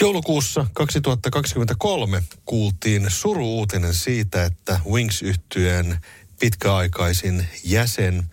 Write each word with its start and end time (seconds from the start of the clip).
Joulukuussa 0.00 0.66
2023 0.72 2.22
kuultiin 2.44 3.06
suru-uutinen 3.08 3.94
siitä, 3.94 4.44
että 4.44 4.80
wings 4.90 5.22
yhtyeen 5.22 5.98
pitkäaikaisin 6.40 7.46
jäsen 7.64 8.24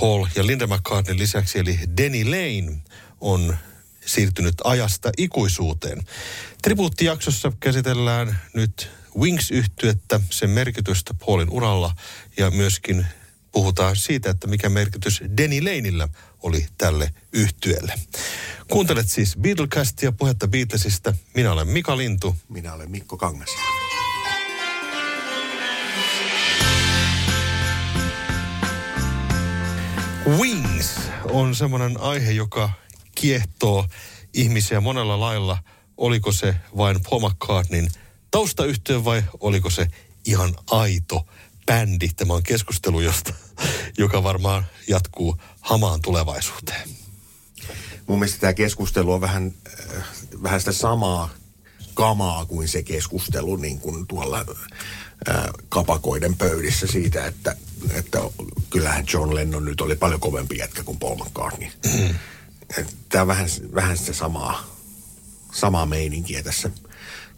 Paul 0.00 0.26
ja 0.36 0.46
Linda 0.46 0.66
McCartney 0.66 1.18
lisäksi, 1.18 1.58
eli 1.58 1.78
Denny 1.96 2.24
Lane, 2.24 2.78
on 3.20 3.56
siirtynyt 4.06 4.54
ajasta 4.64 5.10
ikuisuuteen. 5.18 6.02
Tribuuttijaksossa 6.62 7.52
käsitellään 7.60 8.38
nyt 8.54 8.90
wings 9.18 9.50
yhtyettä 9.50 10.20
sen 10.30 10.50
merkitystä 10.50 11.14
Paulin 11.26 11.50
uralla 11.50 11.94
ja 12.36 12.50
myöskin 12.50 13.06
puhutaan 13.54 13.96
siitä, 13.96 14.30
että 14.30 14.46
mikä 14.46 14.68
merkitys 14.68 15.22
Denny 15.36 15.60
Laneillä 15.60 16.08
oli 16.42 16.66
tälle 16.78 17.10
yhtyelle. 17.32 17.94
Kuuntelet 18.68 19.08
siis 19.08 19.36
Beatlecastia, 19.36 20.12
puhetta 20.12 20.48
Beatlesista. 20.48 21.14
Minä 21.34 21.52
olen 21.52 21.68
Mika 21.68 21.96
Lintu. 21.96 22.36
Minä 22.48 22.72
olen 22.72 22.90
Mikko 22.90 23.16
Kangas. 23.16 23.48
Wings 30.38 31.00
on 31.24 31.54
semmoinen 31.54 32.00
aihe, 32.00 32.30
joka 32.30 32.70
kiehtoo 33.14 33.86
ihmisiä 34.34 34.80
monella 34.80 35.20
lailla. 35.20 35.58
Oliko 35.96 36.32
se 36.32 36.54
vain 36.76 36.96
Paul 37.10 37.28
McCartneyn 37.28 37.88
taustayhtiö 38.30 39.04
vai 39.04 39.22
oliko 39.40 39.70
se 39.70 39.86
ihan 40.26 40.54
aito 40.70 41.26
bändi? 41.66 42.08
Tämä 42.16 42.34
on 42.34 42.42
keskustelu, 42.42 43.00
josta, 43.00 43.32
joka 43.98 44.22
varmaan 44.22 44.66
jatkuu 44.88 45.36
hamaan 45.60 46.00
tulevaisuuteen. 46.02 46.88
Mun 48.06 48.18
mielestä 48.18 48.40
tämä 48.40 48.52
keskustelu 48.52 49.12
on 49.12 49.20
vähän, 49.20 49.54
äh, 49.96 50.04
vähän 50.42 50.60
sitä 50.60 50.72
samaa 50.72 51.30
kamaa 51.94 52.46
kuin 52.46 52.68
se 52.68 52.82
keskustelu 52.82 53.56
niin 53.56 53.80
kuin 53.80 54.06
tuolla 54.06 54.44
äh, 55.28 55.44
kapakoiden 55.68 56.36
pöydissä 56.36 56.86
siitä, 56.86 57.26
että, 57.26 57.56
että 57.90 58.18
kyllähän 58.70 59.04
John 59.12 59.34
Lennon 59.34 59.64
nyt 59.64 59.80
oli 59.80 59.96
paljon 59.96 60.20
kovempi 60.20 60.58
jätkä 60.58 60.82
kuin 60.82 60.98
Paul 60.98 61.16
McCartney. 61.16 61.68
Mm. 61.98 62.14
Tämä 63.08 63.22
on 63.22 63.28
vähän, 63.28 63.48
vähän 63.74 63.98
sitä 63.98 64.12
samaa, 64.12 64.66
samaa 65.52 65.86
meininkiä 65.86 66.42
tässä 66.42 66.70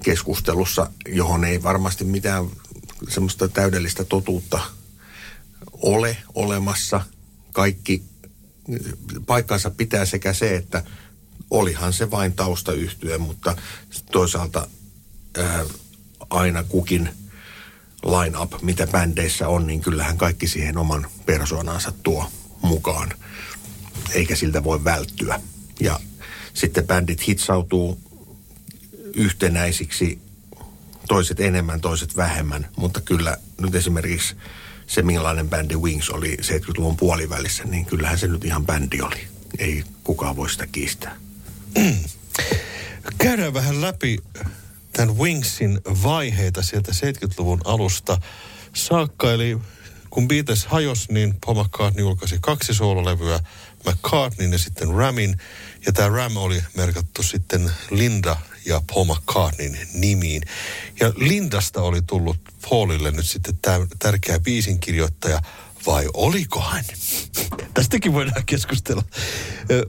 keskustelussa, 0.03 0.91
johon 1.09 1.45
ei 1.45 1.63
varmasti 1.63 2.05
mitään 2.05 2.51
semmoista 3.09 3.49
täydellistä 3.49 4.05
totuutta 4.05 4.61
ole 5.73 6.17
olemassa. 6.35 7.01
Kaikki 7.53 8.03
paikkansa 9.27 9.71
pitää 9.71 10.05
sekä 10.05 10.33
se, 10.33 10.57
että 10.57 10.85
olihan 11.51 11.93
se 11.93 12.11
vain 12.11 12.33
taustayhtyö, 12.33 13.19
mutta 13.19 13.57
toisaalta 14.13 14.69
ää, 15.39 15.65
aina 16.31 16.63
kukin 16.63 17.09
line-up, 18.05 18.63
mitä 18.63 18.87
bändeissä 18.87 19.49
on, 19.49 19.67
niin 19.67 19.81
kyllähän 19.81 20.19
kaikki 20.19 20.49
siihen 20.49 20.79
oman 20.79 21.07
persoonansa 21.27 21.93
tuo 22.03 22.31
mukaan, 22.63 23.13
eikä 24.11 24.37
siltä 24.37 24.65
voi 24.65 24.85
välttyä. 24.85 25.41
Ja 25.81 26.01
sitten 26.55 26.87
bändit 26.87 27.29
hitsautuu 27.29 28.01
yhtenäisiksi, 29.15 30.19
toiset 31.09 31.41
enemmän, 31.41 31.81
toiset 31.81 32.17
vähemmän, 32.17 32.69
mutta 32.77 33.01
kyllä 33.01 33.37
nyt 33.61 33.75
esimerkiksi 33.75 34.37
se, 34.87 35.03
millainen 35.03 35.49
bändi 35.49 35.77
Wings 35.77 36.11
oli 36.11 36.37
70-luvun 36.41 36.97
puolivälissä, 36.97 37.65
niin 37.65 37.85
kyllähän 37.85 38.19
se 38.19 38.27
nyt 38.27 38.45
ihan 38.45 38.67
bändi 38.67 39.01
oli. 39.01 39.29
Ei 39.59 39.85
kukaan 40.05 40.37
voi 40.37 40.51
sitä 40.51 40.67
kiistää. 40.67 41.17
Mm. 41.79 41.97
Käydään 43.19 43.55
vähän 43.55 43.81
läpi 43.81 44.19
tämän 44.93 45.19
Wingsin 45.19 45.81
vaiheita 46.03 46.63
sieltä 46.63 46.93
70-luvun 46.93 47.61
alusta 47.65 48.21
saakka. 48.75 49.33
Eli 49.33 49.59
kun 50.11 50.29
Beatles 50.29 50.67
hajos, 50.67 51.09
niin 51.09 51.35
Paul 51.47 51.65
McCartney 51.65 52.05
julkaisi 52.05 52.39
kaksi 52.41 52.75
soololevyä, 52.75 53.41
McCartneyn 53.87 54.53
ja 54.53 54.59
sitten 54.59 54.95
Ramin. 54.95 55.37
Ja 55.87 55.93
tämä 55.93 56.09
Ram 56.09 56.37
oli 56.37 56.63
merkattu 56.77 57.23
sitten 57.23 57.71
Linda 57.91 58.37
ja 58.67 58.83
Paul 58.95 59.05
McCartneyn 59.05 59.79
nimiin. 59.95 60.43
Ja 61.01 61.13
Lindasta 61.17 61.83
oli 61.83 62.03
tullut 62.03 62.37
Paulille 62.71 63.11
nyt 63.11 63.29
sitten 63.29 63.59
tämä 63.63 63.87
tärkeä 63.99 64.41
biisinkirjoittaja, 64.41 65.41
vai 65.87 66.09
oliko 66.15 66.61
hän? 66.61 66.85
Tästäkin 67.75 68.13
voidaan 68.13 68.47
keskustella. 68.47 69.03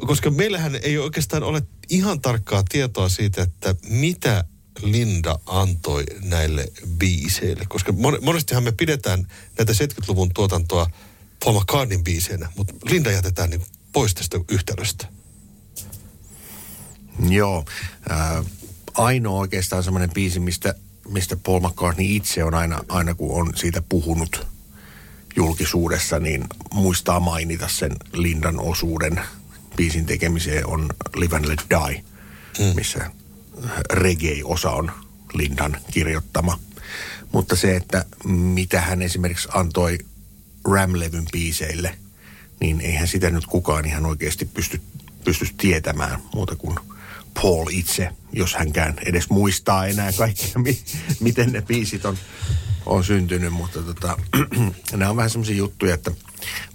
Koska 0.08 0.32
meillähän 0.32 0.80
ei 0.82 0.98
oikeastaan 0.98 1.44
ole 1.44 1.62
ihan 1.90 2.22
tarkkaa 2.22 2.64
tietoa 2.70 3.10
siitä, 3.10 3.42
että 3.42 3.76
mitä 3.90 4.44
Linda 4.82 5.40
antoi 5.46 6.04
näille 6.24 6.66
biiseille. 6.88 7.66
Koska 7.68 7.94
monestihan 8.22 8.64
me 8.64 8.72
pidetään 8.72 9.28
näitä 9.58 9.74
70-luvun 9.74 10.34
tuotantoa 10.34 10.90
Paul 11.46 11.60
McCartneyn 11.60 12.04
biiseinä, 12.04 12.52
mutta 12.56 12.74
Linda 12.84 13.12
jätetään 13.12 13.50
niin 13.50 13.66
pois 13.94 14.14
tästä 14.14 14.40
yhtälöstä. 14.52 15.08
Joo. 17.30 17.66
Äh, 18.12 18.46
ainoa 18.97 19.40
oikeastaan 19.40 19.84
semmoinen 19.84 20.09
biisi, 20.09 20.40
mistä, 20.40 20.75
mistä 21.09 21.35
Paul 21.35 21.59
McCartney 21.59 22.06
itse 22.09 22.44
on 22.44 22.53
aina, 22.53 22.84
aina 22.90 23.13
kun 23.13 23.41
on 23.41 23.53
siitä 23.56 23.81
puhunut 23.90 24.47
julkisuudessa, 25.35 26.19
niin 26.19 26.46
muistaa 26.74 27.19
mainita 27.19 27.68
sen 27.68 27.91
Lindan 28.13 28.59
osuuden 28.59 29.22
biisin 29.75 30.06
tekemiseen 30.06 30.68
on 30.68 30.90
Live 31.16 31.36
and 31.36 31.46
Let 31.46 31.63
Die, 31.69 32.03
mm. 32.59 32.75
missä 32.75 33.12
reggae-osa 33.94 34.72
on 34.72 34.91
Lindan 35.34 35.78
kirjoittama. 35.91 36.59
Mutta 37.31 37.56
se, 37.56 37.75
että 37.75 38.06
mitä 38.25 38.81
hän 38.81 39.02
esimerkiksi 39.02 39.50
antoi 39.53 39.97
Ram-levyn 40.68 41.25
biiseille, 41.31 41.97
niin 42.59 42.81
eihän 42.81 43.07
sitä 43.07 43.30
nyt 43.30 43.46
kukaan 43.46 43.86
ihan 43.86 44.06
oikeasti 44.06 44.46
pysty, 44.46 44.81
pysty 45.24 45.47
tietämään 45.57 46.22
muuta 46.34 46.56
kuin– 46.56 46.80
Paul 47.42 47.68
itse, 47.72 48.09
jos 48.34 48.56
hänkään 48.56 48.96
edes 49.06 49.30
muistaa 49.30 49.88
enää 49.88 50.12
kaikkea, 50.12 50.52
mi- 50.56 50.84
miten 51.20 51.52
ne 51.52 51.62
biisit 51.62 52.06
on, 52.06 52.18
on 52.86 53.03
syntynyt. 53.03 53.53
Mutta 53.53 53.81
tota, 53.81 54.18
nämä 54.94 55.09
on 55.09 55.18
vähän 55.18 55.30
semmoisia 55.30 55.56
juttuja, 55.56 55.94
että 55.94 56.12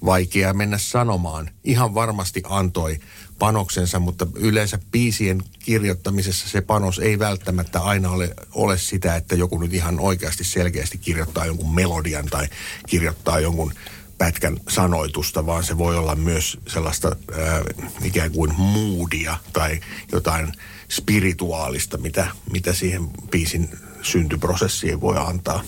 vaikea 0.04 0.54
mennä 0.54 0.78
sanomaan. 0.78 1.50
Ihan 1.64 1.94
varmasti 1.94 2.42
antoi 2.44 3.00
panoksensa, 3.38 3.98
mutta 3.98 4.26
yleensä 4.34 4.78
biisien 4.90 5.42
kirjoittamisessa 5.58 6.48
se 6.48 6.60
panos 6.60 6.98
ei 6.98 7.18
välttämättä 7.18 7.80
aina 7.80 8.10
ole, 8.10 8.34
ole 8.52 8.78
sitä, 8.78 9.16
että 9.16 9.34
joku 9.34 9.58
nyt 9.58 9.74
ihan 9.74 10.00
oikeasti 10.00 10.44
selkeästi 10.44 10.98
kirjoittaa 10.98 11.46
jonkun 11.46 11.74
melodian 11.74 12.26
tai 12.26 12.48
kirjoittaa 12.86 13.40
jonkun 13.40 13.72
pätkän 14.22 14.56
sanoitusta, 14.68 15.46
vaan 15.46 15.64
se 15.64 15.78
voi 15.78 15.96
olla 15.96 16.14
myös 16.14 16.58
sellaista 16.66 17.08
äh, 17.08 17.86
ikään 18.04 18.30
kuin 18.30 18.54
moodia 18.54 19.36
tai 19.52 19.80
jotain 20.12 20.52
spirituaalista, 20.88 21.98
mitä, 21.98 22.26
mitä 22.52 22.74
siihen 22.74 23.10
biisin 23.30 23.70
syntyprosessiin 24.02 25.00
voi 25.00 25.18
antaa. 25.18 25.62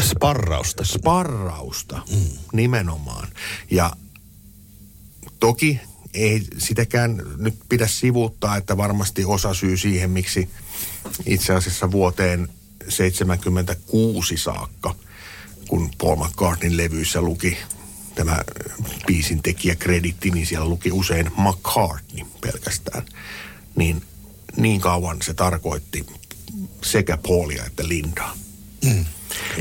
Sparrausta. 0.00 0.84
Sparrausta, 0.84 2.02
mm. 2.10 2.38
nimenomaan. 2.52 3.28
Ja 3.70 3.92
toki 5.40 5.80
ei 6.14 6.42
sitäkään 6.58 7.22
nyt 7.36 7.54
pidä 7.68 7.86
sivuuttaa, 7.86 8.56
että 8.56 8.76
varmasti 8.76 9.24
osa 9.24 9.54
syy 9.54 9.76
siihen, 9.76 10.10
miksi 10.10 10.50
itse 11.26 11.54
asiassa 11.54 11.90
vuoteen 11.90 12.48
76 12.88 14.36
saakka– 14.36 14.94
kun 15.68 15.90
Paul 15.98 16.16
McCartneyn 16.16 16.76
levyissä 16.76 17.20
luki 17.20 17.58
tämä 18.14 18.40
biisin 19.06 19.42
tekijä 19.42 19.74
kreditti, 19.74 20.30
niin 20.30 20.46
siellä 20.46 20.68
luki 20.68 20.92
usein 20.92 21.30
McCartney 21.36 22.26
pelkästään. 22.40 23.02
Niin 23.76 24.02
niin 24.56 24.80
kauan 24.80 25.22
se 25.22 25.34
tarkoitti 25.34 26.06
sekä 26.82 27.18
Paulia 27.28 27.64
että 27.64 27.88
Lindaa. 27.88 28.36
Mm, 28.84 29.04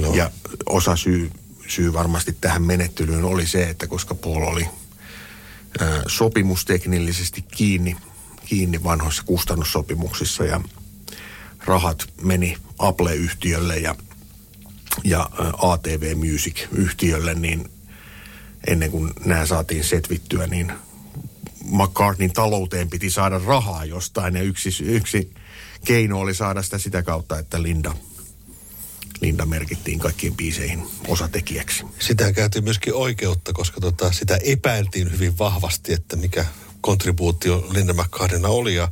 no. 0.01 0.13
Ja 0.13 0.31
osa 0.65 0.95
syy, 0.95 1.31
syy 1.67 1.93
varmasti 1.93 2.37
tähän 2.41 2.61
menettelyyn 2.61 3.23
oli 3.23 3.47
se, 3.47 3.69
että 3.69 3.87
koska 3.87 4.15
Paul 4.15 4.41
oli 4.41 4.67
ää, 5.79 6.03
sopimusteknillisesti 6.07 7.41
kiinni, 7.41 7.95
kiinni 8.45 8.83
vanhoissa 8.83 9.23
kustannussopimuksissa 9.23 10.45
ja 10.45 10.61
rahat 11.65 12.05
meni 12.21 12.57
Apple-yhtiölle 12.79 13.77
ja 13.77 13.95
ja 15.03 15.29
ATV 15.57 16.15
Music-yhtiölle, 16.15 17.33
niin 17.33 17.71
ennen 18.67 18.91
kuin 18.91 19.13
nämä 19.25 19.45
saatiin 19.45 19.83
setvittyä, 19.83 20.47
niin 20.47 20.73
McCartneyn 21.65 22.33
talouteen 22.33 22.89
piti 22.89 23.09
saada 23.09 23.41
rahaa 23.45 23.85
jostain. 23.85 24.35
Ja 24.35 24.41
yksi, 24.41 24.83
yksi 24.83 25.33
keino 25.85 26.19
oli 26.19 26.33
saada 26.33 26.61
sitä 26.61 26.77
sitä 26.77 27.03
kautta, 27.03 27.39
että 27.39 27.61
Linda, 27.61 27.93
Linda 29.21 29.45
merkittiin 29.45 29.99
kaikkiin 29.99 30.35
biiseihin 30.35 30.83
osatekijäksi. 31.07 31.83
Sitä 31.99 32.33
käytiin 32.33 32.63
myöskin 32.63 32.93
oikeutta, 32.93 33.53
koska 33.53 33.81
tota, 33.81 34.11
sitä 34.11 34.39
epäiltiin 34.43 35.11
hyvin 35.11 35.37
vahvasti, 35.37 35.93
että 35.93 36.15
mikä 36.15 36.45
kontribuutio 36.81 37.67
Linda 37.71 37.93
McCartneyna 37.93 38.47
oli. 38.47 38.75
Ja 38.75 38.91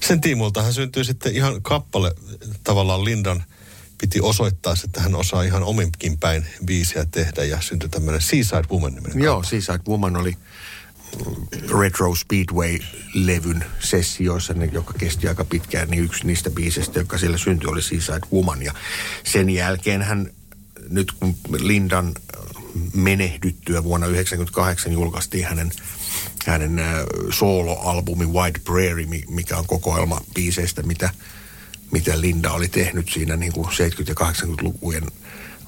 sen 0.00 0.20
tiimoltahan 0.20 0.72
syntyi 0.72 1.04
sitten 1.04 1.34
ihan 1.34 1.62
kappale 1.62 2.12
tavallaan 2.64 3.04
Lindan 3.04 3.44
piti 3.98 4.20
osoittaa, 4.20 4.74
että 4.84 5.00
hän 5.00 5.14
osaa 5.14 5.42
ihan 5.42 5.62
ominkin 5.62 6.18
päin 6.18 6.46
biisiä 6.64 7.06
tehdä 7.10 7.44
ja 7.44 7.60
syntyi 7.60 7.88
tämmöinen 7.88 8.20
Seaside 8.20 8.68
Woman 8.70 8.94
niminen 8.94 9.22
Joo, 9.22 9.42
Seaside 9.42 9.80
Woman 9.88 10.16
oli 10.16 10.36
Retro 11.80 12.14
Speedway-levyn 12.14 13.64
sessioissa, 13.80 14.54
joka 14.72 14.92
kesti 14.92 15.28
aika 15.28 15.44
pitkään, 15.44 15.90
niin 15.90 16.04
yksi 16.04 16.26
niistä 16.26 16.50
biisistä, 16.50 16.98
joka 16.98 17.18
siellä 17.18 17.38
syntyi, 17.38 17.70
oli 17.70 17.82
Seaside 17.82 18.20
Woman. 18.32 18.62
Ja 18.62 18.74
sen 19.24 19.50
jälkeen 19.50 20.02
hän, 20.02 20.30
nyt 20.88 21.12
kun 21.12 21.36
Lindan 21.58 22.14
menehdyttyä 22.94 23.84
vuonna 23.84 24.06
1998 24.06 24.92
julkaistiin 24.92 25.46
hänen, 25.46 25.70
hänen 26.46 26.80
soloalbumi 27.30 28.26
White 28.26 28.60
Prairie, 28.64 29.06
mikä 29.28 29.56
on 29.56 29.66
kokoelma 29.66 30.20
biiseistä, 30.34 30.82
mitä, 30.82 31.10
mitä 31.90 32.20
Linda 32.20 32.52
oli 32.52 32.68
tehnyt 32.68 33.08
siinä 33.12 33.36
niin 33.36 33.52
kuin 33.52 33.66
70- 33.66 33.70
ja 34.08 34.14
80-lukujen 34.14 35.06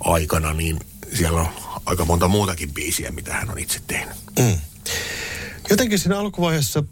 aikana, 0.00 0.53
niin 0.53 0.81
siellä 1.15 1.41
on 1.41 1.49
aika 1.87 2.05
monta 2.05 2.29
muutakin 2.29 2.73
biisiä, 2.75 3.11
mitä 3.11 3.35
hän 3.35 3.50
on 3.50 3.59
itse 3.59 3.81
tehnyt. 3.87 4.17
Mm. 4.38 4.59
Jotenkin 5.70 5.99
siinä 5.99 6.19
alkuvaiheessa 6.19 6.85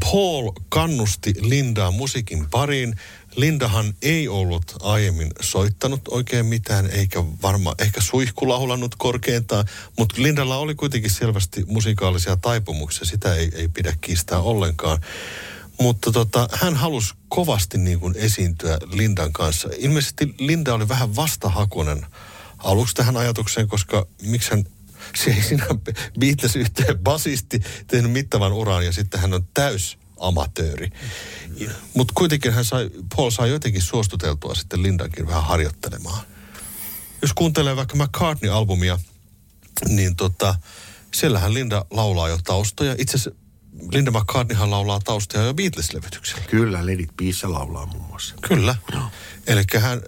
Paul 0.00 0.52
kannusti 0.68 1.34
Lindaa 1.40 1.90
musiikin 1.90 2.46
pariin. 2.50 2.94
Lindahan 3.36 3.94
ei 4.02 4.28
ollut 4.28 4.76
aiemmin 4.80 5.30
soittanut 5.40 6.00
oikein 6.08 6.46
mitään, 6.46 6.90
eikä 6.90 7.24
varmaan 7.42 7.76
ehkä 7.78 8.00
suihkulaulanut 8.00 8.94
korkeintaan, 8.94 9.64
mutta 9.98 10.22
Lindalla 10.22 10.56
oli 10.56 10.74
kuitenkin 10.74 11.10
selvästi 11.10 11.64
musikaalisia 11.66 12.36
taipumuksia, 12.36 13.04
sitä 13.04 13.34
ei, 13.34 13.50
ei 13.54 13.68
pidä 13.68 13.96
kiistää 14.00 14.38
ollenkaan. 14.38 14.98
Mutta 15.80 16.12
tota, 16.12 16.48
hän 16.52 16.76
halusi 16.76 17.14
kovasti 17.28 17.78
niin 17.78 18.00
kuin 18.00 18.14
esiintyä 18.16 18.78
Lindan 18.92 19.32
kanssa. 19.32 19.68
Ilmeisesti 19.78 20.34
Linda 20.38 20.74
oli 20.74 20.88
vähän 20.88 21.16
vastahakoinen 21.16 22.06
aluksi 22.58 22.94
tähän 22.94 23.16
ajatukseen, 23.16 23.68
koska 23.68 24.06
miksi 24.22 24.50
hän 24.50 24.64
se 25.16 25.30
ei 25.30 25.42
sinä 25.42 25.66
beatles 26.20 26.56
yhteen 26.56 26.98
basisti 26.98 27.60
tehnyt 27.86 28.12
mittavan 28.12 28.52
uran 28.52 28.84
ja 28.84 28.92
sitten 28.92 29.20
hän 29.20 29.34
on 29.34 29.48
täys 29.54 29.98
amatööri. 30.20 30.90
Mutta 31.94 32.12
kuitenkin 32.16 32.52
hän 32.52 32.64
sai, 32.64 32.90
Paul 33.16 33.30
sai 33.30 33.50
jotenkin 33.50 33.82
suostuteltua 33.82 34.54
sitten 34.54 34.82
Lindankin 34.82 35.26
vähän 35.26 35.44
harjoittelemaan. 35.44 36.26
Jos 37.22 37.32
kuuntelee 37.34 37.76
vaikka 37.76 37.96
McCartney-albumia, 37.96 38.98
niin 39.88 40.16
tota, 40.16 40.54
siellähän 41.14 41.54
Linda 41.54 41.84
laulaa 41.90 42.28
jo 42.28 42.38
taustoja. 42.44 42.94
Itse 42.98 43.16
asiassa 43.16 43.45
Linda 43.92 44.10
McCartneyhan 44.10 44.70
laulaa 44.70 45.00
taustoja 45.04 45.44
jo 45.44 45.54
Beatles-levytyksellä. 45.54 46.42
Kyllä, 46.50 46.86
Ledit 46.86 47.10
It 47.20 47.42
laulaa 47.42 47.86
muun 47.86 48.04
muassa. 48.04 48.34
Kyllä. 48.48 48.74
No. 48.92 49.10
Eli 49.46 49.62
hän, 49.78 50.02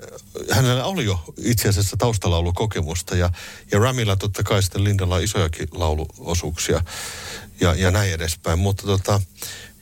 hänellä 0.50 0.84
oli 0.84 1.04
jo 1.04 1.24
itse 1.44 1.68
asiassa 1.68 1.96
taustalaulukokemusta 1.96 3.16
ja, 3.16 3.30
ja 3.72 3.78
Ramilla 3.78 4.16
totta 4.16 4.42
kai 4.42 4.62
sitten 4.62 4.84
Lindalla 4.84 5.14
on 5.14 5.22
isojakin 5.22 5.68
lauluosuuksia 5.72 6.80
ja, 7.60 7.74
ja 7.74 7.90
näin 7.90 8.12
edespäin. 8.12 8.58
Mutta 8.58 8.86
tota, 8.86 9.20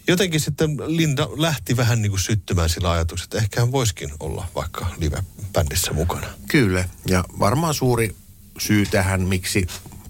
jotenkin 0.08 0.40
sitten 0.40 0.76
Linda 0.86 1.28
lähti 1.36 1.76
vähän 1.76 2.02
niin 2.02 2.10
kuin 2.10 2.20
syttymään 2.20 2.68
sillä 2.68 2.90
ajatuksella, 2.90 3.26
että 3.26 3.38
ehkä 3.38 3.60
hän 3.60 3.72
voisikin 3.72 4.10
olla 4.20 4.46
vaikka 4.54 4.86
live-bändissä 4.98 5.92
mukana. 5.92 6.26
Kyllä, 6.48 6.88
ja 7.06 7.24
varmaan 7.38 7.74
suuri 7.74 8.16
syy 8.58 8.86
tähän, 8.86 9.20
miksi 9.20 9.66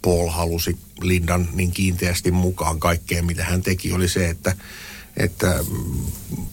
Paul 0.07 0.29
halusi 0.29 0.77
Lindan 1.01 1.49
niin 1.53 1.71
kiinteästi 1.71 2.31
mukaan. 2.31 2.81
Kaikkeen, 2.81 3.25
mitä 3.25 3.45
hän 3.45 3.63
teki, 3.63 3.93
oli 3.93 4.09
se, 4.09 4.29
että, 4.29 4.57
että 5.17 5.65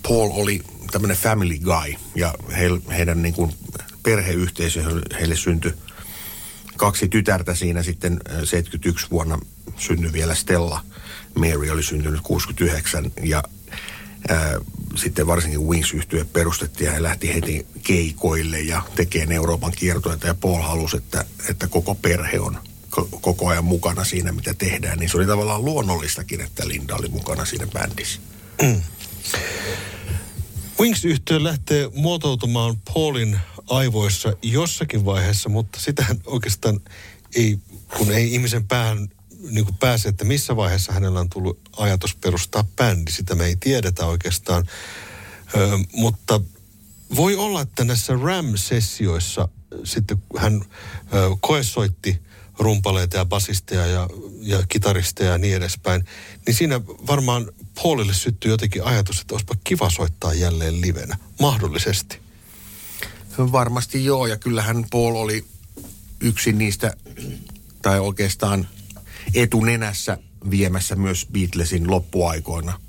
Paul 0.08 0.30
oli 0.34 0.62
tämmöinen 0.92 1.18
family 1.18 1.58
guy 1.58 1.96
ja 2.16 2.34
he, 2.58 2.70
heidän 2.98 3.22
niin 3.22 3.34
kuin 3.34 3.54
perheyhteisö, 4.04 4.84
heille 5.20 5.36
syntyi 5.36 5.74
kaksi 6.78 7.08
tytärtä. 7.08 7.56
Siinä 7.56 7.84
sitten 7.84 8.20
71 8.44 9.08
vuonna 9.12 9.40
synnyi 9.78 10.14
vielä 10.14 10.36
Stella. 10.36 10.86
Mary 11.36 11.70
oli 11.70 11.84
syntynyt 11.84 12.22
69 12.22 13.12
ja 13.24 13.44
ää, 14.30 14.60
sitten 14.96 15.28
varsinkin 15.28 15.68
wings 15.68 15.94
yhtye 15.94 16.24
perustettiin 16.24 16.86
ja 16.86 16.92
he 16.92 17.04
lähti 17.04 17.34
heti 17.34 17.66
keikoille 17.84 18.60
ja 18.60 18.82
tekee 18.96 19.28
Euroopan 19.30 19.72
kiertoita 19.76 20.28
ja 20.28 20.36
Paul 20.36 20.62
halusi, 20.62 20.98
että, 20.98 21.26
että 21.50 21.68
koko 21.68 21.96
perhe 21.96 22.40
on 22.40 22.58
koko 23.22 23.48
ajan 23.48 23.66
mukana 23.66 24.04
siinä, 24.04 24.32
mitä 24.32 24.54
tehdään, 24.54 25.00
niin 25.00 25.10
se 25.10 25.18
oli 25.18 25.26
tavallaan 25.26 25.66
luonnollistakin, 25.66 26.42
että 26.42 26.68
Linda 26.68 26.96
oli 26.96 27.10
mukana 27.10 27.46
siinä 27.46 27.68
bändissä. 27.68 28.20
Mm. 28.62 28.82
Wings-yhtiö 30.80 31.44
lähtee 31.44 31.90
muotoutumaan 31.96 32.78
Paulin 32.94 33.40
aivoissa 33.70 34.34
jossakin 34.42 35.06
vaiheessa, 35.06 35.50
mutta 35.50 35.80
sitähän 35.80 36.18
oikeastaan 36.26 36.80
ei, 37.36 37.60
kun 37.98 38.12
ei 38.12 38.34
ihmisen 38.34 38.68
päähän 38.68 39.10
niin 39.52 39.66
kuin 39.66 39.78
pääse, 39.78 40.10
että 40.10 40.26
missä 40.26 40.56
vaiheessa 40.56 40.94
hänellä 40.94 41.20
on 41.20 41.30
tullut 41.30 41.60
ajatus 41.78 42.16
perustaa 42.16 42.66
bändi. 42.76 43.12
Sitä 43.12 43.36
me 43.36 43.46
ei 43.46 43.56
tiedetä 43.56 44.06
oikeastaan. 44.06 44.68
Ö, 45.56 45.78
mutta 45.94 46.42
voi 47.16 47.36
olla, 47.36 47.62
että 47.62 47.84
näissä 47.84 48.14
RAM-sessioissa 48.14 49.48
sitten 49.84 50.24
hän 50.38 50.62
ö, 51.14 51.36
koesoitti 51.42 52.22
rumpaleita 52.60 53.18
ja 53.18 53.26
basisteja 53.26 53.86
ja, 53.86 54.08
ja 54.42 54.64
kitaristeja 54.70 55.32
ja 55.32 55.38
niin 55.38 55.56
edespäin, 55.56 56.06
niin 56.48 56.56
siinä 56.56 56.82
varmaan 56.86 57.52
Paulille 57.84 58.14
syttyi 58.14 58.52
jotenkin 58.52 58.84
ajatus, 58.84 59.22
että 59.22 59.34
olisipa 59.34 59.56
kiva 59.64 59.90
soittaa 59.90 60.34
jälleen 60.34 60.82
livenä, 60.82 61.18
mahdollisesti. 61.40 62.20
Varmasti 63.38 64.06
joo, 64.06 64.28
ja 64.28 64.38
kyllähän 64.38 64.86
Paul 64.92 65.16
oli 65.16 65.46
yksi 66.20 66.54
niistä, 66.54 66.94
tai 67.82 68.00
oikeastaan 68.00 68.68
etunenässä 69.34 70.18
viemässä 70.50 70.96
myös 70.96 71.28
Beatlesin 71.32 71.92
loppuaikoina. 71.92 72.80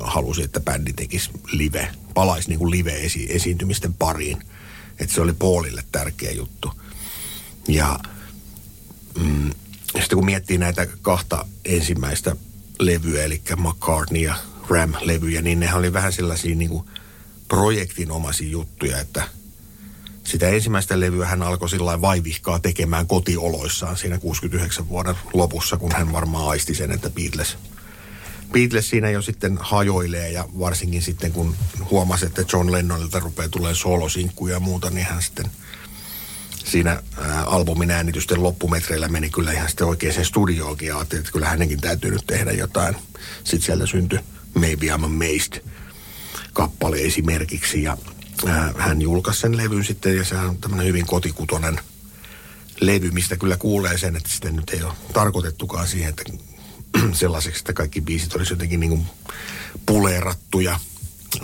Halusi, 0.00 0.42
että 0.42 0.60
bändi 0.60 0.92
tekisi 0.92 1.30
live, 1.52 1.90
palaisi 2.14 2.48
niin 2.48 2.58
kuin 2.58 2.70
live-esiintymisten 2.70 3.94
pariin. 3.94 4.44
Että 4.98 5.14
se 5.14 5.20
oli 5.20 5.32
Paulille 5.32 5.84
tärkeä 5.92 6.30
juttu. 6.30 6.72
Ja 7.68 8.00
mm, 9.20 9.50
sitten 10.00 10.16
kun 10.16 10.24
miettii 10.24 10.58
näitä 10.58 10.86
kahta 11.02 11.46
ensimmäistä 11.64 12.36
levyä, 12.78 13.24
eli 13.24 13.42
McCartney 13.56 14.22
ja 14.22 14.34
Ram-levyjä, 14.68 15.42
niin 15.42 15.60
nehän 15.60 15.78
oli 15.78 15.92
vähän 15.92 16.12
sellaisia 16.12 16.56
niin 16.56 16.70
kuin 16.70 16.84
projektinomaisia 17.48 18.48
juttuja, 18.48 19.00
että 19.00 19.22
sitä 20.24 20.48
ensimmäistä 20.48 21.00
levyä 21.00 21.26
hän 21.26 21.42
alkoi 21.42 21.68
sillä 21.68 22.00
vaivihkaa 22.00 22.58
tekemään 22.58 23.06
kotioloissaan 23.06 23.96
siinä 23.96 24.18
69 24.18 24.88
vuoden 24.88 25.14
lopussa, 25.32 25.76
kun 25.76 25.92
hän 25.92 26.12
varmaan 26.12 26.48
aisti 26.48 26.74
sen, 26.74 26.90
että 26.90 27.10
Beatles, 27.10 27.56
Beatles 28.52 28.90
siinä 28.90 29.10
jo 29.10 29.22
sitten 29.22 29.58
hajoilee 29.60 30.30
ja 30.30 30.44
varsinkin 30.58 31.02
sitten 31.02 31.32
kun 31.32 31.56
huomasi, 31.90 32.26
että 32.26 32.44
John 32.52 32.72
Lennonilta 32.72 33.20
rupeaa 33.20 33.48
tulee 33.48 33.74
solosinkkuja 33.74 34.54
ja 34.54 34.60
muuta, 34.60 34.90
niin 34.90 35.06
hän 35.06 35.22
sitten– 35.22 35.50
siinä 36.70 37.02
albumin 37.46 37.90
äänitysten 37.90 38.42
loppumetreillä 38.42 39.08
meni 39.08 39.30
kyllä 39.30 39.52
ihan 39.52 39.68
sitten 39.68 39.86
oikeaan 39.86 40.24
studioonkin 40.24 40.88
ja 40.88 40.96
ajattelin, 40.96 41.20
että 41.20 41.32
kyllä 41.32 41.48
hänenkin 41.48 41.80
täytyy 41.80 42.10
nyt 42.10 42.26
tehdä 42.26 42.52
jotain. 42.52 42.96
Sitten 43.44 43.62
sieltä 43.62 43.86
syntyi 43.86 44.18
Maybe 44.54 44.86
I'm 44.86 45.04
Amazed 45.04 45.64
kappale 46.52 46.96
esimerkiksi 46.96 47.82
ja 47.82 47.96
hän 48.78 49.02
julkaisi 49.02 49.40
sen 49.40 49.56
levyn 49.56 49.84
sitten 49.84 50.16
ja 50.16 50.24
se 50.24 50.34
on 50.34 50.58
tämmöinen 50.58 50.86
hyvin 50.86 51.06
kotikutonen 51.06 51.80
levy, 52.80 53.10
mistä 53.10 53.36
kyllä 53.36 53.56
kuulee 53.56 53.98
sen, 53.98 54.16
että 54.16 54.28
sitten 54.28 54.56
nyt 54.56 54.70
ei 54.70 54.82
ole 54.82 54.92
tarkoitettukaan 55.12 55.88
siihen, 55.88 56.08
että 56.08 56.22
sellaiseksi, 57.12 57.60
että 57.60 57.72
kaikki 57.72 58.00
biisit 58.00 58.34
olisi 58.34 58.52
jotenkin 58.52 58.80
niin 58.80 58.90
kuin 58.90 59.06
puleerattuja. 59.86 60.80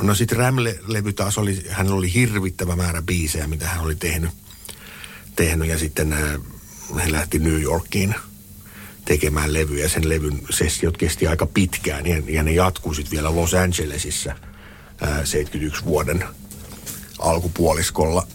No 0.02 0.14
sitten 0.14 0.38
Ram-levy 0.38 1.12
taas 1.12 1.38
oli, 1.38 1.66
hänellä 1.68 1.96
oli 1.96 2.14
hirvittävä 2.14 2.76
määrä 2.76 3.02
biisejä, 3.02 3.46
mitä 3.46 3.68
hän 3.68 3.84
oli 3.84 3.94
tehnyt 3.94 4.30
tehnyt 5.36 5.68
ja 5.68 5.78
sitten 5.78 6.12
äh, 6.12 6.20
he 7.04 7.12
lähti 7.12 7.38
New 7.38 7.62
Yorkiin 7.62 8.14
tekemään 9.04 9.52
levyjä. 9.52 9.88
Sen 9.88 10.08
levyn 10.08 10.40
sessiot 10.50 10.96
kesti 10.96 11.26
aika 11.26 11.46
pitkään 11.46 12.06
ja, 12.06 12.22
ja 12.26 12.42
ne 12.42 12.52
jatkuu 12.52 12.94
sitten 12.94 13.10
vielä 13.10 13.34
Los 13.34 13.54
Angelesissa 13.54 14.30
ää, 15.00 15.10
äh, 15.10 15.24
71 15.24 15.84
vuoden 15.84 16.24
alkupuoliskolla. 17.18 18.26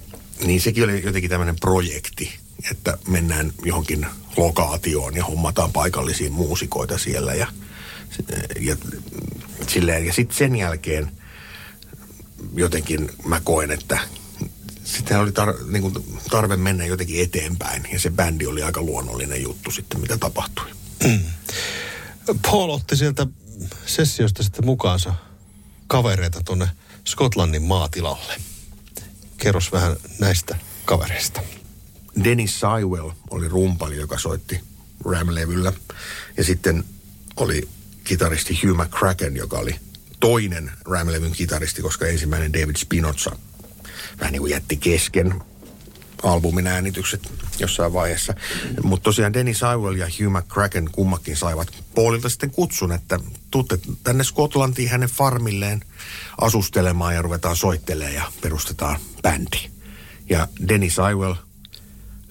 Niin 0.46 0.62
sekin 0.62 0.84
oli 0.84 1.04
jotenkin 1.04 1.30
tämmöinen 1.30 1.60
projekti, 1.60 2.40
että 2.72 2.98
mennään 3.08 3.54
johonkin 3.66 4.06
lokaatioon 4.38 5.16
ja 5.16 5.26
hommataan 5.26 5.72
paikallisia 5.72 6.32
muusikoita 6.32 6.98
siellä 6.98 7.34
ja, 7.34 7.48
ja, 8.60 8.76
silleen. 9.68 10.06
Ja 10.06 10.14
sitten 10.14 10.38
sen 10.38 10.56
jälkeen 10.56 11.12
jotenkin 12.54 13.10
mä 13.26 13.42
koen, 13.44 13.72
että 13.72 14.00
sitten 14.98 15.20
oli 15.20 15.32
tar, 15.32 15.54
niin 15.66 15.82
kuin 15.82 15.94
tarve 16.32 16.58
mennä 16.58 16.86
jotenkin 16.86 17.24
eteenpäin 17.24 17.88
ja 17.94 18.00
se 18.00 18.10
bändi 18.10 18.46
oli 18.46 18.64
aika 18.64 18.82
luonnollinen 18.82 19.44
juttu 19.44 19.72
sitten, 19.72 20.00
mitä 20.00 20.18
tapahtui. 20.18 20.66
Mm. 21.04 21.24
Paul 22.52 22.70
otti 22.70 22.96
sieltä 22.96 23.28
sessiosta 23.86 24.44
sitten 24.44 24.66
mukaansa 24.66 25.14
kavereita 25.88 26.42
tuonne 26.46 26.70
Skotlannin 27.08 27.64
maatilalle. 27.64 28.34
Kerros 29.38 29.72
vähän 29.72 29.96
näistä 30.20 30.56
kavereista. 30.86 31.42
Dennis 32.24 32.60
Sywell 32.60 33.10
oli 33.30 33.48
rumpali, 33.48 33.98
joka 33.98 34.20
soitti 34.20 34.60
Ram-levyllä. 35.06 35.74
Ja 36.38 36.44
sitten 36.44 36.84
oli 37.36 37.70
kitaristi 38.04 38.60
Hugh 38.64 38.78
McCracken, 38.78 39.36
joka 39.36 39.58
oli 39.58 39.76
toinen 40.20 40.72
Ram-levyn 40.86 41.32
kitaristi, 41.32 41.82
koska 41.82 42.08
ensimmäinen 42.08 42.54
David 42.54 42.76
Spinoza 42.76 43.32
vähän 44.20 44.32
niin 44.32 44.42
kuin 44.42 44.52
jätti 44.52 44.78
kesken 44.78 45.42
albumin 46.24 46.68
äänitykset 46.68 47.32
jossain 47.60 47.94
vaiheessa. 47.94 48.34
Mutta 48.84 49.04
tosiaan 49.04 49.34
Dennis 49.34 49.60
Sywell 49.60 49.96
ja 49.96 50.06
Hugh 50.06 50.32
McCracken 50.38 50.90
kummakin 50.92 51.38
saivat 51.38 51.68
Paulilta 51.96 52.30
sitten 52.30 52.52
kutsun, 52.52 52.92
että 52.92 53.20
tuutte 53.52 53.80
tänne 54.04 54.24
Skotlantiin 54.24 54.90
hänen 54.90 55.10
farmilleen 55.10 55.82
asustelemaan 56.42 57.16
ja 57.16 57.22
ruvetaan 57.22 57.56
soittelemaan 57.56 58.16
ja 58.16 58.32
perustetaan 58.42 59.00
bändi. 59.24 59.70
Ja 60.30 60.48
Dennis 60.68 60.96
Sywell 60.96 61.34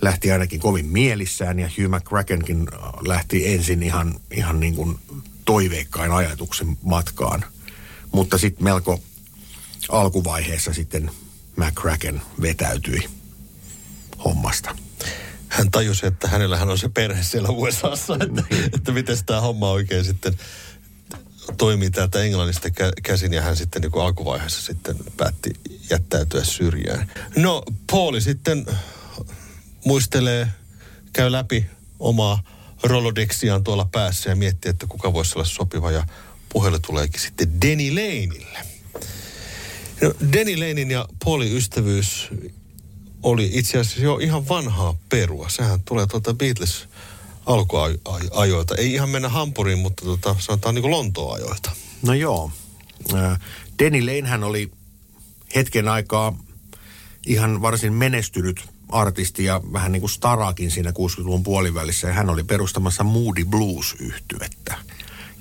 lähti 0.03 0.33
ainakin 0.33 0.61
kovin 0.61 0.87
mielissään 0.87 1.59
ja 1.59 1.69
Hugh 1.69 1.91
McCrackenkin 1.95 2.69
lähti 3.07 3.55
ensin 3.55 3.83
ihan, 3.83 4.21
ihan 4.31 4.61
niin 4.61 4.75
kuin 4.75 4.99
toiveikkain 5.45 6.13
ajatuksen 6.13 6.79
matkaan. 6.83 7.45
Mutta 8.13 8.39
sitten 8.39 8.65
melko 8.65 9.01
alkuvaiheessa 9.89 10.73
sitten 10.73 11.11
McCracken 11.59 12.23
vetäytyi 12.43 13.09
hommasta. 14.25 14.77
Hän 15.49 15.71
tajusi, 15.71 16.07
että 16.07 16.29
hänellähän 16.29 16.71
on 16.71 16.79
se 16.79 16.89
perhe 16.89 17.23
siellä 17.23 17.49
USAssa, 17.49 18.15
että, 18.15 18.45
niin. 18.51 18.65
että 18.75 18.93
miten 18.93 19.17
tämä 19.27 19.41
homma 19.41 19.71
oikein 19.71 20.05
sitten 20.05 20.39
toimii 21.57 21.91
täältä 21.91 22.23
Englannista 22.23 22.69
käsin 23.03 23.33
ja 23.33 23.43
hän 23.43 23.57
sitten 23.57 23.83
niin 23.83 23.93
kuin 23.93 24.05
alkuvaiheessa 24.05 24.63
sitten 24.63 24.97
päätti 25.17 25.51
jättäytyä 25.91 26.45
syrjään. 26.45 27.13
No, 27.37 27.63
Pauli 27.91 28.21
sitten 28.21 28.67
muistelee, 29.85 30.49
käy 31.13 31.33
läpi 31.33 31.67
omaa 31.99 32.43
Rolodexiaan 32.83 33.65
tuolla 33.65 33.89
päässä 33.93 34.31
ja 34.31 34.37
miettii, 34.37 34.71
että 34.71 34.87
kuka 34.87 35.13
voisi 35.13 35.33
olla 35.35 35.45
sopiva 35.45 35.91
ja 35.91 36.07
puhelu 36.49 36.79
tuleekin 36.79 37.21
sitten 37.21 37.61
Denny 37.61 37.91
Laneille. 37.91 38.78
No, 40.03 40.15
Denny 40.33 40.57
Lanein 40.57 40.91
ja 40.91 41.09
Paulin 41.25 41.57
ystävyys 41.57 42.29
oli 43.23 43.51
itse 43.53 43.79
asiassa 43.79 44.01
jo 44.01 44.19
ihan 44.19 44.49
vanhaa 44.49 44.95
perua. 45.09 45.49
Sehän 45.49 45.83
tulee 45.83 46.07
tuolta 46.07 46.35
Beatles 46.35 46.89
alkuajoilta. 47.47 48.75
Ei 48.77 48.93
ihan 48.93 49.09
mennä 49.09 49.29
Hampuriin, 49.29 49.79
mutta 49.79 50.05
tota, 50.05 50.37
sanotaan 50.39 50.75
niin 50.75 50.91
Lontoajoilta. 50.91 51.71
No 52.03 52.15
joo. 52.15 52.51
Denny 53.79 54.01
Lane 54.01 54.29
hän 54.29 54.45
oli 54.45 54.71
hetken 55.55 55.89
aikaa 55.89 56.39
ihan 57.27 57.63
varsin 57.63 57.93
menestynyt 57.93 58.61
artisti 58.89 59.45
ja 59.45 59.61
vähän 59.73 59.93
niin 59.93 60.01
kuin 60.01 60.11
starakin 60.11 60.71
siinä 60.71 60.91
60-luvun 60.91 61.43
puolivälissä. 61.43 62.09
Ja 62.09 62.15
hän 62.15 62.31
oli 62.31 62.45
perustamassa 62.45 63.05
Moody 63.05 63.45
Blues-yhtyettä. 63.45 64.79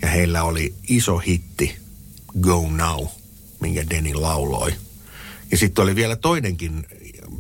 Ja 0.02 0.08
heillä 0.08 0.44
oli 0.44 0.74
iso 0.90 1.18
hitti 1.18 1.78
Go 2.42 2.70
Now, 2.70 3.06
minkä 3.60 3.90
Denny 3.90 4.14
lauloi. 4.14 4.74
Ja 5.52 5.58
sitten 5.58 5.84
oli 5.84 5.96
vielä 5.96 6.16
toinenkin 6.16 6.88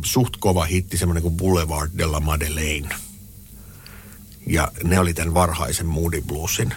suht 0.05 0.33
kova 0.39 0.65
hitti, 0.65 0.97
semmoinen 0.97 1.23
kuin 1.23 1.37
Boulevard 1.37 1.91
de 1.97 2.05
la 2.05 2.19
Madeleine. 2.19 2.89
Ja 4.47 4.71
ne 4.83 4.99
oli 4.99 5.13
tämän 5.13 5.33
varhaisen 5.33 5.85
Moody 5.85 6.21
Bluesin 6.21 6.73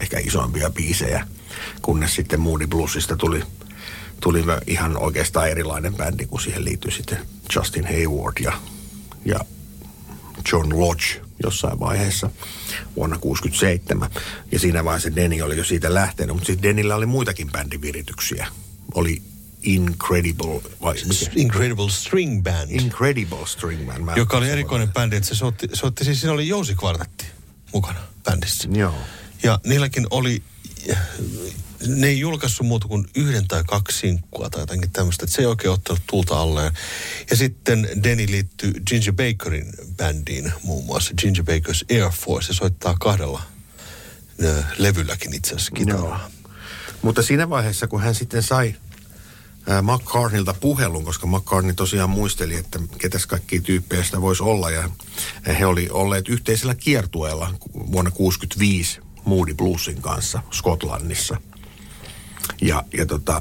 ehkä 0.00 0.18
isoimpia 0.18 0.70
biisejä, 0.70 1.26
kunnes 1.82 2.14
sitten 2.14 2.40
Moody 2.40 2.66
Bluesista 2.66 3.16
tuli, 3.16 3.42
tuli 4.20 4.44
ihan 4.66 4.96
oikeastaan 4.96 5.48
erilainen 5.48 5.94
bändi, 5.94 6.26
kun 6.26 6.40
siihen 6.40 6.64
liittyi 6.64 6.92
sitten 6.92 7.18
Justin 7.56 7.84
Hayward 7.84 8.34
ja, 8.40 8.52
ja 9.24 9.40
John 10.52 10.80
Lodge 10.80 11.20
jossain 11.42 11.80
vaiheessa 11.80 12.30
vuonna 12.96 13.18
67. 13.18 14.10
Ja 14.52 14.58
siinä 14.58 14.84
vaiheessa 14.84 15.16
Denny 15.16 15.42
oli 15.42 15.56
jo 15.56 15.64
siitä 15.64 15.94
lähtenyt, 15.94 16.36
mutta 16.36 16.46
sitten 16.46 16.62
Denillä 16.62 16.94
oli 16.96 17.06
muitakin 17.06 17.50
bändivirityksiä. 17.52 18.46
Oli 18.94 19.22
Incredible, 19.62 20.60
vai 20.82 20.94
mikä? 20.94 21.30
Incredible 21.34 21.90
String 21.90 22.42
Band. 22.42 22.70
Incredible 22.70 23.46
String 23.46 23.86
Band. 23.86 23.98
Mä 23.98 24.12
joka 24.16 24.36
oli 24.36 24.50
erikoinen 24.50 24.92
bändi, 24.92 25.16
että 25.16 25.28
se 25.28 25.34
soitti, 25.34 25.68
soitti 25.72 26.04
siis 26.04 26.20
siinä 26.20 26.32
oli 26.32 26.48
jousikvartetti 26.48 27.26
mukana 27.72 28.00
bändissä. 28.24 28.68
Joo. 28.72 28.94
Ja 29.42 29.60
niilläkin 29.66 30.06
oli, 30.10 30.42
ne 31.86 32.06
ei 32.06 32.20
julkaissut 32.20 32.66
muuta 32.66 32.88
kuin 32.88 33.06
yhden 33.14 33.48
tai 33.48 33.64
kaksi 33.66 33.98
sinkkua 33.98 34.50
tai 34.50 34.62
jotenkin 34.62 34.90
tämmöistä, 34.90 35.24
että 35.24 35.36
se 35.36 35.42
ei 35.42 35.46
oikein 35.46 35.72
ottanut 35.72 36.02
tulta 36.06 36.40
alleen. 36.40 36.72
Ja 37.30 37.36
sitten 37.36 37.88
Denny 38.02 38.26
liittyy 38.26 38.72
Ginger 38.86 39.12
Bakerin 39.12 39.72
bändiin 39.96 40.52
muun 40.62 40.84
muassa, 40.84 41.14
Ginger 41.18 41.44
Baker's 41.44 41.84
Air 41.90 42.12
Force, 42.12 42.50
ja 42.50 42.54
soittaa 42.54 42.96
kahdella 43.00 43.42
levylläkin 44.78 45.34
itse 45.34 45.54
asiassa 45.54 45.72
kitaraa. 45.72 46.30
Mutta 47.02 47.22
siinä 47.22 47.50
vaiheessa, 47.50 47.86
kun 47.86 48.00
hän 48.00 48.14
sitten 48.14 48.42
sai 48.42 48.74
McCartneylta 49.82 50.54
puhelun, 50.60 51.04
koska 51.04 51.26
McCartney 51.26 51.74
tosiaan 51.74 52.10
muisteli, 52.10 52.54
että 52.54 52.78
ketäs 52.98 53.26
kaikki 53.26 53.60
tyyppejä 53.60 54.04
sitä 54.04 54.20
voisi 54.20 54.42
olla. 54.42 54.70
Ja 54.70 54.90
he 55.58 55.66
oli 55.66 55.88
olleet 55.90 56.28
yhteisellä 56.28 56.74
kiertueella 56.74 57.54
vuonna 57.74 58.10
1965 58.10 59.00
Moody 59.24 59.54
Bluesin 59.54 60.02
kanssa 60.02 60.42
Skotlannissa. 60.50 61.36
Ja, 62.60 62.84
ja 62.92 63.06
tota, 63.06 63.40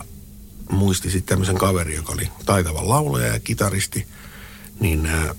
muisti 0.71 1.11
sitten 1.11 1.29
tämmöisen 1.29 1.57
kaverin, 1.57 1.95
joka 1.95 2.13
oli 2.13 2.29
taitava 2.45 2.87
laulaja 2.87 3.33
ja 3.33 3.39
kitaristi. 3.39 4.07
Niin 4.79 5.05
ää, 5.05 5.35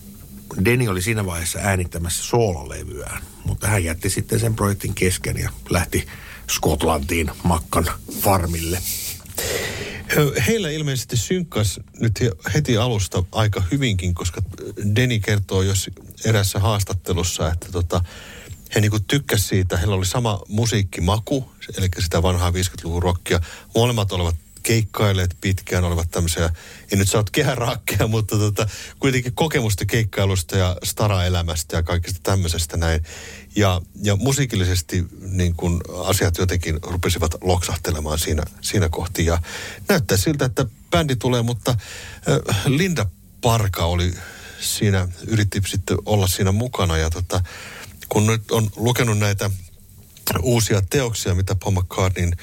Denny 0.65 0.89
oli 0.89 1.03
siinä 1.03 1.27
vaiheessa 1.27 1.59
äänittämässä 1.59 2.23
soololevyään, 2.23 3.23
mutta 3.45 3.67
hän 3.67 3.85
jätti 3.85 4.11
sitten 4.11 4.41
sen 4.41 4.55
projektin 4.55 4.95
kesken 4.95 5.37
ja 5.37 5.51
lähti 5.71 6.07
Skotlantiin 6.51 7.31
Makkan 7.43 7.87
farmille. 8.21 8.83
Heillä 10.47 10.71
ilmeisesti 10.71 11.17
synkkas 11.17 11.81
nyt 12.01 12.19
heti 12.55 12.77
alusta 12.77 13.25
aika 13.33 13.63
hyvinkin, 13.71 14.15
koska 14.15 14.43
Deni 14.97 15.21
kertoo 15.21 15.63
jos 15.63 15.91
erässä 16.25 16.59
haastattelussa, 16.59 17.53
että 17.53 17.67
tota, 17.73 18.05
he 18.75 18.81
niinku 18.81 19.01
tykkäsivät 19.01 19.49
siitä. 19.49 19.77
Heillä 19.77 19.95
oli 19.95 20.07
sama 20.07 20.43
musiikkimaku, 20.49 21.51
eli 21.79 21.89
sitä 21.99 22.23
vanhaa 22.23 22.51
50-luvun 22.51 23.03
rockia. 23.03 23.41
Molemmat 23.75 24.13
olivat 24.13 24.37
keikkailleet 24.63 25.37
pitkään, 25.41 25.85
olivat 25.85 26.11
tämmöisiä, 26.11 26.51
en 26.93 26.99
nyt 26.99 27.09
saa 27.09 27.25
kehäraakkeja, 27.33 28.07
mutta 28.07 28.39
tota, 28.39 28.69
kuitenkin 28.99 29.35
kokemusta 29.35 29.87
keikkailusta 29.87 30.57
ja 30.57 30.77
stara-elämästä 30.85 31.77
ja 31.77 31.83
kaikista 31.83 32.21
tämmöisestä 32.23 32.77
näin. 32.77 33.03
Ja, 33.57 33.81
ja 34.03 34.17
musiikillisesti 34.17 35.05
niin 35.21 35.55
kun 35.55 35.81
asiat 36.05 36.39
jotenkin 36.39 36.79
rupesivat 36.83 37.35
loksahtelemaan 37.41 38.19
siinä, 38.19 38.43
siinä 38.61 38.89
kohti. 38.89 39.27
Ja 39.27 39.43
näyttää 39.89 40.17
siltä, 40.17 40.45
että 40.45 40.67
bändi 40.91 41.17
tulee, 41.17 41.43
mutta 41.43 41.77
Linda 42.67 43.07
Parka 43.41 43.85
oli 43.85 44.15
siinä, 44.61 45.09
yritti 45.27 45.63
sitten 45.67 45.99
olla 46.07 46.27
siinä 46.27 46.53
mukana. 46.53 46.97
Ja 46.97 47.11
tota, 47.11 47.43
kun 48.09 48.27
nyt 48.27 48.51
on 48.51 48.71
lukenut 48.77 49.19
näitä 49.19 49.51
uusia 50.43 50.83
teoksia, 50.91 51.35
mitä 51.35 51.55
Paul 51.55 51.75
McCartneyn 51.75 52.37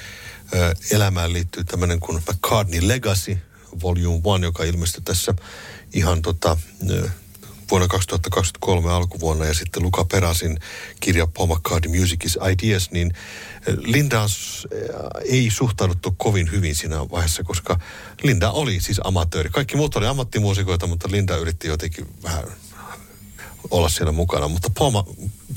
elämään 0.91 1.33
liittyy 1.33 1.63
tämmöinen 1.63 1.99
kuin 1.99 2.23
McCartney 2.29 2.87
Legacy 2.87 3.37
Volume 3.83 4.35
1, 4.35 4.43
joka 4.43 4.63
ilmestyi 4.63 5.01
tässä 5.01 5.33
ihan 5.93 6.21
tota, 6.21 6.57
vuonna 7.71 7.87
2023 7.87 8.91
alkuvuonna 8.91 9.45
ja 9.45 9.53
sitten 9.53 9.83
Luka 9.83 10.05
Perasin 10.05 10.59
kirja 10.99 11.27
Paul 11.27 11.47
McCartney 11.47 11.99
Music 11.99 12.25
is 12.25 12.37
Ideas, 12.51 12.91
niin 12.91 13.13
Linda 13.77 14.25
ei 15.25 15.51
suhtauduttu 15.51 16.15
kovin 16.17 16.51
hyvin 16.51 16.75
siinä 16.75 17.09
vaiheessa, 17.09 17.43
koska 17.43 17.79
Linda 18.23 18.51
oli 18.51 18.79
siis 18.81 19.01
amatööri. 19.03 19.49
Kaikki 19.49 19.77
muut 19.77 19.95
oli 19.95 20.07
ammattimuusikoita, 20.07 20.87
mutta 20.87 21.07
Linda 21.11 21.35
yritti 21.35 21.67
jotenkin 21.67 22.07
vähän 22.23 22.43
olla 23.71 23.89
siellä 23.89 24.11
mukana. 24.11 24.47
Mutta 24.47 24.69
Paul, 24.79 25.03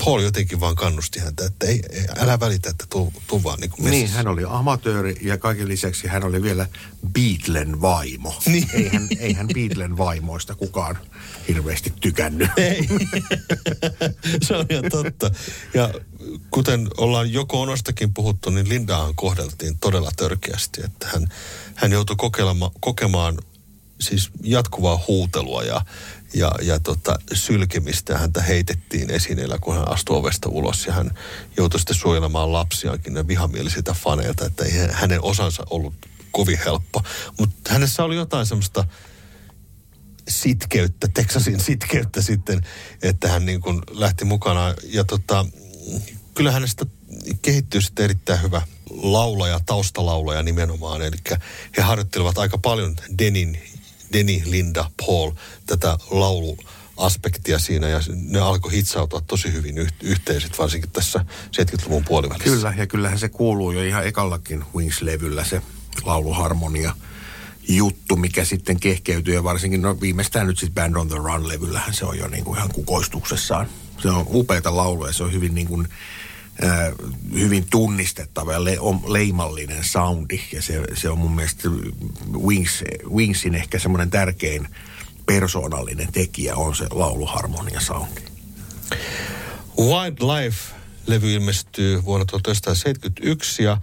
Paul 0.05 0.19
jotenkin 0.21 0.59
vaan 0.59 0.75
kannusti 0.75 1.19
häntä, 1.19 1.45
että 1.45 1.67
ei, 1.67 1.81
ei 1.89 2.05
älä 2.19 2.39
välitä, 2.39 2.69
että 2.69 2.85
tuu, 2.89 3.13
tuu 3.27 3.43
vaan 3.43 3.59
niin 3.59 3.71
kuin 3.71 3.91
Niin, 3.91 4.09
hän 4.09 4.27
oli 4.27 4.43
amatööri 4.47 5.17
ja 5.21 5.37
kaiken 5.37 5.67
lisäksi 5.67 6.07
hän 6.07 6.23
oli 6.23 6.41
vielä 6.41 6.67
Beatlen 7.13 7.81
vaimo. 7.81 8.35
Niin. 8.51 8.69
Eihän, 8.73 9.07
eihän 9.19 9.47
Beatlen 9.53 9.97
vaimoista 9.97 10.55
kukaan 10.55 10.97
hirveästi 11.47 11.93
tykännyt. 12.01 12.49
Ei. 12.57 12.87
Se 14.47 14.55
on 14.55 14.65
ihan 14.69 14.83
totta. 14.91 15.31
Ja 15.73 15.93
kuten 16.51 16.87
ollaan 16.97 17.33
joko 17.33 17.61
onostakin 17.61 18.13
puhuttu, 18.13 18.49
niin 18.49 18.69
Lindaahan 18.69 19.15
kohdeltiin 19.15 19.77
todella 19.79 20.11
törkeästi, 20.15 20.81
että 20.85 21.07
hän, 21.13 21.27
hän 21.75 21.91
joutui 21.91 22.15
kokemaan 22.79 23.37
siis 24.01 24.29
jatkuvaa 24.43 25.03
huutelua 25.07 25.63
ja 25.63 25.81
ja, 26.33 26.51
ja 26.61 26.79
tota, 26.79 27.19
sylkemistä 27.33 28.17
häntä 28.17 28.41
heitettiin 28.41 29.11
esineellä, 29.11 29.57
kun 29.61 29.75
hän 29.75 29.91
astui 29.91 30.17
ovesta 30.17 30.49
ulos 30.49 30.85
ja 30.85 30.93
hän 30.93 31.11
joutui 31.57 31.79
sitten 31.79 31.95
suojelemaan 31.95 32.53
lapsiaankin 32.53 33.27
vihamielisiltä 33.27 33.93
faneilta, 33.93 34.45
että 34.45 34.65
ei 34.65 34.71
hänen 34.91 35.23
osansa 35.23 35.63
ollut 35.69 35.93
kovin 36.31 36.59
helppo. 36.65 37.03
Mutta 37.39 37.73
hänessä 37.73 38.03
oli 38.03 38.15
jotain 38.15 38.45
semmoista 38.45 38.85
sitkeyttä, 40.29 41.07
Texasin 41.13 41.59
sitkeyttä 41.59 42.21
sitten, 42.21 42.61
että 43.01 43.27
hän 43.27 43.45
niin 43.45 43.61
kuin 43.61 43.81
lähti 43.91 44.25
mukana. 44.25 44.75
Ja 44.83 45.03
tota, 45.03 45.45
kyllä 46.33 46.51
hänestä 46.51 46.85
kehittyy 47.41 47.81
sitten 47.81 48.05
erittäin 48.05 48.41
hyvä 48.41 48.61
laulaja, 48.89 49.59
taustalaulaja 49.65 50.43
nimenomaan. 50.43 51.01
Eli 51.01 51.17
he 51.77 51.81
harjoittelevat 51.81 52.37
aika 52.37 52.57
paljon 52.57 52.95
Denin, 53.19 53.59
Deni, 54.13 54.43
Linda, 54.45 54.91
Paul 55.05 55.31
tätä 55.65 55.97
laulu 56.11 56.57
aspektia 56.97 57.59
siinä 57.59 57.89
ja 57.89 57.99
ne 58.13 58.39
alkoi 58.39 58.71
hitsautua 58.71 59.21
tosi 59.21 59.53
hyvin 59.53 59.75
yhteiset, 60.03 60.59
varsinkin 60.59 60.91
tässä 60.91 61.25
70-luvun 61.45 62.05
puolivälissä. 62.05 62.49
Kyllä, 62.49 62.73
ja 62.77 62.87
kyllähän 62.87 63.19
se 63.19 63.29
kuuluu 63.29 63.71
jo 63.71 63.83
ihan 63.83 64.07
ekallakin 64.07 64.63
Wings-levyllä 64.75 65.43
se 65.43 65.61
lauluharmonia 66.03 66.95
juttu, 67.67 68.15
mikä 68.15 68.45
sitten 68.45 68.79
kehkeytyy 68.79 69.33
ja 69.33 69.43
varsinkin 69.43 69.81
no 69.81 70.01
viimeistään 70.01 70.47
nyt 70.47 70.59
sitten 70.59 70.83
Band 70.83 70.95
on 70.95 71.07
the 71.07 71.17
Run-levyllähän 71.17 71.93
se 71.93 72.05
on 72.05 72.17
jo 72.17 72.27
niin 72.27 72.43
kuin 72.43 72.57
ihan 72.57 72.69
kukoistuksessaan. 72.73 73.67
Se 74.01 74.09
on 74.09 74.25
upeita 74.29 74.75
lauluja, 74.75 75.13
se 75.13 75.23
on 75.23 75.33
hyvin 75.33 75.55
niin 75.55 75.67
kuin, 75.67 75.87
hyvin 77.33 77.65
tunnistettava 77.69 78.53
ja 78.53 78.63
le, 78.63 78.79
on 78.79 79.13
leimallinen 79.13 79.83
soundi 79.83 80.41
ja 80.53 80.61
se, 80.61 80.83
se 80.93 81.09
on 81.09 81.17
mun 81.17 81.35
mielestä 81.35 81.69
Wings, 82.45 82.83
Wingsin 83.13 83.55
ehkä 83.55 83.79
semmoinen 83.79 84.09
tärkein 84.09 84.67
persoonallinen 85.25 86.11
tekijä 86.11 86.55
on 86.55 86.75
se 86.75 86.87
lauluharmonia 86.91 87.79
soundi. 87.79 88.21
Wildlife-levy 89.79 91.33
ilmestyy 91.33 92.03
vuonna 92.05 92.25
1971 92.25 93.63
ja 93.63 93.77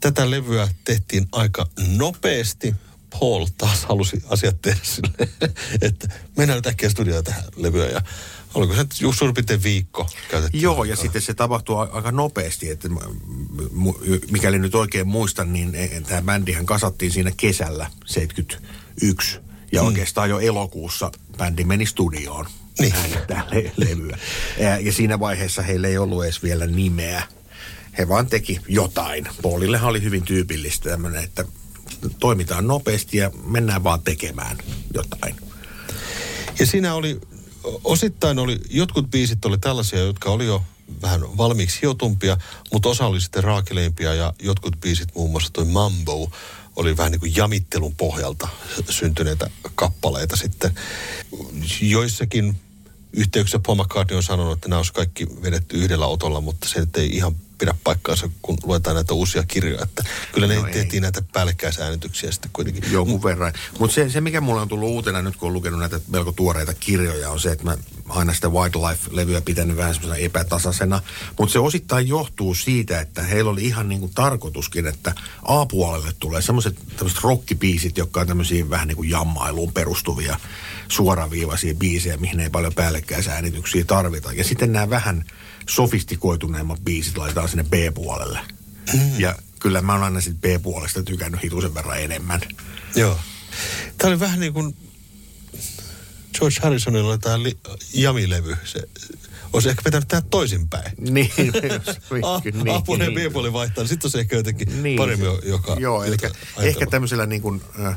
tätä 0.00 0.30
levyä 0.30 0.68
tehtiin 0.84 1.28
aika 1.32 1.66
nopeasti. 1.96 2.74
Paul 3.10 3.46
taas 3.58 3.84
halusi 3.84 4.22
asiat 4.28 4.62
tehdä 4.62 4.80
sille, 4.82 5.28
että 5.88 6.08
mennään 6.36 6.56
nyt 6.56 6.66
äkkiä 6.66 6.90
studioon 6.90 7.24
tähän 7.24 7.44
levyä 7.56 7.86
ja 7.86 8.02
Oliko 8.54 8.74
se 8.74 8.86
just 9.00 9.18
suurin 9.18 9.34
piirtein 9.34 9.62
viikko 9.62 10.10
käytetty? 10.30 10.58
Joo, 10.58 10.74
aikaa. 10.74 10.86
ja 10.86 10.96
sitten 10.96 11.22
se 11.22 11.34
tapahtuu 11.34 11.76
aika 11.76 12.12
nopeasti, 12.12 12.70
että 12.70 12.88
mikäli 14.30 14.58
nyt 14.58 14.74
oikein 14.74 15.08
muistan, 15.08 15.52
niin 15.52 15.74
e, 15.74 16.00
tämä 16.00 16.22
bändihän 16.22 16.66
kasattiin 16.66 17.12
siinä 17.12 17.32
kesällä 17.36 17.90
71 18.06 19.38
ja 19.72 19.80
mm. 19.80 19.86
oikeastaan 19.86 20.30
jo 20.30 20.38
elokuussa 20.38 21.10
bändi 21.38 21.64
meni 21.64 21.86
studioon 21.86 22.46
niin. 22.78 22.94
äänittää 22.94 23.46
le- 23.50 23.72
levyä. 23.76 24.18
Ja, 24.58 24.78
ja 24.78 24.92
siinä 24.92 25.20
vaiheessa 25.20 25.62
heillä 25.62 25.88
ei 25.88 25.98
ollut 25.98 26.24
edes 26.24 26.42
vielä 26.42 26.66
nimeä. 26.66 27.22
He 27.98 28.08
vaan 28.08 28.26
teki 28.26 28.60
jotain. 28.68 29.28
Paulillehan 29.42 29.90
oli 29.90 30.02
hyvin 30.02 30.22
tyypillistä 30.22 30.90
tämmöinen, 30.90 31.24
että 31.24 31.44
toimitaan 32.20 32.66
nopeasti 32.66 33.16
ja 33.16 33.30
mennään 33.46 33.84
vaan 33.84 34.02
tekemään 34.02 34.58
jotain. 34.94 35.36
Ja 36.58 36.66
siinä 36.66 36.94
oli, 36.94 37.20
osittain 37.84 38.38
oli, 38.38 38.60
jotkut 38.70 39.10
biisit 39.10 39.44
oli 39.44 39.58
tällaisia, 39.58 39.98
jotka 39.98 40.30
oli 40.30 40.46
jo 40.46 40.62
vähän 41.02 41.36
valmiiksi 41.36 41.82
hiotumpia, 41.82 42.36
mutta 42.72 42.88
osa 42.88 43.06
oli 43.06 43.20
sitten 43.20 43.44
raakileimpia 43.44 44.14
ja 44.14 44.34
jotkut 44.42 44.80
biisit, 44.80 45.14
muun 45.14 45.30
muassa 45.30 45.50
toi 45.52 45.64
Mambo, 45.64 46.30
oli 46.76 46.96
vähän 46.96 47.12
niin 47.12 47.20
kuin 47.20 47.36
jamittelun 47.36 47.96
pohjalta 47.96 48.48
syntyneitä 48.90 49.50
kappaleita 49.74 50.36
sitten. 50.36 50.74
Joissakin 51.80 52.56
yhteyksissä 53.16 53.58
Paul 53.58 53.76
McCartney 53.76 54.16
on 54.16 54.22
sanonut, 54.22 54.52
että 54.52 54.68
nämä 54.68 54.78
olisi 54.78 54.92
kaikki 54.92 55.26
vedetty 55.42 55.76
yhdellä 55.76 56.06
otolla, 56.06 56.40
mutta 56.40 56.68
se 56.68 56.86
ei 56.96 57.16
ihan 57.16 57.34
pidä 57.58 57.74
paikkaansa, 57.84 58.30
kun 58.42 58.58
luetaan 58.62 58.96
näitä 58.96 59.14
uusia 59.14 59.42
kirjoja. 59.48 59.82
Että 59.82 60.04
kyllä 60.32 60.46
ne 60.46 60.56
no 60.56 60.62
tehtiin 60.72 61.02
näitä 61.02 61.22
päällekkäisäänityksiä 61.32 62.32
sitten 62.32 62.50
kuitenkin. 62.52 62.92
Jonkun 62.92 63.22
verran. 63.22 63.52
Mutta 63.78 63.94
se, 63.94 64.10
se, 64.10 64.20
mikä 64.20 64.40
mulle 64.40 64.60
on 64.60 64.68
tullut 64.68 64.88
uutena 64.88 65.22
nyt, 65.22 65.36
kun 65.36 65.46
on 65.46 65.52
lukenut 65.52 65.80
näitä 65.80 66.00
melko 66.08 66.32
tuoreita 66.32 66.74
kirjoja, 66.74 67.30
on 67.30 67.40
se, 67.40 67.52
että 67.52 67.64
mä 67.64 67.76
aina 68.08 68.34
sitä 68.34 68.48
Wildlife-levyä 68.48 69.40
pitänyt 69.40 69.76
vähän 69.76 69.94
semmoisena 69.94 70.24
epätasaisena. 70.24 71.02
Mutta 71.38 71.52
se 71.52 71.58
osittain 71.58 72.08
johtuu 72.08 72.54
siitä, 72.54 73.00
että 73.00 73.22
heillä 73.22 73.50
oli 73.50 73.64
ihan 73.64 73.88
niin 73.88 74.00
kuin 74.00 74.12
tarkoituskin, 74.14 74.86
että 74.86 75.14
A-puolelle 75.42 76.12
tulee 76.18 76.42
semmoiset 76.42 76.76
rockibiisit, 77.22 77.98
jotka 77.98 78.20
on 78.20 78.26
tämmöisiä 78.26 78.70
vähän 78.70 78.88
niin 78.88 78.96
kuin 78.96 79.10
jammailuun 79.10 79.72
perustuvia 79.72 80.40
suoraviivaisia 80.94 81.74
biisejä, 81.74 82.16
mihin 82.16 82.40
ei 82.40 82.50
paljon 82.50 82.74
päällekkäisäänityksiä 82.74 83.84
tarvita. 83.84 84.32
Ja 84.32 84.44
sitten 84.44 84.72
nämä 84.72 84.90
vähän 84.90 85.24
sofistikoituneemmat 85.68 86.80
biisit 86.84 87.18
laitetaan 87.18 87.48
sinne 87.48 87.64
B-puolelle. 87.64 88.38
Mm. 88.92 89.20
Ja 89.20 89.34
kyllä 89.60 89.82
mä 89.82 89.92
oon 89.92 90.02
aina 90.02 90.20
sitten 90.20 90.40
B-puolesta 90.40 91.02
tykännyt 91.02 91.42
hitusen 91.42 91.74
verran 91.74 92.00
enemmän. 92.00 92.40
Joo. 92.96 93.18
Tämä 93.98 94.08
oli 94.08 94.20
vähän 94.20 94.40
niin 94.40 94.52
kuin 94.52 94.76
George 96.38 96.56
Harrisonilla 96.62 97.18
tämä 97.18 97.42
li- 97.42 97.58
jamilevy. 97.94 98.56
Se 98.64 98.88
olisi 99.52 99.68
ehkä 99.68 99.82
pitänyt 99.82 100.08
tehdä 100.08 100.26
toisinpäin. 100.30 100.92
Niin, 101.10 101.30
A, 102.22 102.40
niin, 102.44 102.70
A, 102.70 102.80
puoli 102.80 103.04
ja 103.04 103.10
B-puoli 103.10 103.52
vaihtaa. 103.52 103.86
Sitten 103.86 104.06
olisi 104.06 104.18
ehkä 104.18 104.36
jotenkin 104.36 104.82
niin, 104.82 104.96
paremmin 104.96 105.28
joka... 105.42 105.76
Joo, 105.78 106.04
eli 106.04 106.16
ehkä 106.58 106.86
tämmöisellä 106.86 107.26
niin 107.26 107.42
kuin, 107.42 107.62
uh, 107.88 107.94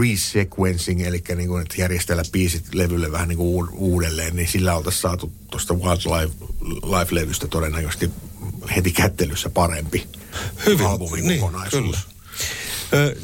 resequencing, 0.00 1.06
eli 1.06 1.22
niin 1.36 1.48
kuin, 1.48 1.62
että 1.62 1.74
järjestellä 1.78 2.22
biisit 2.32 2.74
levylle 2.74 3.12
vähän 3.12 3.28
niin 3.28 3.36
kuin 3.36 3.68
uudelleen, 3.72 4.36
niin 4.36 4.48
sillä 4.48 4.74
oltaisiin 4.74 5.02
saatu 5.02 5.32
tuosta 5.50 5.74
Wildlife-levystä 5.74 7.48
todennäköisesti 7.48 8.10
heti 8.76 8.92
kättelyssä 8.92 9.50
parempi 9.50 10.06
Hyvin, 10.66 10.86
albumin 10.86 11.26
niin, 11.26 11.40
Kyllä. 11.70 11.98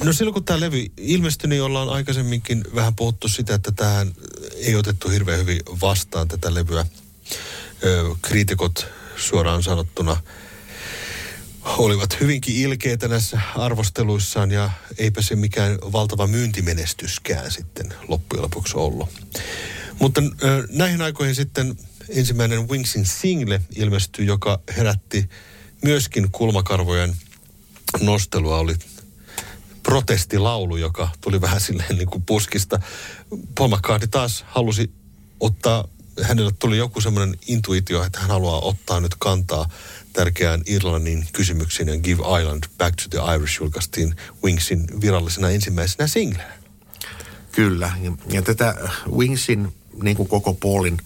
No 0.05 0.12
silloin 0.12 0.35
kun 0.35 0.44
tämä 0.44 0.61
levy 0.61 0.87
ilmestyi, 0.96 1.48
niin 1.48 1.62
ollaan 1.62 1.88
aikaisemminkin 1.88 2.64
vähän 2.74 2.94
puhuttu 2.94 3.29
sitä, 3.29 3.55
että 3.55 3.72
tähän 3.72 4.14
ei 4.57 4.77
otettu 4.77 5.09
hirveän 5.09 5.40
hyvin 5.40 5.61
vastaan 5.81 6.29
tätä 6.29 6.55
levyä. 6.55 6.87
Kriitikot 8.22 8.87
suoraan 9.16 9.62
sanottuna 9.62 10.16
olivat 11.64 12.20
hyvinkin 12.20 12.57
ilkeitä 12.57 13.09
näissä 13.09 13.40
arvosteluissaan 13.57 14.50
ja 14.50 14.70
eipä 14.98 15.22
se 15.22 15.37
mikään 15.37 15.79
valtava 15.92 16.27
myyntimenestyskään 16.27 17.50
sitten 17.50 17.94
loppujen 18.09 18.42
lopuksi 18.42 18.77
ollut. 18.77 19.09
Mutta 19.98 20.22
näihin 20.68 21.03
aikoihin 21.03 21.35
sitten 21.35 21.77
ensimmäinen 22.09 22.68
Wingsin 22.68 23.07
single 23.07 23.61
ilmestyi, 23.77 24.27
joka 24.27 24.61
herätti 24.77 25.29
myöskin 25.85 26.31
kulmakarvojen 26.31 27.16
nostelua. 28.00 28.59
Oli 28.59 28.74
protestilaulu, 29.83 30.77
joka 30.77 31.09
tuli 31.20 31.40
vähän 31.40 31.61
silleen 31.61 31.96
niin 31.96 32.09
kuin 32.09 32.24
puskista. 32.24 32.81
Paul 33.55 33.68
McCartney 33.68 34.09
taas 34.09 34.44
halusi 34.48 34.90
ottaa, 35.40 35.88
hänelle 36.22 36.53
tuli 36.59 36.77
joku 36.77 37.00
semmoinen 37.00 37.38
intuitio, 37.46 38.05
että 38.05 38.20
hän 38.20 38.31
haluaa 38.31 38.61
ottaa 38.61 39.00
nyt 39.00 39.14
kantaa 39.18 39.68
tärkeään 40.14 40.62
Irlannin 40.66 41.27
kysymyksiin 41.33 41.88
ja 41.88 41.98
Give 41.98 42.22
Island 42.40 42.64
Back 42.79 42.96
to 42.96 43.09
the 43.11 43.35
Irish 43.35 43.61
julkaistiin 43.61 44.16
Wingsin 44.44 44.87
virallisena 45.00 45.50
ensimmäisenä 45.50 46.07
singlenä. 46.07 46.53
Kyllä, 47.53 47.92
ja, 48.03 48.12
ja 48.29 48.42
tätä 48.42 48.74
Wingsin 49.16 49.72
niin 50.03 50.16
kuin 50.16 50.29
koko 50.29 50.55
Paulin 50.55 50.98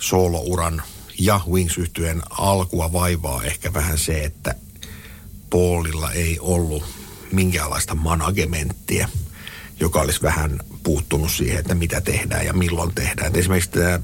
soolouran 0.00 0.82
ja 1.18 1.40
wings 1.50 1.78
yhtyeen 1.78 2.22
alkua 2.30 2.92
vaivaa 2.92 3.44
ehkä 3.44 3.72
vähän 3.72 3.98
se, 3.98 4.24
että 4.24 4.54
Paulilla 5.50 6.12
ei 6.12 6.38
ollut 6.40 6.84
minkäänlaista 7.32 7.94
managementtia, 7.94 9.08
joka 9.80 10.00
olisi 10.00 10.22
vähän 10.22 10.60
puuttunut 10.82 11.30
siihen, 11.32 11.58
että 11.58 11.74
mitä 11.74 12.00
tehdään 12.00 12.46
ja 12.46 12.52
milloin 12.52 12.94
tehdään. 12.94 13.28
Et 13.28 13.36
esimerkiksi 13.36 13.70
tämä, 13.70 14.00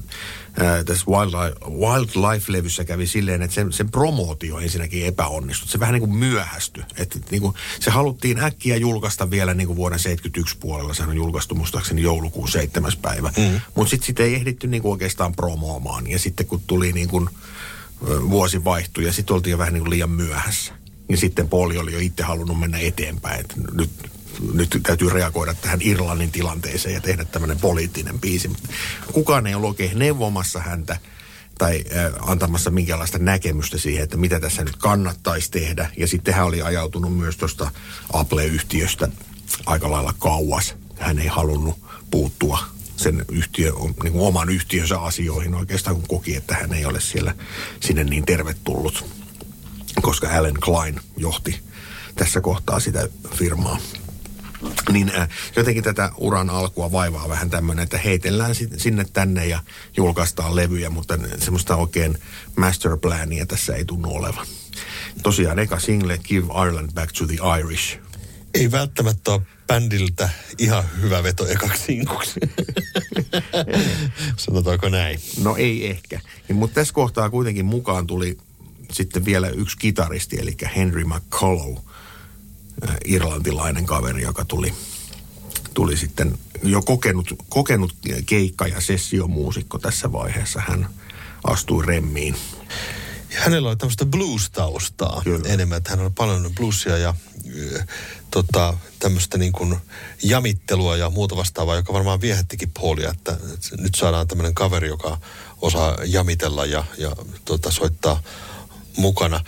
tässä 0.85 1.05
Wildlife, 1.07 1.59
Wildlife-levyssä 1.65 2.85
kävi 2.85 3.07
silleen, 3.07 3.41
että 3.41 3.55
sen, 3.55 3.73
sen 3.73 3.91
promootio 3.91 4.59
ensinnäkin 4.59 5.05
epäonnistui. 5.05 5.69
Se 5.69 5.79
vähän 5.79 5.93
niin 5.93 6.07
kuin 6.09 6.15
myöhästyi. 6.15 6.83
Että 6.97 7.19
niin 7.31 7.41
kuin, 7.41 7.55
se 7.79 7.91
haluttiin 7.91 8.39
äkkiä 8.39 8.77
julkaista 8.77 9.29
vielä 9.29 9.53
niin 9.53 9.67
kuin 9.67 9.77
vuoden 9.77 9.99
71 9.99 10.57
puolella. 10.57 10.93
Sehän 10.93 11.09
on 11.09 11.15
julkaistu 11.15 11.55
muistaakseni 11.55 12.01
joulukuun 12.01 12.49
7. 12.49 12.91
päivä. 13.01 13.33
Mm. 13.37 13.61
Mutta 13.75 13.89
sitten 13.89 14.07
sitä 14.07 14.23
ei 14.23 14.35
ehditty 14.35 14.67
niin 14.67 14.81
kuin 14.81 14.91
oikeastaan 14.91 15.35
promoomaan. 15.35 16.07
Ja 16.07 16.19
sitten 16.19 16.45
kun 16.45 16.61
tuli 16.67 16.93
niin 16.93 17.09
kuin, 17.09 17.29
vuosi 18.29 18.63
vaihtui 18.63 19.05
ja 19.05 19.13
sitten 19.13 19.33
oltiin 19.33 19.51
jo 19.51 19.57
vähän 19.57 19.73
niin 19.73 19.81
kuin 19.81 19.89
liian 19.89 20.09
myöhässä. 20.09 20.73
Ja 21.09 21.17
sitten 21.17 21.49
Poli 21.49 21.77
oli 21.77 21.93
jo 21.93 21.99
itse 21.99 22.23
halunnut 22.23 22.59
mennä 22.59 22.77
eteenpäin. 22.77 23.39
Että 23.39 23.55
nyt 23.73 23.89
nyt 24.53 24.79
täytyy 24.83 25.09
reagoida 25.09 25.53
tähän 25.53 25.79
Irlannin 25.81 26.31
tilanteeseen 26.31 26.95
ja 26.95 27.01
tehdä 27.01 27.25
tämmöinen 27.25 27.59
poliittinen 27.59 28.19
biisi. 28.19 28.51
Kukaan 29.13 29.47
ei 29.47 29.55
ole 29.55 29.67
oikein 29.67 29.99
neuvomassa 29.99 30.59
häntä 30.59 30.97
tai 31.57 31.83
äh, 31.95 32.29
antamassa 32.29 32.71
minkäänlaista 32.71 33.17
näkemystä 33.17 33.77
siihen, 33.77 34.03
että 34.03 34.17
mitä 34.17 34.39
tässä 34.39 34.63
nyt 34.63 34.75
kannattaisi 34.75 35.51
tehdä. 35.51 35.89
Ja 35.97 36.07
sitten 36.07 36.33
hän 36.33 36.45
oli 36.45 36.61
ajautunut 36.61 37.17
myös 37.17 37.37
tuosta 37.37 37.71
Apple-yhtiöstä 38.13 39.07
aika 39.65 39.91
lailla 39.91 40.13
kauas. 40.19 40.75
Hän 40.99 41.19
ei 41.19 41.27
halunnut 41.27 41.79
puuttua 42.11 42.59
sen 42.97 43.25
yhtiö, 43.31 43.71
niin 44.03 44.13
kuin 44.13 44.27
oman 44.27 44.49
yhtiönsä 44.49 44.99
asioihin 44.99 45.55
oikeastaan, 45.55 45.95
kun 45.95 46.07
koki, 46.07 46.35
että 46.35 46.55
hän 46.55 46.73
ei 46.73 46.85
ole 46.85 47.01
siellä 47.01 47.35
sinne 47.79 48.03
niin 48.03 48.25
tervetullut, 48.25 49.05
koska 50.01 50.29
Alan 50.29 50.59
Klein 50.59 50.99
johti 51.17 51.59
tässä 52.15 52.41
kohtaa 52.41 52.79
sitä 52.79 53.07
firmaa. 53.35 53.77
Niin 54.91 55.11
äh, 55.15 55.29
jotenkin 55.55 55.83
tätä 55.83 56.11
uran 56.17 56.49
alkua 56.49 56.91
vaivaa 56.91 57.29
vähän 57.29 57.49
tämmöinen, 57.49 57.83
että 57.83 57.97
heitellään 57.97 58.55
sinne 58.77 59.05
tänne 59.13 59.45
ja 59.45 59.59
julkaistaan 59.97 60.55
levyjä, 60.55 60.89
mutta 60.89 61.19
semmoista 61.39 61.75
oikein 61.75 62.17
masterplania 62.55 63.45
tässä 63.45 63.75
ei 63.75 63.85
tunnu 63.85 64.15
olevan. 64.15 64.47
Tosiaan 65.23 65.59
eka 65.59 65.79
single 65.79 66.17
Give 66.17 66.47
Ireland 66.63 66.91
Back 66.93 67.11
to 67.11 67.27
the 67.27 67.37
Irish. 67.59 67.97
Ei 68.53 68.71
välttämättä 68.71 69.31
ole 69.31 69.41
bändiltä 69.67 70.29
ihan 70.57 70.83
hyvä 71.01 71.23
veto 71.23 71.47
ekaksi 71.47 71.83
sinkuksi. 71.83 72.39
Sanotaanko 74.37 74.89
näin? 74.89 75.19
No 75.43 75.55
ei 75.55 75.89
ehkä. 75.89 76.19
Ja, 76.49 76.55
mutta 76.55 76.75
tässä 76.75 76.93
kohtaa 76.93 77.29
kuitenkin 77.29 77.65
mukaan 77.65 78.07
tuli 78.07 78.37
sitten 78.91 79.25
vielä 79.25 79.49
yksi 79.49 79.77
kitaristi, 79.77 80.39
eli 80.39 80.55
Henry 80.75 81.03
McCullough, 81.03 81.83
irlantilainen 83.05 83.85
kaveri, 83.85 84.21
joka 84.21 84.45
tuli, 84.45 84.73
tuli 85.73 85.97
sitten 85.97 86.37
jo 86.63 86.81
kokenut, 86.81 87.27
kokenut 87.49 87.95
keikka- 88.25 88.67
ja 88.67 88.81
sessiomuusikko 88.81 89.79
tässä 89.79 90.11
vaiheessa. 90.11 90.61
Hän 90.67 90.89
astui 91.43 91.85
remmiin. 91.85 92.35
Ja 93.33 93.41
hänellä 93.41 93.69
oli 93.69 93.77
tämmöistä 93.77 94.05
blues-taustaa 94.05 95.21
Kyllä. 95.23 95.49
enemmän, 95.49 95.77
että 95.77 95.89
hän 95.89 95.99
on 95.99 96.13
paljon 96.13 96.51
bluesia 96.55 96.97
ja 96.97 97.09
äh, 97.09 97.87
tota, 98.31 98.77
tämmöistä 98.99 99.37
niin 99.37 99.51
kuin 99.51 99.77
jamittelua 100.23 100.97
ja 100.97 101.09
muuta 101.09 101.35
vastaavaa, 101.35 101.75
joka 101.75 101.93
varmaan 101.93 102.21
viehättikin 102.21 102.71
Paulia, 102.71 103.11
että, 103.11 103.31
että 103.31 103.77
nyt 103.77 103.95
saadaan 103.95 104.27
tämmöinen 104.27 104.53
kaveri, 104.53 104.87
joka 104.87 105.17
osaa 105.61 105.97
jamitella 106.05 106.65
ja, 106.65 106.83
ja 106.97 107.15
tota, 107.45 107.71
soittaa 107.71 108.23
mukana. 108.97 109.43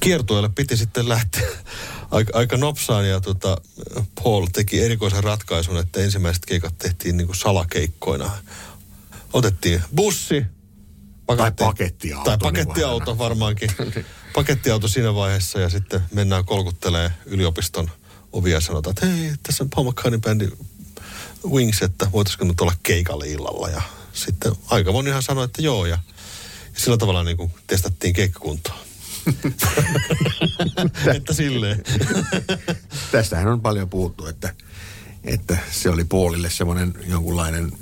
Kiertueelle 0.00 0.48
piti 0.48 0.76
sitten 0.76 1.08
lähteä 1.08 1.48
aika, 2.10 2.38
aika 2.38 2.56
nopsaan 2.56 3.08
ja 3.08 3.20
tota, 3.20 3.56
Paul 4.22 4.46
teki 4.52 4.80
erikoisen 4.80 5.24
ratkaisun, 5.24 5.78
että 5.78 6.00
ensimmäiset 6.00 6.46
keikat 6.46 6.78
tehtiin 6.78 7.16
niin 7.16 7.26
kuin 7.26 7.36
salakeikkoina. 7.36 8.30
Otettiin 9.32 9.82
bussi, 9.96 10.44
paketti, 11.26 11.56
tai 11.56 11.68
pakettiauto. 11.68 12.24
Tai 12.24 12.38
pakettiauto 12.38 13.10
niin 13.10 13.18
varmaankin. 13.18 13.70
pakettiauto 14.34 14.88
siinä 14.88 15.14
vaiheessa 15.14 15.60
ja 15.60 15.68
sitten 15.68 16.00
mennään 16.12 16.44
kolkuttelee 16.44 17.12
yliopiston 17.26 17.90
ovia 18.32 18.54
ja 18.54 18.60
sanotaan, 18.60 18.90
että 18.92 19.06
hei, 19.06 19.32
tässä 19.42 19.64
on 19.64 19.70
Paul 19.70 19.90
McCartney 19.90 20.20
bändi 20.20 20.48
Wings, 21.50 21.82
että 21.82 22.12
voitaisiko 22.12 22.44
nyt 22.44 22.60
olla 22.60 22.74
keikalle 22.82 23.28
illalla. 23.28 23.68
Ja 23.68 23.82
sitten 24.12 24.52
aika 24.66 24.92
monihan 24.92 25.22
sanoi, 25.22 25.44
että 25.44 25.62
joo 25.62 25.86
ja, 25.86 25.98
ja 26.74 26.80
sillä 26.80 26.96
tavalla 26.96 27.24
niin 27.24 27.36
kuin 27.36 27.52
testattiin 27.66 28.14
keikkakuntoa. 28.14 28.87
että 31.16 31.32
silleen. 31.32 31.82
Tästähän 33.12 33.48
on 33.48 33.60
paljon 33.60 33.90
puhuttu, 33.90 34.26
että, 34.26 34.54
että 35.24 35.58
se 35.70 35.90
oli 35.90 36.04
puolille 36.04 36.50
semmoinen 36.50 36.94
jonkunlainen 37.08 37.72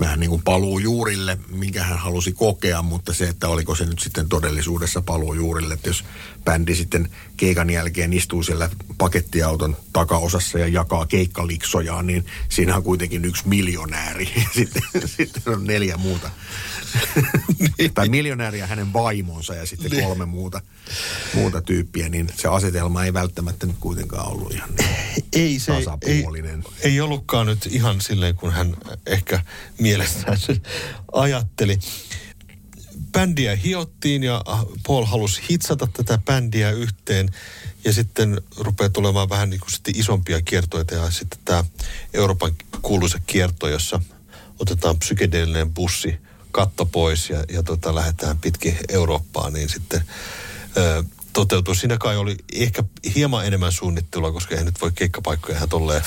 vähän 0.00 0.20
niin 0.20 0.30
kuin 0.30 0.42
paluu 0.42 0.78
juurille, 0.78 1.38
minkä 1.48 1.84
hän 1.84 1.98
halusi 1.98 2.32
kokea, 2.32 2.82
mutta 2.82 3.14
se, 3.14 3.28
että 3.28 3.48
oliko 3.48 3.74
se 3.74 3.84
nyt 3.84 3.98
sitten 3.98 4.28
todellisuudessa 4.28 5.02
paluu 5.02 5.34
juurille, 5.34 5.74
että 5.74 5.88
jos 5.88 6.04
bändi 6.44 6.74
sitten 6.74 7.10
keikan 7.36 7.70
jälkeen 7.70 8.12
istuu 8.12 8.42
siellä 8.42 8.70
pakettiauton 8.98 9.76
takaosassa 9.92 10.58
ja 10.58 10.68
jakaa 10.68 11.06
keikkaliksojaan, 11.06 12.06
niin 12.06 12.26
siinä 12.48 12.76
on 12.76 12.82
kuitenkin 12.82 13.24
yksi 13.24 13.48
miljonääri 13.48 14.30
ja 14.36 14.48
sitten, 14.54 14.82
sitten 15.04 15.42
on 15.46 15.64
neljä 15.64 15.96
muuta. 15.96 16.30
tai 17.94 18.08
miljonääri 18.08 18.58
ja 18.58 18.66
hänen 18.66 18.92
vaimonsa 18.92 19.54
ja 19.54 19.66
sitten 19.66 19.90
niin. 19.90 20.04
kolme 20.04 20.26
muuta, 20.26 20.60
muuta 21.34 21.62
tyyppiä, 21.62 22.08
niin 22.08 22.28
se 22.36 22.48
asetelma 22.48 23.04
ei 23.04 23.12
välttämättä 23.12 23.66
nyt 23.66 23.76
kuitenkaan 23.80 24.32
ollut 24.32 24.54
ihan 24.54 24.70
niin 24.78 25.24
ei 25.32 25.58
se, 25.58 25.72
tasapuolinen. 25.72 26.64
Ei, 26.80 26.90
ei 26.90 27.00
ollutkaan 27.00 27.46
nyt 27.46 27.66
ihan 27.70 28.00
silleen, 28.00 28.34
kun 28.34 28.52
hän 28.52 28.76
ehkä 29.06 29.40
mielessään 29.78 30.38
ajatteli 31.12 31.78
bändiä 33.12 33.56
hiottiin 33.56 34.22
ja 34.22 34.42
Paul 34.86 35.04
halusi 35.04 35.42
hitsata 35.50 35.88
tätä 35.92 36.18
bändiä 36.18 36.70
yhteen 36.70 37.30
ja 37.84 37.92
sitten 37.92 38.40
rupeaa 38.58 38.90
tulemaan 38.90 39.28
vähän 39.28 39.50
niin 39.50 39.60
kuin 39.60 39.72
sitten 39.72 39.96
isompia 39.96 40.42
kiertoita 40.42 40.94
ja 40.94 41.10
sitten 41.10 41.38
tämä 41.44 41.64
Euroopan 42.14 42.52
kuuluisa 42.82 43.18
kierto, 43.26 43.68
jossa 43.68 44.00
otetaan 44.58 44.98
psykedeellinen 44.98 45.74
bussi 45.74 46.16
katto 46.56 46.86
pois 46.86 47.30
ja, 47.30 47.44
ja 47.52 47.62
tota, 47.62 47.94
lähdetään 47.94 48.38
pitkin 48.38 48.76
Eurooppaan, 48.88 49.52
niin 49.52 49.68
sitten 49.68 50.02
ö, 50.76 51.04
toteutui. 51.32 51.76
Siinä 51.76 51.98
kai 51.98 52.16
oli 52.16 52.36
ehkä 52.52 52.84
hieman 53.14 53.46
enemmän 53.46 53.72
suunnittelua, 53.72 54.32
koska 54.32 54.54
ei 54.54 54.64
nyt 54.64 54.80
voi 54.80 54.92
keikkapaikkoja 54.94 55.56
ihan 55.56 55.68
tolleen 55.68 56.02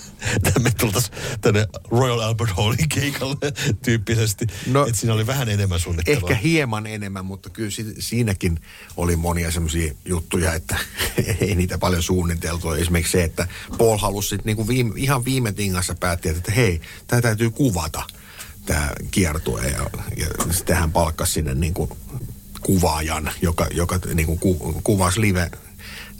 me 0.62 0.70
tultaisiin 0.70 1.16
tänne 1.40 1.66
Royal 1.90 2.20
Albert 2.20 2.50
Hallin 2.50 2.88
keikalle 2.88 3.52
tyyppisesti. 3.84 4.46
No, 4.66 4.86
että 4.86 4.98
siinä 4.98 5.14
oli 5.14 5.26
vähän 5.26 5.48
enemmän 5.48 5.80
suunnittelua. 5.80 6.30
Ehkä 6.30 6.42
hieman 6.42 6.86
enemmän, 6.86 7.24
mutta 7.24 7.50
kyllä 7.50 7.70
siinäkin 7.98 8.60
oli 8.96 9.16
monia 9.16 9.50
semmoisia 9.50 9.94
juttuja, 10.04 10.54
että 10.54 10.78
ei 11.40 11.54
niitä 11.54 11.78
paljon 11.78 12.02
suunniteltu. 12.02 12.72
Esimerkiksi 12.72 13.12
se, 13.12 13.24
että 13.24 13.48
Paul 13.78 13.98
halusi 13.98 14.28
sitten 14.28 14.46
niinku 14.46 14.68
viime, 14.68 14.92
ihan 14.96 15.24
viime 15.24 15.52
tingassa 15.52 15.94
päätti, 15.94 16.28
että 16.28 16.52
hei, 16.52 16.80
tämä 17.06 17.22
täytyy 17.22 17.50
kuvata 17.50 18.02
tämä 18.66 18.90
kiertue. 19.10 19.62
Ja, 19.62 19.90
ja 20.16 20.26
sitten 20.50 20.76
hän 20.76 20.92
palkkasi 20.92 21.32
sinne 21.32 21.54
niinku 21.54 21.96
kuvaajan, 22.60 23.30
joka, 23.42 23.66
joka 23.70 23.98
niinku 24.14 24.36
ku, 24.36 24.80
kuvasi 24.84 25.20
live 25.20 25.50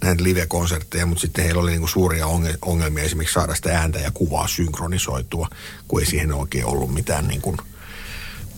näitä 0.02 0.22
live-konsertteja, 0.22 1.06
mutta 1.06 1.20
sitten 1.20 1.44
heillä 1.44 1.62
oli 1.62 1.70
niinku 1.70 1.86
suuria 1.86 2.26
ongelmia 2.62 3.04
esimerkiksi 3.04 3.34
saada 3.34 3.54
sitä 3.54 3.78
ääntä 3.78 3.98
ja 3.98 4.10
kuvaa 4.10 4.48
synkronisoitua, 4.48 5.48
kun 5.88 6.00
ei 6.00 6.06
siihen 6.06 6.32
oikein 6.32 6.64
ollut 6.64 6.94
mitään, 6.94 7.28
niinku, 7.28 7.56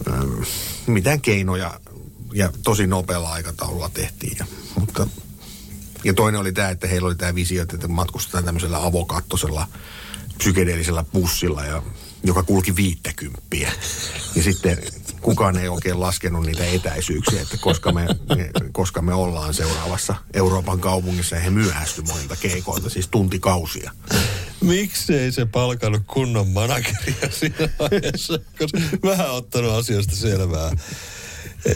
ähm, 0.09 0.43
mitään 0.87 1.21
keinoja 1.21 1.81
ja 2.33 2.53
tosi 2.63 2.87
nopealla 2.87 3.33
aikataululla 3.33 3.89
tehtiin. 3.89 4.37
Ja, 4.39 4.47
mutta, 4.81 5.07
ja 6.05 6.15
toinen 6.15 6.41
oli 6.41 6.53
tämä, 6.53 6.69
että 6.69 6.87
heillä 6.87 7.07
oli 7.07 7.15
tämä 7.15 7.35
visio, 7.35 7.63
että 7.63 7.89
matkustetaan 7.89 8.45
tämmöisellä 8.45 8.85
avokattosella 8.85 9.69
psykedeellisellä 10.39 11.05
bussilla, 11.13 11.65
ja, 11.65 11.83
joka 12.25 12.43
kulki 12.43 12.77
viittäkymppiä. 12.77 13.73
Ja 14.35 14.43
sitten 14.43 14.79
kukaan 15.21 15.57
ei 15.57 15.69
oikein 15.69 16.01
laskenut 16.01 16.47
niitä 16.47 16.65
etäisyyksiä, 16.65 17.43
että 17.43 17.57
koska 17.61 17.93
me, 17.93 18.07
me, 18.37 18.51
koska 18.73 19.03
me 19.03 19.15
ollaan 19.15 19.55
seuraavassa 19.55 20.15
Euroopan 20.35 20.81
kaupungissa 20.81 21.37
ja 21.37 21.43
he 21.43 21.51
myöhästy 21.51 22.03
monilta 22.03 22.37
keikoilta, 22.37 22.91
siis 22.91 23.09
tuntikausia. 23.09 23.91
Miksei 24.61 25.33
se 25.33 25.47
palkannut 25.47 26.03
kunnon 26.07 26.49
manageria 26.49 27.31
siinä 27.31 27.69
vaiheessa, 27.79 28.39
koska 28.59 28.79
vähän 29.03 29.31
ottanut 29.31 29.73
asioista 29.73 30.17
selvää. 30.17 30.73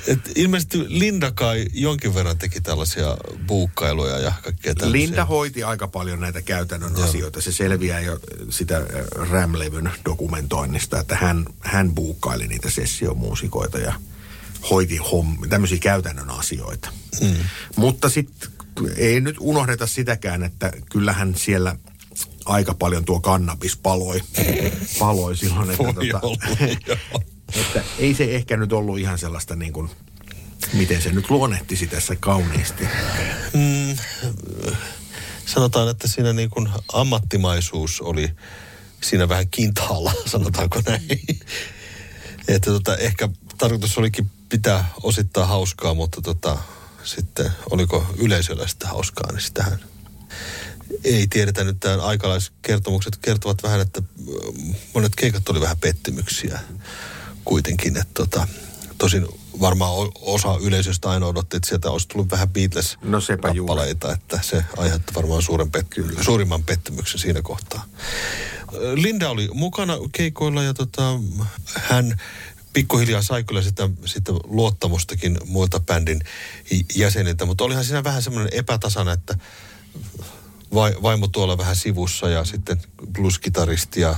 Et 0.06 0.20
ilmeisesti 0.36 0.78
Linda 0.88 1.30
kai 1.30 1.66
jonkin 1.72 2.14
verran 2.14 2.38
teki 2.38 2.60
tällaisia 2.60 3.16
buukkailuja 3.46 4.18
ja 4.18 4.32
kaikkea 4.42 4.74
tällaisia. 4.74 5.06
Linda 5.06 5.24
hoiti 5.24 5.62
aika 5.62 5.88
paljon 5.88 6.20
näitä 6.20 6.42
käytännön 6.42 6.92
Joo. 6.96 7.04
asioita. 7.04 7.40
Se 7.40 7.52
selviää 7.52 8.00
jo 8.00 8.20
sitä 8.50 8.76
äh, 8.76 8.84
Ram-levyn 9.30 9.90
dokumentoinnista, 10.04 11.00
että 11.00 11.16
hän, 11.16 11.44
hän 11.60 11.94
buukkaili 11.94 12.48
niitä 12.48 12.70
sessiomuusikoita 12.70 13.78
ja 13.78 13.92
hoiti 14.70 14.96
homm, 14.96 15.48
tämmöisiä 15.48 15.78
käytännön 15.78 16.30
asioita. 16.30 16.88
Mm. 17.20 17.34
Mutta 17.76 18.08
sitten 18.08 18.50
ei 18.96 19.20
nyt 19.20 19.36
unohdeta 19.40 19.86
sitäkään, 19.86 20.42
että 20.42 20.72
kyllähän 20.90 21.34
siellä 21.34 21.76
aika 22.44 22.74
paljon 22.74 23.04
tuo 23.04 23.20
kannabis 23.20 23.76
paloi, 23.76 24.20
paloi 24.98 25.36
silloin. 25.36 25.70
Että 25.70 25.84
tota, 25.84 26.20
Että 27.56 27.82
ei 27.98 28.14
se 28.14 28.34
ehkä 28.34 28.56
nyt 28.56 28.72
ollut 28.72 28.98
ihan 28.98 29.18
sellaista 29.18 29.56
niin 29.56 29.72
kuin, 29.72 29.90
miten 30.72 31.02
se 31.02 31.12
nyt 31.12 31.30
luonnehtisi 31.30 31.86
tässä 31.86 32.16
kauniisti. 32.16 32.84
Mm, 33.52 33.96
sanotaan, 35.46 35.88
että 35.88 36.08
siinä 36.08 36.32
niin 36.32 36.50
kuin 36.50 36.68
ammattimaisuus 36.92 38.00
oli 38.00 38.30
siinä 39.02 39.28
vähän 39.28 39.48
kintaalla, 39.48 40.12
sanotaanko 40.26 40.82
näin. 40.86 41.20
että 42.48 42.70
tota, 42.70 42.96
ehkä 42.96 43.28
tarkoitus 43.58 43.98
olikin 43.98 44.30
pitää 44.48 44.88
osittain 45.02 45.48
hauskaa, 45.48 45.94
mutta 45.94 46.22
tota, 46.22 46.58
sitten 47.04 47.50
oliko 47.70 48.06
yleisöllä 48.16 48.66
sitä 48.66 48.88
hauskaa, 48.88 49.32
niin 49.32 49.42
sitähän 49.42 49.78
ei 51.04 51.26
tiedetä 51.26 51.64
nyt. 51.64 51.80
Tämän 51.80 52.00
aikalaiskertomukset 52.00 53.16
kertovat 53.16 53.62
vähän, 53.62 53.80
että 53.80 54.02
monet 54.94 55.12
keikat 55.16 55.48
oli 55.48 55.60
vähän 55.60 55.78
pettymyksiä 55.78 56.60
kuitenkin. 57.48 57.96
Että 57.96 58.14
tota, 58.14 58.48
tosin 58.98 59.26
varmaan 59.60 59.92
osa 60.20 60.56
yleisöstä 60.60 61.10
aina 61.10 61.26
odotti, 61.26 61.56
että 61.56 61.68
sieltä 61.68 61.90
olisi 61.90 62.08
tullut 62.08 62.30
vähän 62.30 62.48
Beatles-kappaleita, 62.48 64.06
no 64.06 64.12
että 64.12 64.38
se 64.42 64.64
aiheutti 64.76 65.14
varmaan 65.14 65.42
suuren 65.42 65.70
pet- 65.76 66.22
suurimman 66.24 66.64
pettymyksen 66.64 67.20
siinä 67.20 67.42
kohtaa. 67.42 67.84
Linda 68.94 69.30
oli 69.30 69.48
mukana 69.54 69.94
keikoilla 70.12 70.62
ja 70.62 70.74
tota, 70.74 71.18
hän 71.74 72.20
pikkuhiljaa 72.72 73.22
sai 73.22 73.44
kyllä 73.44 73.62
sitä, 73.62 73.90
sitä 74.04 74.32
luottamustakin 74.44 75.38
muilta 75.46 75.80
bändin 75.80 76.20
jäseniltä, 76.94 77.44
mutta 77.44 77.64
olihan 77.64 77.84
siinä 77.84 78.04
vähän 78.04 78.22
semmoinen 78.22 78.52
epätasana, 78.52 79.12
että 79.12 79.38
vaimo 80.74 81.28
tuolla 81.28 81.58
vähän 81.58 81.76
sivussa 81.76 82.28
ja 82.28 82.44
sitten 82.44 82.82
blueskitaristi 83.12 84.00
ja 84.00 84.16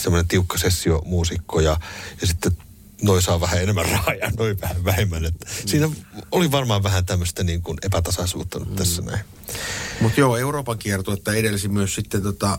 semmoinen 0.00 0.28
tiukka 0.28 0.58
sessiomuusikko 0.58 1.60
ja, 1.60 1.76
ja 2.20 2.26
sitten 2.26 2.52
noi 3.02 3.22
saa 3.22 3.40
vähän 3.40 3.62
enemmän 3.62 3.86
rahaa 3.90 4.14
ja 4.14 4.30
noi 4.38 4.56
vähän 4.60 4.84
vähemmän. 4.84 5.24
Että 5.24 5.46
mm. 5.46 5.68
Siinä 5.68 5.90
oli 6.32 6.50
varmaan 6.50 6.82
vähän 6.82 7.06
tämmöistä 7.06 7.44
niin 7.44 7.62
kuin 7.62 7.78
epätasaisuutta 7.82 8.58
mm. 8.58 8.76
tässä 8.76 9.02
näin. 9.02 9.24
Mutta 10.00 10.20
joo, 10.20 10.36
Euroopan 10.36 10.78
että 11.14 11.32
edelsi 11.32 11.68
myös 11.68 11.94
sitten 11.94 12.22
tota, 12.22 12.58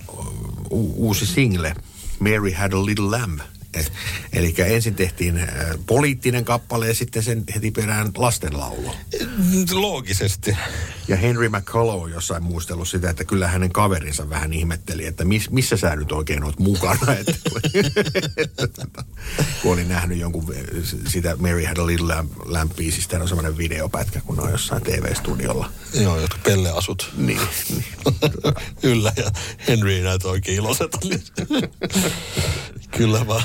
u- 0.72 1.08
uusi 1.08 1.26
single, 1.26 1.76
Mary 2.20 2.52
Had 2.52 2.74
a 2.74 2.86
Little 2.86 3.20
Lamb– 3.20 3.40
Eli 4.34 4.56
ensin 4.58 4.96
tehtiin 4.96 5.38
äh, 5.38 5.48
poliittinen 5.86 6.46
kappale 6.46 6.88
ja 6.88 6.94
sitten 6.94 7.24
sen 7.24 7.44
heti 7.56 7.72
perään 7.72 8.12
lastenlaulu. 8.18 8.96
Loogisesti. 9.72 10.58
Ja 11.08 11.18
Henry 11.18 11.50
McCullough 11.50 12.04
on 12.04 12.12
jossain 12.12 12.44
muistellut 12.44 12.88
sitä, 12.88 13.10
että 13.10 13.24
kyllä 13.24 13.48
hänen 13.48 13.72
kaverinsa 13.72 14.30
vähän 14.30 14.54
ihmetteli, 14.54 15.06
että 15.06 15.26
miss, 15.26 15.50
missä 15.50 15.78
sä 15.78 15.96
nyt 15.96 16.12
oikein 16.12 16.44
oot 16.44 16.60
mukana. 16.60 17.14
että, 17.14 17.34
kun 19.62 19.74
oli 19.74 19.84
nähnyt 19.84 20.18
jonkun 20.18 20.56
sitä 21.08 21.36
Mary 21.36 21.64
Had 21.64 21.78
a 21.78 21.86
Little 21.86 22.16
biisistä, 22.76 23.20
on 23.20 23.28
semmoinen 23.28 23.58
videopätkä, 23.58 24.22
kun 24.22 24.40
on 24.40 24.52
jossain 24.52 24.84
TV-studiolla. 24.84 25.72
Joo, 25.94 26.20
jotka 26.20 26.38
Pelle 26.44 26.72
asut. 26.72 27.12
Niin. 27.18 27.40
niin. 27.70 27.86
Yllä 28.84 29.14
ja 29.18 29.32
Henry 29.68 29.94
ei 29.94 30.02
näytä 30.02 30.28
oikein 30.28 30.58
iloiselta. 30.58 31.00
Kyllä 32.98 33.28
vaan. 33.28 33.44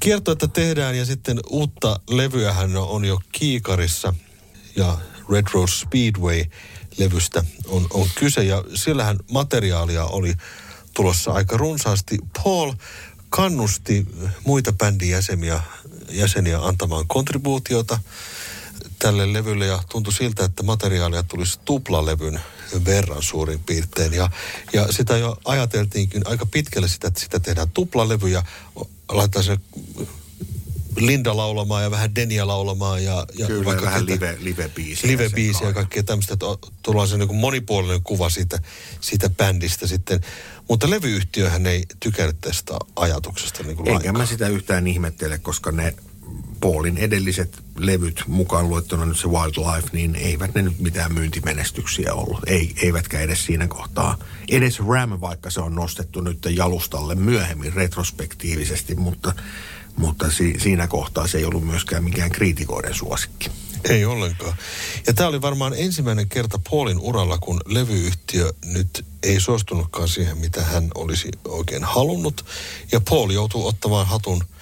Kiertoita 0.00 0.48
tehdään 0.48 0.98
ja 0.98 1.04
sitten 1.04 1.40
uutta 1.50 2.00
levyähän 2.10 2.76
on 2.76 3.04
jo 3.04 3.20
kiikarissa 3.32 4.14
ja 4.76 4.98
Red 5.30 5.46
Rose 5.52 5.74
Speedway-levystä 5.74 7.44
on, 7.66 7.86
on 7.90 8.08
kyse 8.14 8.44
ja 8.44 8.64
sillähän 8.74 9.18
materiaalia 9.30 10.04
oli 10.04 10.34
tulossa 10.94 11.32
aika 11.32 11.56
runsaasti. 11.56 12.18
Paul 12.42 12.72
kannusti 13.30 14.06
muita 14.44 14.72
bändin 14.72 15.10
jäseniä, 15.10 15.62
jäseniä 16.10 16.58
antamaan 16.58 17.06
kontribuutiota 17.06 17.98
tälle 18.98 19.32
levylle 19.32 19.66
ja 19.66 19.82
tuntui 19.88 20.12
siltä, 20.12 20.44
että 20.44 20.62
materiaalia 20.62 21.22
tulisi 21.22 21.60
tuplalevyn 21.64 22.40
verran 22.84 23.22
suurin 23.22 23.60
piirtein. 23.60 24.12
Ja, 24.12 24.30
ja 24.72 24.92
sitä 24.92 25.16
jo 25.16 25.36
ajateltiinkin 25.44 26.22
aika 26.24 26.46
pitkälle 26.46 26.88
sitä, 26.88 27.08
että 27.08 27.20
sitä 27.20 27.40
tehdään 27.40 27.70
tuplalevy 27.70 28.28
ja 28.28 28.42
laittaa 29.08 29.42
se 29.42 29.58
Linda 30.96 31.36
laulamaan 31.36 31.82
ja 31.82 31.90
vähän 31.90 32.14
Denia 32.14 32.46
laulamaan. 32.46 33.04
Ja, 33.04 33.26
ja 33.34 33.46
Kyllä, 33.46 33.64
vaikka 33.64 33.84
vähän 33.84 34.06
live, 34.06 34.36
live-biisiä. 34.40 35.10
Live-biisiä 35.10 35.66
ja 35.66 35.72
kaikkea 35.72 36.02
tämmöistä, 36.02 36.34
että 36.34 36.46
tullaan 36.82 37.08
se 37.08 37.18
niin 37.18 37.36
monipuolinen 37.36 38.02
kuva 38.02 38.30
siitä, 38.30 38.58
siitä 39.00 39.30
bändistä 39.30 39.86
sitten. 39.86 40.20
Mutta 40.68 40.90
levyyhtiöhän 40.90 41.66
ei 41.66 41.84
tykännyt 42.00 42.40
tästä 42.40 42.74
ajatuksesta 42.96 43.62
niin 43.62 43.76
kuin 43.76 43.88
Enkä 43.88 44.12
mä 44.12 44.26
sitä 44.26 44.48
yhtään 44.48 44.86
ihmettele, 44.86 45.38
koska 45.38 45.72
ne 45.72 45.94
Paulin 46.60 46.98
edelliset 46.98 47.58
levyt, 47.78 48.22
mukaan 48.26 48.68
luettuna 48.68 49.06
nyt 49.06 49.18
se 49.18 49.28
Wildlife, 49.28 49.88
niin 49.92 50.14
eivät 50.14 50.54
ne 50.54 50.62
nyt 50.62 50.78
mitään 50.78 51.14
myyntimenestyksiä 51.14 52.14
ollut. 52.14 52.40
Ei, 52.46 52.74
eivätkä 52.82 53.20
edes 53.20 53.44
siinä 53.44 53.68
kohtaa. 53.68 54.16
Edes 54.50 54.78
Ram, 54.88 55.20
vaikka 55.20 55.50
se 55.50 55.60
on 55.60 55.74
nostettu 55.74 56.20
nyt 56.20 56.38
jalustalle 56.50 57.14
myöhemmin 57.14 57.72
retrospektiivisesti, 57.72 58.94
mutta, 58.94 59.32
mutta 59.96 60.30
si, 60.30 60.54
siinä 60.58 60.86
kohtaa 60.86 61.26
se 61.26 61.38
ei 61.38 61.44
ollut 61.44 61.66
myöskään 61.66 62.04
mikään 62.04 62.30
kriitikoiden 62.30 62.94
suosikki. 62.94 63.50
Ei 63.84 64.04
ollenkaan. 64.04 64.54
Ja 65.06 65.12
tämä 65.12 65.28
oli 65.28 65.42
varmaan 65.42 65.74
ensimmäinen 65.76 66.28
kerta 66.28 66.60
Paulin 66.70 66.98
uralla, 67.00 67.38
kun 67.38 67.60
levyyhtiö 67.66 68.52
nyt 68.64 69.04
ei 69.22 69.40
suostunutkaan 69.40 70.08
siihen, 70.08 70.38
mitä 70.38 70.64
hän 70.64 70.90
olisi 70.94 71.28
oikein 71.44 71.84
halunnut. 71.84 72.44
Ja 72.92 73.00
Paul 73.00 73.30
joutuu 73.30 73.66
ottamaan 73.66 74.06
hatun– 74.06 74.44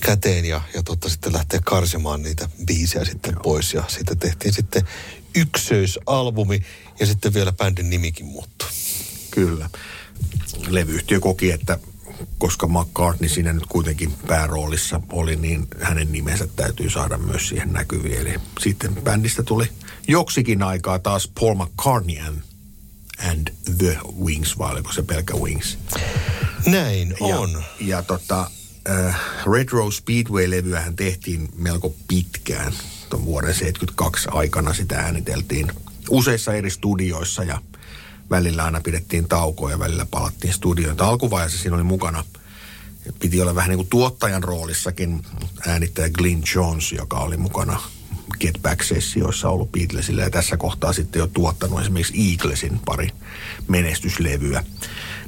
käteen 0.00 0.44
ja, 0.44 0.60
ja 0.74 0.82
totta, 0.82 1.08
sitten 1.08 1.32
lähteä 1.32 1.60
karsimaan 1.64 2.22
niitä 2.22 2.48
biisejä 2.66 3.04
sitten 3.04 3.32
Joo. 3.32 3.42
pois. 3.42 3.74
Ja 3.74 3.84
sitten 3.88 4.18
tehtiin 4.18 4.54
sitten 4.54 4.82
yksöisalbumi 5.34 6.62
ja 7.00 7.06
sitten 7.06 7.34
vielä 7.34 7.52
bändin 7.52 7.90
nimikin 7.90 8.26
muuttui. 8.26 8.68
Kyllä. 9.30 9.70
Levyyhtiö 10.68 11.20
koki, 11.20 11.50
että 11.50 11.78
koska 12.38 12.66
McCartney 12.66 13.28
siinä 13.28 13.52
nyt 13.52 13.66
kuitenkin 13.66 14.12
pääroolissa 14.26 15.00
oli, 15.12 15.36
niin 15.36 15.66
hänen 15.80 16.12
nimensä 16.12 16.48
täytyy 16.56 16.90
saada 16.90 17.18
myös 17.18 17.48
siihen 17.48 17.72
näkyviin. 17.72 18.20
Eli 18.20 18.34
sitten 18.60 18.94
bändistä 18.94 19.42
tuli 19.42 19.68
joksikin 20.08 20.62
aikaa 20.62 20.98
taas 20.98 21.30
Paul 21.40 21.54
McCartney 21.54 22.18
and, 22.18 22.38
and 23.30 23.48
The 23.78 23.98
Wings, 24.24 24.58
vai 24.58 24.72
oliko 24.72 24.92
se 24.92 25.02
pelkä 25.02 25.34
Wings? 25.34 25.78
Näin 26.66 27.14
on. 27.20 27.52
Ja, 27.52 27.86
ja 27.86 28.02
tota, 28.02 28.50
äh, 28.90 29.20
Red 29.52 29.68
Rose 29.72 29.96
Speedway-levyähän 29.96 30.96
tehtiin 30.96 31.48
melko 31.56 31.94
pitkään. 32.08 32.72
Tuon 33.10 33.24
vuoden 33.24 33.54
72 33.54 34.28
aikana 34.32 34.74
sitä 34.74 34.98
ääniteltiin 34.98 35.72
useissa 36.10 36.54
eri 36.54 36.70
studioissa 36.70 37.44
ja 37.44 37.60
välillä 38.30 38.64
aina 38.64 38.80
pidettiin 38.80 39.28
taukoa 39.28 39.70
ja 39.70 39.78
välillä 39.78 40.06
palattiin 40.10 40.54
studioon. 40.54 41.00
Alkuvaiheessa 41.00 41.58
siinä 41.58 41.76
oli 41.76 41.84
mukana, 41.84 42.24
piti 43.18 43.40
olla 43.40 43.54
vähän 43.54 43.68
niin 43.68 43.78
kuin 43.78 43.88
tuottajan 43.88 44.44
roolissakin 44.44 45.22
äänittäjä 45.66 46.10
Glyn 46.10 46.42
Jones, 46.54 46.92
joka 46.92 47.18
oli 47.18 47.36
mukana 47.36 47.80
Get 48.40 48.58
Back-sessioissa 48.62 49.48
ollut 49.48 49.72
Beatlesille 49.72 50.22
ja 50.22 50.30
tässä 50.30 50.56
kohtaa 50.56 50.92
sitten 50.92 51.20
jo 51.20 51.26
tuottanut 51.26 51.80
esimerkiksi 51.80 52.30
Eaglesin 52.30 52.80
pari 52.84 53.08
menestyslevyä. 53.68 54.64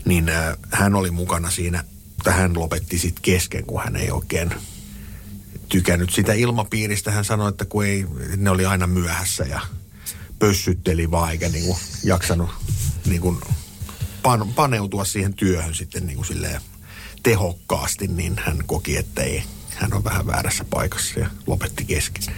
Niin 0.05 0.29
äh, 0.29 0.57
hän 0.73 0.95
oli 0.95 1.11
mukana 1.11 1.51
siinä 1.51 1.85
mutta 2.27 2.41
hän 2.41 2.59
lopetti 2.59 2.99
sitten 2.99 3.23
kesken, 3.23 3.67
kun 3.67 3.83
hän 3.85 3.97
ei 3.97 4.11
oikein 4.11 4.51
tykännyt 5.69 6.11
sitä 6.11 6.33
ilmapiiristä. 6.33 7.11
Hän 7.11 7.25
sanoi, 7.25 7.49
että 7.49 7.65
kun 7.65 7.85
ei, 7.85 8.07
ne 8.37 8.51
oli 8.51 8.67
aina 8.67 8.87
myöhässä 8.87 9.45
ja 9.45 9.61
pössytteli 10.39 11.11
vaan 11.11 11.31
eikä 11.31 11.49
niinku 11.49 11.79
jaksanut 12.05 12.51
niinku 13.05 13.41
pan, 14.23 14.53
paneutua 14.55 15.05
siihen 15.05 15.35
työhön 15.35 15.75
sitten 15.75 16.07
niinku 16.07 16.25
silleen 16.25 16.61
tehokkaasti, 17.23 18.07
niin 18.07 18.37
hän 18.45 18.59
koki, 18.67 18.97
että 18.97 19.23
ei, 19.23 19.43
hän 19.75 19.95
on 19.95 20.05
vähän 20.05 20.27
väärässä 20.27 20.65
paikassa 20.65 21.21
ja 21.21 21.31
lopetti 21.47 21.85
kesken. 21.85 22.35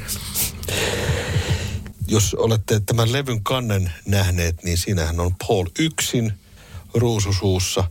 Jos 2.09 2.35
olette 2.35 2.81
tämän 2.81 3.13
levyn 3.13 3.43
kannen 3.43 3.93
nähneet, 4.07 4.65
niin 4.65 4.79
siinähän 4.79 5.21
on 5.21 5.35
Paul 5.47 5.67
yksin 5.79 6.33
ruususuussa 6.95 7.91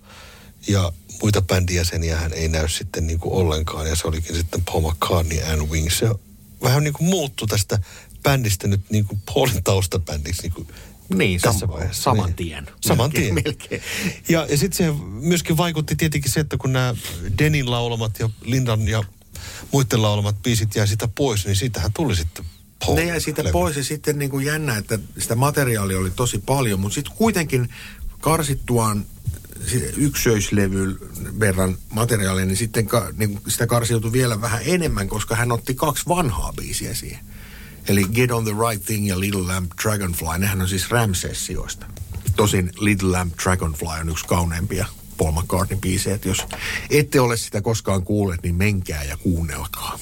ja 0.68 0.92
muita 1.22 1.42
bändijäseniä 1.42 2.18
hän 2.18 2.34
ei 2.34 2.48
näy 2.48 2.68
sitten 2.68 3.08
niin 3.08 3.20
kuin 3.20 3.34
ollenkaan. 3.34 3.88
Ja 3.88 3.96
se 3.96 4.08
olikin 4.08 4.36
sitten 4.36 4.64
Paul 4.64 4.92
McCartney 4.92 5.44
and 5.44 5.70
Wings. 5.70 5.98
Se 5.98 6.10
vähän 6.64 6.84
niin 6.84 6.94
kuin 6.94 7.10
muuttui 7.10 7.48
tästä 7.48 7.80
bändistä 8.24 8.68
nyt 8.68 8.82
niin 8.90 9.06
kuin 9.06 9.22
Paulin 9.34 9.64
taustabändiksi 9.64 10.42
niin 10.42 10.54
kuin 10.54 10.68
niin, 11.16 11.42
tässä 11.42 11.66
sam- 11.66 11.70
vaiheessa. 11.72 12.04
Saman 12.04 12.26
niin. 12.26 12.36
tien. 12.36 12.64
Niin. 12.64 12.76
Saman 12.82 13.12
tien. 13.12 13.34
Melkein. 13.34 13.82
Ja, 14.30 14.48
ja 14.50 14.58
sitten 14.58 14.78
se 14.78 15.04
myöskin 15.10 15.58
vaikutti 15.58 15.96
tietenkin 15.96 16.32
se, 16.32 16.40
että 16.40 16.58
kun 16.58 16.74
nämä 16.74 16.96
Denin 17.38 17.72
laulamat 17.72 18.20
ja 18.20 18.30
Lindan 18.42 18.88
ja 18.88 19.04
muiden 19.72 20.02
laulamat 20.02 20.42
biisit 20.44 20.76
jää 20.76 20.86
sitä 20.86 21.08
pois, 21.08 21.46
niin 21.46 21.56
siitähän 21.56 21.94
tuli 21.94 22.16
sitten 22.16 22.46
Paul 22.86 22.96
Ne 22.96 23.06
jäi 23.06 23.22
siitä 23.22 23.44
levy. 23.44 23.52
pois 23.52 23.78
ja 23.78 23.84
sitten 23.84 24.20
niin 24.20 24.32
kuin 24.32 24.46
jännä, 24.46 24.78
että 24.78 25.00
sitä 25.20 25.36
materiaalia 25.36 26.00
oli 26.00 26.12
tosi 26.12 26.38
paljon, 26.38 26.80
mutta 26.80 26.96
sitten 26.96 27.16
kuitenkin 27.18 27.70
karsittuaan 28.22 29.06
yksöislevyn 29.98 30.98
verran 31.40 31.78
materiaalia, 31.90 32.46
niin 32.46 32.58
sitten 32.58 32.88
ka, 32.88 33.10
niin 33.18 33.40
sitä 33.48 33.68
karsiutui 33.68 34.12
vielä 34.12 34.42
vähän 34.42 34.62
enemmän, 34.66 35.08
koska 35.08 35.36
hän 35.36 35.52
otti 35.52 35.76
kaksi 35.76 36.04
vanhaa 36.08 36.54
biisiä 36.54 36.94
siihen. 36.94 37.20
Eli 37.88 38.06
Get 38.14 38.32
on 38.32 38.44
the 38.44 38.54
Right 38.70 38.86
Thing 38.86 39.08
ja 39.08 39.20
Little 39.20 39.42
Lamp 39.42 39.72
Dragonfly, 39.84 40.38
nehän 40.38 40.62
on 40.62 40.70
siis 40.70 40.92
Ram-sessioista. 40.92 41.86
Tosin 42.36 42.72
Little 42.80 43.12
Lamp 43.12 43.34
Dragonfly 43.44 43.88
on 44.02 44.10
yksi 44.10 44.26
kauneimpia 44.26 44.86
Paul 45.18 45.32
McCartney 45.32 45.80
biisejä, 45.80 46.16
että 46.16 46.28
jos 46.28 46.46
ette 46.90 47.20
ole 47.20 47.38
sitä 47.38 47.62
koskaan 47.62 48.04
kuulleet, 48.04 48.44
niin 48.44 48.56
menkää 48.56 49.04
ja 49.04 49.18
kuunnelkaa. 49.18 50.00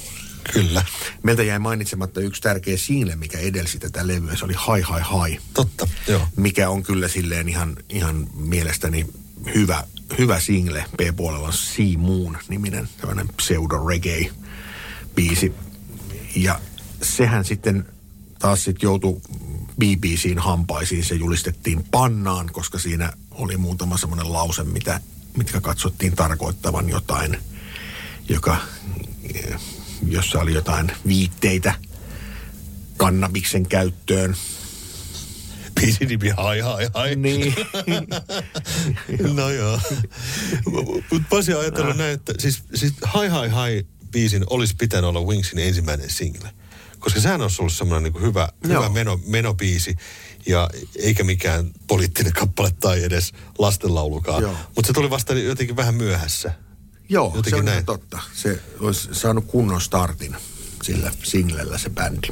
Kyllä. 0.54 0.86
Meiltä 1.24 1.44
jäi 1.44 1.60
mainitsematta 1.60 2.22
yksi 2.22 2.42
tärkeä 2.42 2.78
single, 2.78 3.16
mikä 3.16 3.40
edelsi 3.40 3.80
tätä 3.80 4.08
levyä. 4.08 4.36
Se 4.36 4.46
oli 4.46 4.54
Hi 4.54 4.82
Hi 4.82 5.32
Hi. 5.32 5.40
Totta, 5.54 5.88
joo. 6.08 6.28
Mikä 6.36 6.70
on 6.70 6.84
kyllä 6.84 7.08
silleen 7.08 7.50
ihan, 7.50 7.78
ihan 7.90 8.28
mielestäni 8.34 9.08
hyvä, 9.56 9.84
hyvä 10.18 10.40
single. 10.40 10.86
B-puolella 10.98 11.52
Sea 11.52 11.98
Moon-niminen 11.98 12.90
tämmöinen 12.98 13.28
pseudo-reggae-biisi. 13.28 15.54
Ja 16.36 16.60
sehän 17.02 17.46
sitten 17.46 17.86
taas 18.40 18.64
sitten 18.64 18.88
joutui 18.88 19.22
BBCin 19.80 20.40
hampaisiin. 20.40 21.04
Se 21.04 21.16
julistettiin 21.16 21.86
pannaan, 21.92 22.50
koska 22.52 22.80
siinä 22.80 23.14
oli 23.32 23.58
muutama 23.58 23.98
semmoinen 23.98 24.34
lause, 24.34 24.64
mitä, 24.64 25.02
mitkä 25.38 25.62
katsottiin 25.62 26.16
tarkoittavan 26.16 26.90
jotain, 26.90 27.38
joka, 28.30 28.58
jossa 30.08 30.40
oli 30.40 30.54
jotain 30.54 30.92
viitteitä 31.08 31.74
kannabiksen 32.98 33.66
käyttöön 33.66 34.36
biisin 35.86 36.08
nimi 36.08 36.30
Hai 36.30 36.60
Hai 36.60 36.88
Hai. 36.94 37.16
Niin. 37.16 37.56
no 39.36 39.50
joo. 39.50 39.80
Mutta 40.66 41.28
Pasi 41.30 41.54
on 41.54 41.62
ajatellut 41.62 41.98
näin, 41.98 42.14
että 42.14 42.34
siis, 42.40 42.64
siis 42.76 42.94
Hai 43.02 43.28
Hai 43.28 43.50
Hai 43.50 43.86
biisin 44.12 44.44
olisi 44.50 44.76
pitänyt 44.76 45.08
olla 45.10 45.22
Wingsin 45.22 45.60
ensimmäinen 45.60 46.10
single. 46.10 46.50
Koska 47.00 47.20
sehän 47.20 47.42
olisi 47.42 47.62
ollut 47.62 47.74
semmoinen 47.74 48.14
niin 48.14 48.24
hyvä, 48.24 48.50
Joo. 48.68 48.82
hyvä 48.84 48.94
meno, 48.94 49.20
menobiisi. 49.28 49.96
Ja 50.48 50.70
eikä 50.96 51.24
mikään 51.24 51.72
poliittinen 51.88 52.34
kappale 52.34 52.72
tai 52.80 53.04
edes 53.04 53.32
lastenlaulukaan. 53.60 54.44
Mutta 54.76 54.88
se 54.88 54.94
tuli 54.94 55.10
vasta 55.10 55.34
jotenkin 55.34 55.76
vähän 55.76 55.96
myöhässä. 55.96 56.52
Joo, 57.10 57.26
Jotenkin 57.36 57.50
se 57.50 57.56
on 57.56 57.66
näin. 57.66 57.86
totta. 57.86 58.20
Se 58.34 58.60
olisi 58.80 59.10
saanut 59.12 59.46
kunnon 59.48 59.82
startin 59.82 60.36
sillä 60.84 61.12
singlellä 61.24 61.78
se 61.78 61.90
bändi. 61.90 62.28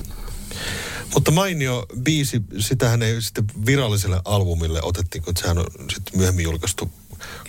Mutta 1.14 1.32
mainio 1.32 1.86
biisi, 2.00 2.42
sitähän 2.60 3.04
ei 3.04 3.22
sitten 3.22 3.46
viralliselle 3.66 4.22
albumille 4.26 4.80
otettiin, 4.82 5.24
kun 5.24 5.38
sehän 5.38 5.58
on 5.58 5.66
sitten 5.94 6.18
myöhemmin 6.18 6.44
julkaistu 6.44 6.92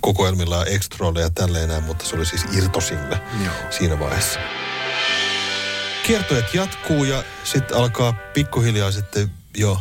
kokoelmilla 0.00 0.56
ja 0.56 0.78
ja 1.20 1.30
tälleen 1.30 1.68
näin, 1.68 1.84
mutta 1.84 2.06
se 2.06 2.16
oli 2.16 2.26
siis 2.26 2.44
irtosingle 2.52 3.20
Joo. 3.44 3.54
siinä 3.70 3.98
vaiheessa. 3.98 4.40
Kiertojet 6.06 6.54
jatkuu 6.54 7.04
ja 7.04 7.24
sitten 7.44 7.76
alkaa 7.76 8.12
pikkuhiljaa 8.12 8.92
sitten 8.92 9.30
jo 9.56 9.80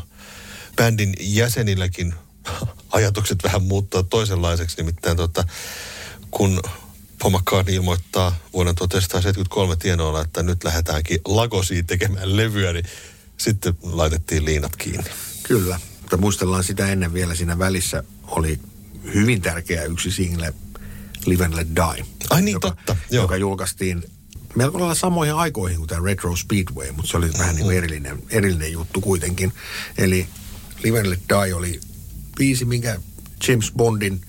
bändin 0.76 1.14
jäsenilläkin 1.20 2.14
ajatukset 2.92 3.44
vähän 3.44 3.64
muuttaa 3.64 4.04
toisenlaiseksi. 4.04 4.78
Nimittäin 4.78 5.18
tota, 5.18 5.44
kun 6.32 6.62
Paul 7.20 7.38
McCartney 7.38 7.76
ilmoittaa 7.76 8.36
vuonna 8.54 8.74
1973 8.74 9.76
tienoilla, 9.76 10.22
että 10.22 10.44
nyt 10.44 10.64
lähdetäänkin 10.64 11.20
Lagosiin 11.26 11.86
tekemään 11.86 12.38
levyä, 12.38 12.74
niin 12.74 12.86
sitten 13.43 13.73
laitettiin 13.84 14.45
liinat 14.45 14.75
kiinni. 14.75 15.10
Kyllä, 15.43 15.79
mutta 16.01 16.17
muistellaan 16.17 16.63
sitä 16.63 16.88
ennen 16.88 17.13
vielä 17.13 17.36
siinä 17.36 17.60
välissä 17.60 18.03
oli 18.27 18.60
hyvin 19.13 19.41
tärkeä 19.41 19.84
yksi 19.84 20.12
single 20.12 20.53
Live 21.25 21.45
and 21.45 21.53
Let 21.53 21.67
Die. 21.75 22.06
Ai 22.29 22.41
niin, 22.41 22.53
joka, 22.53 22.67
totta, 22.69 22.95
joo. 23.12 23.23
Joka 23.23 23.38
julkaistiin 23.38 24.03
melko 24.56 24.79
lailla 24.79 24.95
samoihin 24.95 25.36
aikoihin 25.36 25.77
kuin 25.77 25.88
tämä 25.88 26.06
Retro 26.06 26.36
Speedway, 26.36 26.91
mutta 26.91 27.12
se 27.12 27.17
oli 27.17 27.34
vähän 27.34 27.39
Mm-hmm. 27.39 27.56
niin 27.56 27.63
kuin 27.63 27.77
erillinen, 27.77 28.23
erillinen 28.29 28.71
juttu 28.71 29.01
kuitenkin. 29.01 29.53
Eli 29.97 30.27
Live 30.84 30.99
and 30.99 31.10
Let 31.10 31.19
Die 31.29 31.53
oli 31.53 31.79
biisi, 32.38 32.65
minkä 32.65 32.99
James 33.47 33.71
Bondin, 33.77 34.21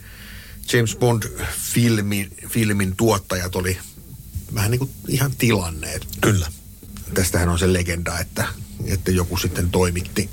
James 0.73 0.97
Bond-filmin 0.97 2.49
filmin 2.49 2.97
tuottajat 2.97 3.57
oli 3.57 3.79
vähän 4.55 4.71
niin 4.71 4.79
kuin 4.79 4.91
ihan 5.09 5.33
tilanneet. 5.39 6.07
Kyllä. 6.21 6.53
Tästähän 7.15 7.49
on 7.49 7.59
se 7.59 7.73
legenda, 7.73 8.19
että, 8.19 8.47
että 8.93 9.11
joku 9.11 9.37
sitten 9.37 9.71
toimitti, 9.71 10.31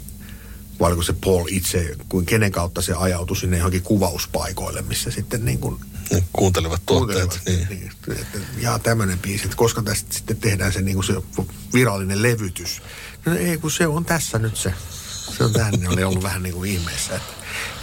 vai 0.80 0.88
oliko 0.88 1.04
se 1.04 1.14
Paul 1.14 1.46
itse, 1.50 1.96
kuin 2.10 2.26
kenen 2.26 2.52
kautta 2.52 2.82
se 2.82 2.94
ajautui 2.94 3.38
sinne 3.38 3.58
johonkin 3.58 3.82
kuvauspaikoille, 3.82 4.82
missä 4.82 5.12
sitten 5.12 5.46
niin 5.46 5.60
kuin 5.60 5.80
Ne 6.12 6.24
kuuntelevat 6.34 6.82
tuotteet. 6.86 7.20
kuuntelevat, 7.30 7.68
Niin. 7.70 7.80
niin, 7.80 7.92
että, 8.22 8.40
ja 8.58 8.80
tämmöinen 8.80 9.20
biisi, 9.20 9.44
että 9.46 9.58
koska 9.58 9.82
tästä 9.82 10.14
sitten 10.14 10.38
tehdään 10.38 10.74
se, 10.74 10.82
niin 10.82 10.96
kuin 10.96 11.04
se 11.06 11.14
virallinen 11.74 12.22
levytys. 12.22 12.82
No 13.26 13.36
ei, 13.36 13.58
kun 13.58 13.72
se 13.72 13.88
on 13.88 14.06
tässä 14.06 14.40
nyt 14.40 14.58
se. 14.58 14.74
Se 15.38 15.44
on 15.44 15.54
tähän, 15.54 15.74
oli 15.88 16.04
ollut 16.04 16.24
vähän 16.24 16.44
niin 16.44 16.54
kuin 16.56 16.72
ihmeessä, 16.72 17.16
että 17.16 17.34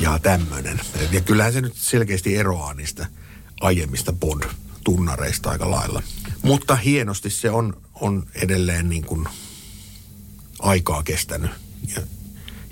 ja 0.01 0.19
tämmöinen. 0.19 0.81
Ja 1.13 1.21
kyllähän 1.21 1.53
se 1.53 1.61
nyt 1.61 1.75
selkeästi 1.77 2.37
eroaa 2.37 2.75
niistä 2.75 3.07
aiemmista 3.61 4.13
Bond-tunnareista 4.13 5.51
aika 5.51 5.71
lailla. 5.71 6.03
Mutta 6.43 6.77
hienosti 6.77 7.31
se 7.31 7.51
on, 7.51 7.83
on 7.95 8.27
edelleen 8.35 8.89
niin 8.89 9.05
kuin 9.05 9.29
aikaa 10.59 11.03
kestänyt. 11.03 11.51
Ja, 11.97 12.03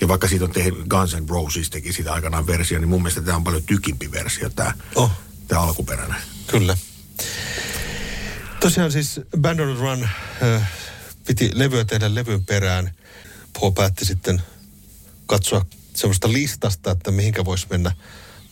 ja 0.01 0.09
vaikka 0.09 0.29
siitä 0.29 0.45
on 0.45 0.51
tehnyt 0.53 0.87
Guns 0.89 1.15
N' 1.15 1.29
Roses 1.29 1.71
teki 1.71 1.93
siitä 1.93 2.13
aikanaan 2.13 2.47
versio, 2.47 2.79
niin 2.79 2.89
mun 2.89 3.03
mielestä 3.03 3.21
tämä 3.21 3.37
on 3.37 3.45
paljon 3.45 3.63
tykimpi 3.63 4.11
versio, 4.13 4.51
tämä, 4.51 4.73
Oh. 4.95 5.11
tämä 5.49 5.61
alkuperäinen. 5.61 6.21
Kyllä. 6.47 6.77
Tosiaan 8.61 8.93
siis 8.93 9.21
Band 9.41 9.61
on 9.61 9.77
Run 9.77 10.09
äh, 10.43 10.71
piti 11.27 11.51
levyä 11.55 11.85
tehdä 11.85 12.15
levyn 12.15 12.45
perään. 12.45 12.95
Paul 13.53 13.71
päätti 13.71 14.05
sitten 14.05 14.43
katsoa 15.27 15.67
semmoista 15.95 16.33
listasta, 16.33 16.91
että 16.91 17.11
mihinkä 17.11 17.45
voisi 17.45 17.67
mennä 17.71 17.93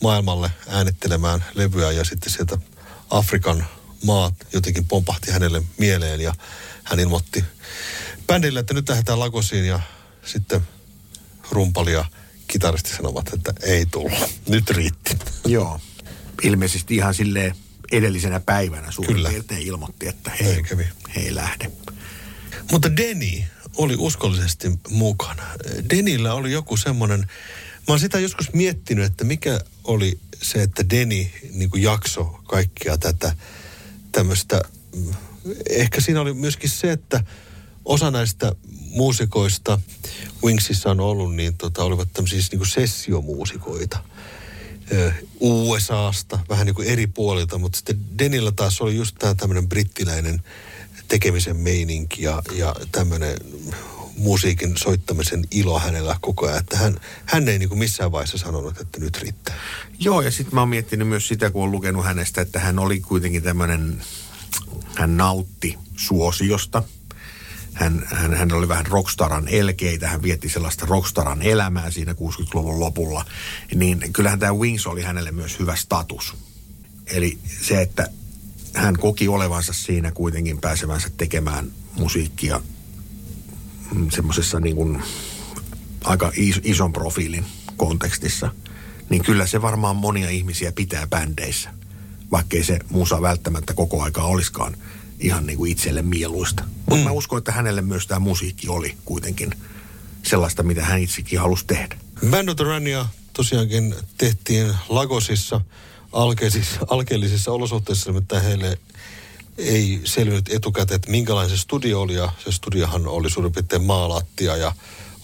maailmalle 0.02 0.50
äänittelemään 0.68 1.44
levyä 1.54 1.92
ja 1.92 2.04
sitten 2.04 2.32
sieltä 2.32 2.58
Afrikan 3.10 3.66
maat 4.04 4.34
jotenkin 4.52 4.84
pompahti 4.84 5.30
hänelle 5.30 5.62
mieleen 5.78 6.20
ja 6.20 6.34
hän 6.84 7.00
ilmoitti 7.00 7.44
bändille, 8.26 8.60
että 8.60 8.74
nyt 8.74 8.88
lähdetään 8.88 9.20
Lagosiin 9.20 9.64
ja 9.64 9.80
sitten 10.24 10.60
rumpali 11.50 11.92
ja 11.92 12.04
kitaristi 12.46 12.90
sanovat, 12.96 13.32
että 13.34 13.54
ei 13.62 13.86
tullut. 13.86 14.18
Nyt 14.48 14.70
riitti. 14.70 15.16
Joo. 15.46 15.80
Ilmeisesti 16.42 16.96
ihan 16.96 17.14
silleen 17.14 17.56
edellisenä 17.92 18.40
päivänä 18.40 18.90
suurin 18.90 19.14
Kyllä. 19.14 19.28
piirtein 19.28 19.62
ilmoitti, 19.62 20.08
että 20.08 20.30
Näin 20.30 20.44
hei, 20.44 20.62
kävi. 20.62 20.86
hei 21.16 21.34
lähde. 21.34 21.70
Mutta 22.72 22.96
Denny 22.96 23.44
oli 23.76 23.94
uskollisesti 23.98 24.78
mukana. 24.90 25.42
Denillä 25.90 26.34
oli 26.34 26.52
joku 26.52 26.76
semmoinen, 26.76 27.20
mä 27.20 27.84
oon 27.88 28.00
sitä 28.00 28.20
joskus 28.20 28.52
miettinyt, 28.52 29.04
että 29.04 29.24
mikä 29.24 29.60
oli 29.84 30.18
se, 30.42 30.62
että 30.62 30.90
Denny 30.90 31.26
niin 31.52 31.70
jakso 31.76 32.24
kaikkea 32.24 32.98
tätä 32.98 33.36
tämmöistä. 34.12 34.62
Ehkä 35.68 36.00
siinä 36.00 36.20
oli 36.20 36.34
myöskin 36.34 36.70
se, 36.70 36.92
että 36.92 37.24
osa 37.84 38.10
näistä 38.10 38.52
muusikoista 38.90 39.80
Wingsissa 40.44 40.90
on 40.90 41.00
ollut, 41.00 41.34
niin 41.34 41.56
tota, 41.56 41.84
olivat 41.84 42.08
tämmöisiä 42.12 42.40
niin 42.50 42.58
kuin 42.58 42.70
sessiomuusikoita. 42.70 43.98
USAsta, 45.40 46.38
vähän 46.48 46.66
niin 46.66 46.74
kuin 46.74 46.88
eri 46.88 47.06
puolilta, 47.06 47.58
mutta 47.58 47.76
sitten 47.76 48.18
Denillä 48.18 48.52
taas 48.52 48.80
oli 48.80 48.96
just 48.96 49.16
tämä 49.18 49.34
tämmöinen 49.34 49.68
brittiläinen 49.68 50.42
tekemisen 51.08 51.56
meininki 51.56 52.22
ja, 52.22 52.42
ja 52.52 52.74
tämmöinen 52.92 53.36
musiikin 54.16 54.76
soittamisen 54.76 55.44
ilo 55.50 55.78
hänellä 55.78 56.16
koko 56.20 56.46
ajan, 56.46 56.58
että 56.58 56.76
hän, 56.76 56.96
hän 57.24 57.48
ei 57.48 57.58
niin 57.58 57.68
kuin 57.68 57.78
missään 57.78 58.12
vaiheessa 58.12 58.38
sanonut, 58.38 58.80
että 58.80 59.00
nyt 59.00 59.18
riittää. 59.18 59.54
Joo, 59.98 60.22
ja 60.22 60.30
sitten 60.30 60.54
mä 60.54 60.60
oon 60.60 60.68
miettinyt 60.68 61.08
myös 61.08 61.28
sitä, 61.28 61.50
kun 61.50 61.64
on 61.64 61.72
lukenut 61.72 62.04
hänestä, 62.04 62.40
että 62.40 62.60
hän 62.60 62.78
oli 62.78 63.00
kuitenkin 63.00 63.42
tämmöinen, 63.42 64.02
hän 64.94 65.16
nautti 65.16 65.78
suosiosta. 65.96 66.82
Hän, 67.74 68.02
hän, 68.06 68.34
hän 68.34 68.52
oli 68.52 68.68
vähän 68.68 68.86
rockstaran 68.86 69.48
elkeitä, 69.48 70.08
hän 70.08 70.22
vietti 70.22 70.48
sellaista 70.48 70.86
rockstaran 70.86 71.42
elämää 71.42 71.90
siinä 71.90 72.12
60-luvun 72.12 72.80
lopulla. 72.80 73.24
Niin 73.74 74.12
kyllähän 74.12 74.38
tämä 74.38 74.54
Wings 74.54 74.86
oli 74.86 75.02
hänelle 75.02 75.32
myös 75.32 75.58
hyvä 75.58 75.76
status. 75.76 76.34
Eli 77.06 77.38
se, 77.62 77.82
että 77.82 78.08
hän 78.74 78.98
koki 78.98 79.28
olevansa 79.28 79.72
siinä 79.72 80.10
kuitenkin 80.10 80.60
pääsevänsä 80.60 81.10
tekemään 81.16 81.72
musiikkia 81.98 82.60
mm, 83.94 84.10
semmoisessa 84.10 84.60
niin 84.60 84.76
kuin 84.76 85.02
aika 86.04 86.32
is, 86.36 86.60
ison 86.64 86.92
profiilin 86.92 87.44
kontekstissa, 87.76 88.50
niin 89.10 89.24
kyllä 89.24 89.46
se 89.46 89.62
varmaan 89.62 89.96
monia 89.96 90.30
ihmisiä 90.30 90.72
pitää 90.72 91.06
bändeissä, 91.06 91.70
vaikkei 92.30 92.64
se 92.64 92.78
musa 92.90 93.22
välttämättä 93.22 93.74
koko 93.74 94.02
aikaa 94.02 94.24
olisikaan 94.24 94.76
ihan 95.20 95.46
niin 95.46 95.58
kuin 95.58 95.72
itselle 95.72 96.02
mieluista. 96.02 96.64
Mutta 96.76 96.96
mm. 96.96 97.02
mä 97.02 97.10
uskon, 97.10 97.38
että 97.38 97.52
hänelle 97.52 97.82
myös 97.82 98.06
tämä 98.06 98.20
musiikki 98.20 98.68
oli 98.68 98.96
kuitenkin 99.04 99.50
sellaista, 100.22 100.62
mitä 100.62 100.84
hän 100.84 101.02
itsekin 101.02 101.38
halusi 101.38 101.64
tehdä. 101.66 101.96
Band 102.30 102.48
of 102.48 102.56
the 102.56 102.64
Runia 102.64 103.06
tosiaankin 103.32 103.94
tehtiin 104.18 104.74
Lagosissa 104.88 105.60
alkeellisissa, 106.12 106.80
alkeellisissa 106.90 107.52
olosuhteissa, 107.52 108.12
mutta 108.12 108.40
heille 108.40 108.78
ei 109.58 110.00
selvinnyt 110.04 110.48
etukäteen, 110.48 110.96
että 110.96 111.10
minkälainen 111.10 111.56
se 111.56 111.62
studio 111.62 112.00
oli. 112.00 112.14
Ja 112.14 112.32
se 112.44 112.52
studiohan 112.52 113.06
oli 113.06 113.30
suurin 113.30 113.52
piirtein 113.52 113.84
maalattia 113.84 114.56
ja 114.56 114.72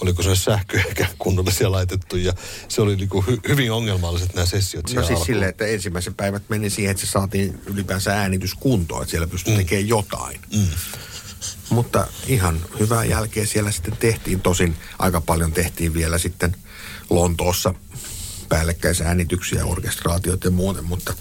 oliko 0.00 0.22
se 0.22 0.36
sähkö 0.36 0.80
ehkä 0.88 1.06
kunnollisia 1.18 1.72
laitettu. 1.72 2.16
Ja 2.16 2.32
se 2.68 2.82
oli 2.82 2.96
niin 2.96 3.08
kuin 3.08 3.26
hy, 3.26 3.38
hyvin 3.48 3.72
ongelmalliset 3.72 4.34
nämä 4.34 4.46
sessiot 4.46 4.94
No 4.94 5.06
siis 5.06 5.22
silleen, 5.22 5.48
että 5.48 5.66
ensimmäisen 5.66 6.14
päivät 6.14 6.42
meni 6.48 6.70
siihen, 6.70 6.90
että 6.90 7.06
se 7.06 7.10
saatiin 7.10 7.60
ylipäänsä 7.66 8.12
äänitys 8.12 8.54
kuntoon, 8.54 9.02
että 9.02 9.10
siellä 9.10 9.26
pystyi 9.26 9.52
mm. 9.52 9.58
tekemään 9.58 9.88
jotain. 9.88 10.40
Mm. 10.56 10.66
Mutta 11.70 12.06
ihan 12.26 12.60
hyvää 12.80 13.04
jälkeä 13.04 13.46
siellä 13.46 13.70
sitten 13.70 13.96
tehtiin. 13.96 14.40
Tosin 14.40 14.76
aika 14.98 15.20
paljon 15.20 15.52
tehtiin 15.52 15.94
vielä 15.94 16.18
sitten 16.18 16.56
Lontoossa 17.10 17.74
päällekkäisiä 18.48 19.06
äänityksiä, 19.06 19.64
orkestraatioita 19.64 20.46
ja 20.46 20.50
muuten. 20.50 20.84
Mutta, 20.84 21.14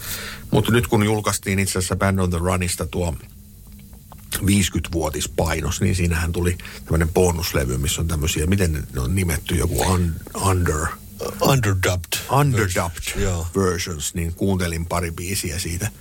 mutta 0.51 0.71
nyt 0.71 0.87
kun 0.87 1.03
julkaistiin 1.03 1.59
itse 1.59 1.79
asiassa 1.79 1.95
Band 1.95 2.19
on 2.19 2.29
the 2.29 2.37
Runista 2.37 2.85
tuo 2.85 3.15
50-vuotispainos, 4.37 5.81
niin 5.81 5.95
siinähän 5.95 6.31
tuli 6.31 6.57
tämmöinen 6.85 7.09
bonuslevy, 7.09 7.77
missä 7.77 8.01
on 8.01 8.07
tämmöisiä, 8.07 8.45
miten 8.45 8.87
ne 8.93 9.01
on 9.01 9.15
nimetty, 9.15 9.55
joku 9.55 9.81
un, 9.81 10.13
under, 10.45 10.85
Underdubbed. 11.41 12.19
underdubbed 12.31 13.21
Joo. 13.21 13.47
versions, 13.55 14.13
niin 14.13 14.33
kuuntelin 14.33 14.85
pari 14.85 15.11
biisiä 15.11 15.59
siitä. 15.59 15.91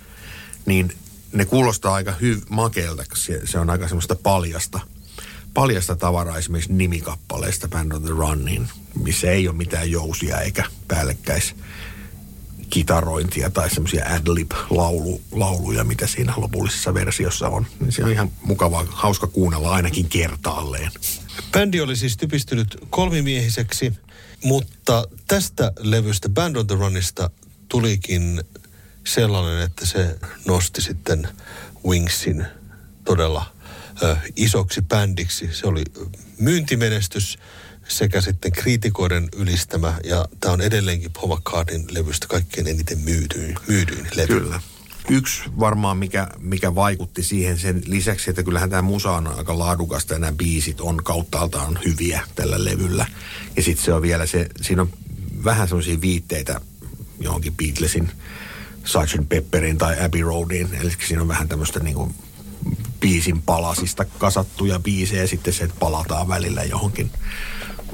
Niin 0.65 0.93
ne 1.33 1.45
kuulostaa 1.45 1.93
aika 1.93 2.11
hyv- 2.21 2.45
makeelta, 2.49 3.03
se, 3.13 3.41
se 3.45 3.59
on 3.59 3.69
aika 3.69 3.87
semmoista 3.87 4.15
paljasta, 4.15 4.79
paljasta 5.53 5.95
tavaraa 5.95 6.37
esimerkiksi 6.37 6.73
nimikappaleista 6.73 7.67
Band 7.67 7.91
on 7.91 8.01
the 8.01 8.09
Run, 8.09 8.45
niin 8.45 8.69
missä 9.03 9.31
ei 9.31 9.47
ole 9.47 9.55
mitään 9.55 9.91
jousia 9.91 10.41
eikä 10.41 10.63
päällekkäis 10.87 11.55
kitarointia 12.69 13.49
tai 13.49 13.69
semmoisia 13.69 14.05
adlib-lauluja, 14.05 15.83
mitä 15.83 16.07
siinä 16.07 16.33
lopullisessa 16.37 16.93
versiossa 16.93 17.47
on. 17.47 17.65
Niin 17.79 17.91
se 17.91 18.03
on 18.03 18.11
ihan 18.11 18.31
mukavaa, 18.41 18.85
hauska 18.89 19.27
kuunnella 19.27 19.71
ainakin 19.71 20.09
kertaalleen. 20.09 20.91
Bändi 21.51 21.81
oli 21.81 21.95
siis 21.95 22.17
typistynyt 22.17 22.77
kolmimiehiseksi, 22.89 23.93
mutta 24.43 25.07
tästä 25.27 25.71
levystä 25.79 26.29
Band 26.29 26.55
on 26.55 26.67
the 26.67 26.75
Runista 26.75 27.29
tulikin 27.69 28.41
sellainen, 29.07 29.61
että 29.61 29.85
se 29.85 30.19
nosti 30.45 30.81
sitten 30.81 31.27
Wingsin 31.87 32.45
todella 33.05 33.45
ö, 34.03 34.17
isoksi 34.35 34.81
bändiksi. 34.81 35.49
Se 35.51 35.67
oli 35.67 35.83
myyntimenestys 36.39 37.39
sekä 37.89 38.21
sitten 38.21 38.51
kriitikoiden 38.51 39.29
ylistämä, 39.35 39.93
ja 40.03 40.25
tämä 40.39 40.53
on 40.53 40.61
edelleenkin 40.61 41.11
Paul 41.11 41.35
McCartneyn 41.35 41.85
levystä 41.91 42.27
kaikkein 42.27 42.67
eniten 42.67 42.99
myydyin, 42.99 43.55
myydyin 43.67 44.07
levy. 44.15 44.27
Kyllä. 44.39 44.59
Yksi 45.09 45.41
varmaan, 45.59 45.97
mikä, 45.97 46.27
mikä 46.39 46.75
vaikutti 46.75 47.23
siihen 47.23 47.59
sen 47.59 47.81
lisäksi, 47.85 48.29
että 48.29 48.43
kyllähän 48.43 48.69
tämä 48.69 48.81
musa 48.81 49.11
on 49.11 49.27
aika 49.27 49.59
laadukasta 49.59 50.13
ja 50.13 50.19
nämä 50.19 50.33
biisit 50.37 50.81
on 50.81 51.03
kauttaaltaan 51.03 51.79
hyviä 51.85 52.21
tällä 52.35 52.65
levyllä. 52.65 53.05
Ja 53.55 53.63
sitten 53.63 53.85
se 53.85 53.93
on 53.93 54.01
vielä 54.01 54.25
se, 54.25 54.49
siinä 54.61 54.81
on 54.81 54.89
vähän 55.43 55.67
semmoisia 55.67 56.01
viitteitä 56.01 56.61
johonkin 57.19 57.53
Beatlesin 57.55 58.11
Sgt. 58.85 59.29
Pepperin 59.29 59.77
tai 59.77 60.05
Abbey 60.05 60.21
Roadiin. 60.21 60.69
Eli 60.81 60.91
siinä 61.07 61.21
on 61.21 61.27
vähän 61.27 61.47
tämmöistä 61.47 61.79
niin 61.79 61.95
kuin 61.95 62.15
biisin 62.99 63.41
palasista 63.41 64.05
kasattuja 64.05 64.79
biisejä 64.79 65.21
ja 65.21 65.27
sitten 65.27 65.53
se, 65.53 65.63
että 65.63 65.79
palataan 65.79 66.27
välillä 66.27 66.63
johonkin 66.63 67.11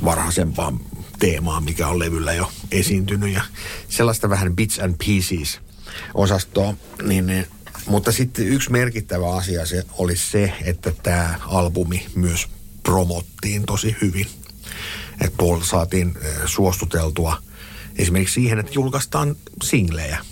varhaisempaan 0.04 0.80
teemaan, 1.20 1.64
mikä 1.64 1.88
on 1.88 2.00
levyllä 2.00 2.34
jo 2.34 2.52
esiintynyt 2.72 3.34
ja 3.34 3.42
sellaista 3.90 4.30
vähän 4.30 4.56
bits 4.56 4.80
and 4.80 4.96
pieces 5.06 5.60
osastoa, 6.14 6.74
niin, 7.04 7.28
niin 7.28 7.48
mutta 7.88 8.12
sitten 8.12 8.48
yksi 8.48 8.72
merkittävä 8.72 9.36
asia 9.36 9.66
se 9.66 9.84
oli 9.98 10.18
se, 10.18 10.54
että 10.64 10.92
tämä 11.04 11.40
albumi 11.48 12.06
myös 12.16 12.48
promottiin 12.84 13.66
tosi 13.66 13.96
hyvin. 14.02 14.28
Että 15.22 15.38
Paul 15.38 15.62
saatiin 15.62 16.18
suostuteltua 16.46 17.38
esimerkiksi 17.96 18.34
siihen, 18.34 18.60
että 18.60 18.72
julkaistaan 18.76 19.36
singlejä 19.64 20.26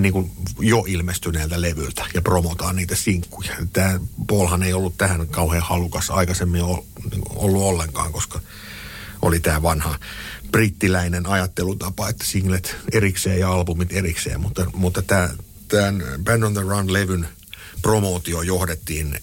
niin 0.00 0.12
kuin 0.12 0.30
jo 0.60 0.84
ilmestyneeltä 0.88 1.60
levyltä 1.60 2.06
ja 2.14 2.22
promotaan 2.22 2.76
niitä 2.76 2.96
sinkkuja. 2.96 3.56
Tämä 3.72 4.00
Paulhan 4.26 4.62
ei 4.62 4.72
ollut 4.72 4.98
tähän 4.98 5.28
kauhean 5.28 5.62
halukas 5.62 6.10
aikaisemmin 6.10 6.62
niin 6.62 7.22
ollut 7.34 7.62
ollenkaan, 7.62 8.12
koska 8.12 8.40
oli 9.22 9.40
tämä 9.40 9.62
vanha 9.62 9.98
brittiläinen 10.52 11.26
ajattelutapa, 11.26 12.08
että 12.08 12.24
singlet 12.24 12.76
erikseen 12.92 13.40
ja 13.40 13.52
albumit 13.52 13.92
erikseen, 13.92 14.40
mutta, 14.40 14.66
mutta 14.74 15.02
tämä, 15.02 15.30
tämän 15.68 16.02
Band 16.24 16.42
on 16.42 16.54
the 16.54 16.62
Run-levyn 16.62 17.26
promootio 17.82 18.42
johdettiin 18.42 19.18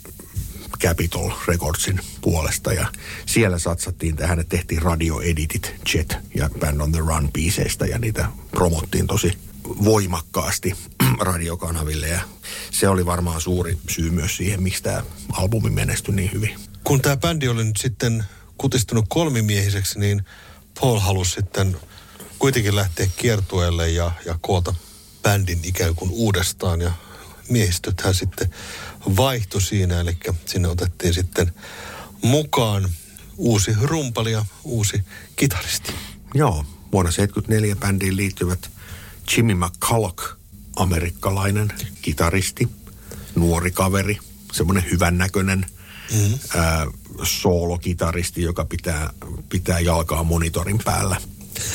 Capitol 0.79 1.31
Recordsin 1.47 1.99
puolesta 2.21 2.73
ja 2.73 2.87
siellä 3.25 3.59
satsattiin 3.59 4.15
tähän, 4.15 4.39
että 4.39 4.57
tehtiin 4.57 4.81
radioeditit 4.81 5.75
Jet 5.93 6.17
ja 6.35 6.49
Band 6.59 6.81
on 6.81 6.91
the 6.91 6.99
Run 6.99 7.29
biiseistä 7.33 7.85
ja 7.85 7.99
niitä 7.99 8.27
promottiin 8.51 9.07
tosi 9.07 9.37
voimakkaasti 9.83 10.75
radiokanaville 11.19 12.07
ja 12.07 12.19
se 12.71 12.89
oli 12.89 13.05
varmaan 13.05 13.41
suuri 13.41 13.77
syy 13.89 14.09
myös 14.09 14.37
siihen, 14.37 14.63
miksi 14.63 14.83
tämä 14.83 15.03
albumi 15.31 15.69
menestyi 15.69 16.15
niin 16.15 16.31
hyvin. 16.33 16.55
Kun 16.83 17.01
tämä 17.01 17.17
bändi 17.17 17.47
oli 17.47 17.63
nyt 17.63 17.77
sitten 17.77 18.23
kutistunut 18.57 19.05
kolmimiehiseksi, 19.09 19.99
niin 19.99 20.25
Paul 20.79 20.99
halusi 20.99 21.31
sitten 21.31 21.77
kuitenkin 22.39 22.75
lähteä 22.75 23.07
kiertueelle 23.17 23.89
ja, 23.89 24.11
ja 24.25 24.37
koota 24.41 24.75
bändin 25.21 25.59
ikään 25.63 25.95
kuin 25.95 26.11
uudestaan. 26.11 26.81
Ja 26.81 26.91
miehistöthän 27.49 28.13
sitten 28.13 28.49
vaihtui 29.17 29.61
siinä, 29.61 29.99
eli 29.99 30.17
sinne 30.45 30.67
otettiin 30.67 31.13
sitten 31.13 31.53
mukaan 32.21 32.89
uusi 33.37 33.71
rumpali 33.81 34.31
ja 34.31 34.45
uusi 34.63 35.03
kitaristi. 35.35 35.93
Joo, 36.33 36.65
vuonna 36.91 37.11
1974 37.11 37.75
bändiin 37.75 38.17
liittyvät 38.17 38.71
Jimmy 39.35 39.53
McCulloch, 39.53 40.37
amerikkalainen 40.75 41.73
kitaristi, 42.01 42.69
nuori 43.35 43.71
kaveri, 43.71 44.17
semmoinen 44.53 44.91
hyvännäköinen 44.91 45.65
mm-hmm. 46.11 46.39
ää, 46.55 46.87
soolokitaristi, 47.23 48.41
joka 48.41 48.65
pitää, 48.65 49.09
pitää 49.49 49.79
jalkaa 49.79 50.23
monitorin 50.23 50.79
päällä. 50.85 51.21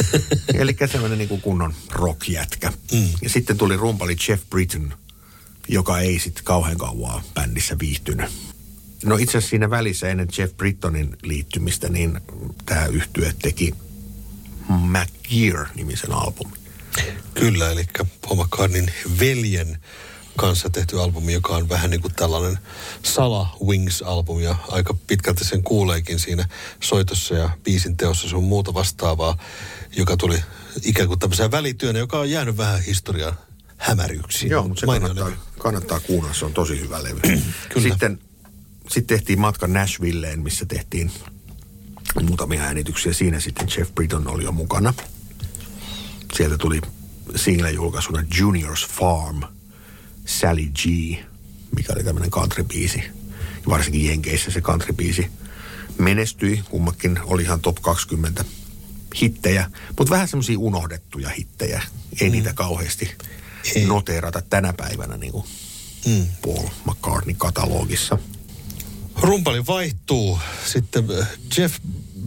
Eli 0.55 0.77
semmoinen 0.87 1.19
niin 1.19 1.29
kuin 1.29 1.41
kunnon 1.41 1.75
rockjätkä. 1.91 2.73
Mm. 2.93 3.09
Ja 3.23 3.31
sitten 3.31 3.59
tuli 3.59 3.77
rumpali 3.77 4.17
Jeff 4.29 4.43
Britton, 4.51 4.95
joka 5.69 6.01
ei 6.01 6.19
sitten 6.19 6.45
kauhean 6.45 6.79
kauan 6.79 7.23
bändissä 7.35 7.79
viihtynyt. 7.79 8.31
No 9.05 9.17
itse 9.17 9.39
asiassa 9.39 9.51
siinä 9.51 9.71
välissä 9.71 10.09
ennen 10.09 10.29
Jeff 10.39 10.57
Brittonin 10.57 11.17
liittymistä, 11.23 11.89
niin 11.89 12.21
tämä 12.67 12.87
yhtye 12.87 13.35
teki 13.43 13.75
McGear-nimisen 14.69 16.13
albumin. 16.13 16.59
Kyllä, 17.35 17.71
eli 17.71 17.85
Paul 18.21 18.45
McCartneyn 18.45 18.93
veljen 19.21 19.79
kanssa 20.39 20.71
tehty 20.71 21.01
albumi, 21.01 21.33
joka 21.33 21.57
on 21.57 21.69
vähän 21.69 21.91
niin 21.91 22.01
kuin 22.01 22.15
tällainen 22.15 22.59
Sala 23.03 23.57
Wings-albumi 23.65 24.43
ja 24.43 24.57
aika 24.69 24.95
pitkälti 25.07 25.45
sen 25.45 25.63
kuuleekin 25.63 26.19
siinä 26.19 26.49
soitossa 26.81 27.35
ja 27.35 27.51
biisin 27.65 27.97
teossa 27.97 28.29
sun 28.29 28.45
muuta 28.45 28.75
vastaavaa, 28.75 29.39
joka 29.97 30.17
tuli 30.17 30.43
ikään 30.83 31.09
kuin 31.09 31.21
tämmöisen 31.21 31.51
välityönä, 31.51 31.99
joka 31.99 32.19
on 32.19 32.31
jäänyt 32.31 32.57
vähän 32.57 32.83
historian 32.83 33.35
hämäryksiin. 33.77 34.51
Joo, 34.51 34.69
mutta 34.69 34.81
se 34.81 34.87
kannattaa, 34.87 35.31
kannattaa 35.59 36.01
kuunnella, 36.01 36.35
se 36.35 36.45
on 36.45 36.55
tosi 36.55 36.81
hyvä 36.81 37.03
levy. 37.03 37.21
Kyllä. 37.73 37.89
Sitten, 37.89 38.19
sitten 38.91 39.17
tehtiin 39.19 39.41
matka 39.41 39.67
Nashvilleen, 39.67 40.41
missä 40.41 40.67
tehtiin 40.67 41.13
muutamia 42.23 42.63
äänityksiä. 42.63 43.13
Siinä 43.13 43.41
sitten 43.41 43.69
Jeff 43.79 43.95
Britton 43.95 44.29
oli 44.29 44.45
jo 44.45 44.53
mukana. 44.53 44.95
Sieltä 46.35 46.59
tuli 46.59 46.81
single-julkaisuna 47.37 48.23
Junior's 48.35 48.89
Farm– 48.89 49.43
Sally 50.29 50.67
G, 50.67 50.85
mikä 51.77 51.93
oli 51.93 52.05
tämmöinen 52.05 52.31
country-biisi. 52.31 53.03
Varsinkin 53.69 54.07
Jenkeissä 54.07 54.51
se 54.51 54.61
country-biisi 54.61 55.31
menestyi. 55.99 56.63
Kummakin 56.71 57.21
oli 57.25 57.43
ihan 57.43 57.61
top 57.61 57.77
20 57.83 58.45
hittejä, 59.21 59.71
mutta 59.99 60.11
vähän 60.11 60.29
semmoisia 60.29 60.59
unohdettuja 60.59 61.29
hittejä. 61.29 61.83
Ei 62.21 62.29
mm. 62.29 62.33
niitä 62.33 62.53
kauheasti 62.55 63.11
Ei. 63.75 63.85
noteerata 63.85 64.43
tänä 64.51 64.73
päivänä 64.73 65.17
niin 65.17 65.33
kuin 65.33 65.47
mm. 66.07 66.27
Paul 66.43 66.69
McCartney-katalogissa. 66.85 68.19
Rumpali 69.21 69.67
vaihtuu. 69.67 70.39
Sitten 70.67 71.05
äh, 71.21 71.29
Jeff 71.57 71.79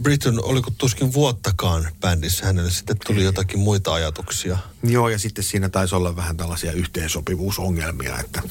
Britton, 0.02 0.44
oliko 0.44 0.70
tuskin 0.78 1.12
vuottakaan 1.12 1.88
bändissä, 2.00 2.46
hänelle 2.46 2.70
sitten 2.70 2.96
tuli 3.06 3.24
jotakin 3.24 3.58
muita 3.58 3.94
ajatuksia. 3.94 4.58
Joo, 4.82 5.08
ja 5.08 5.18
sitten 5.18 5.44
siinä 5.44 5.68
taisi 5.68 5.94
olla 5.94 6.16
vähän 6.16 6.36
tällaisia 6.36 6.72
yhteensopivuusongelmia, 6.72 8.18
että, 8.20 8.42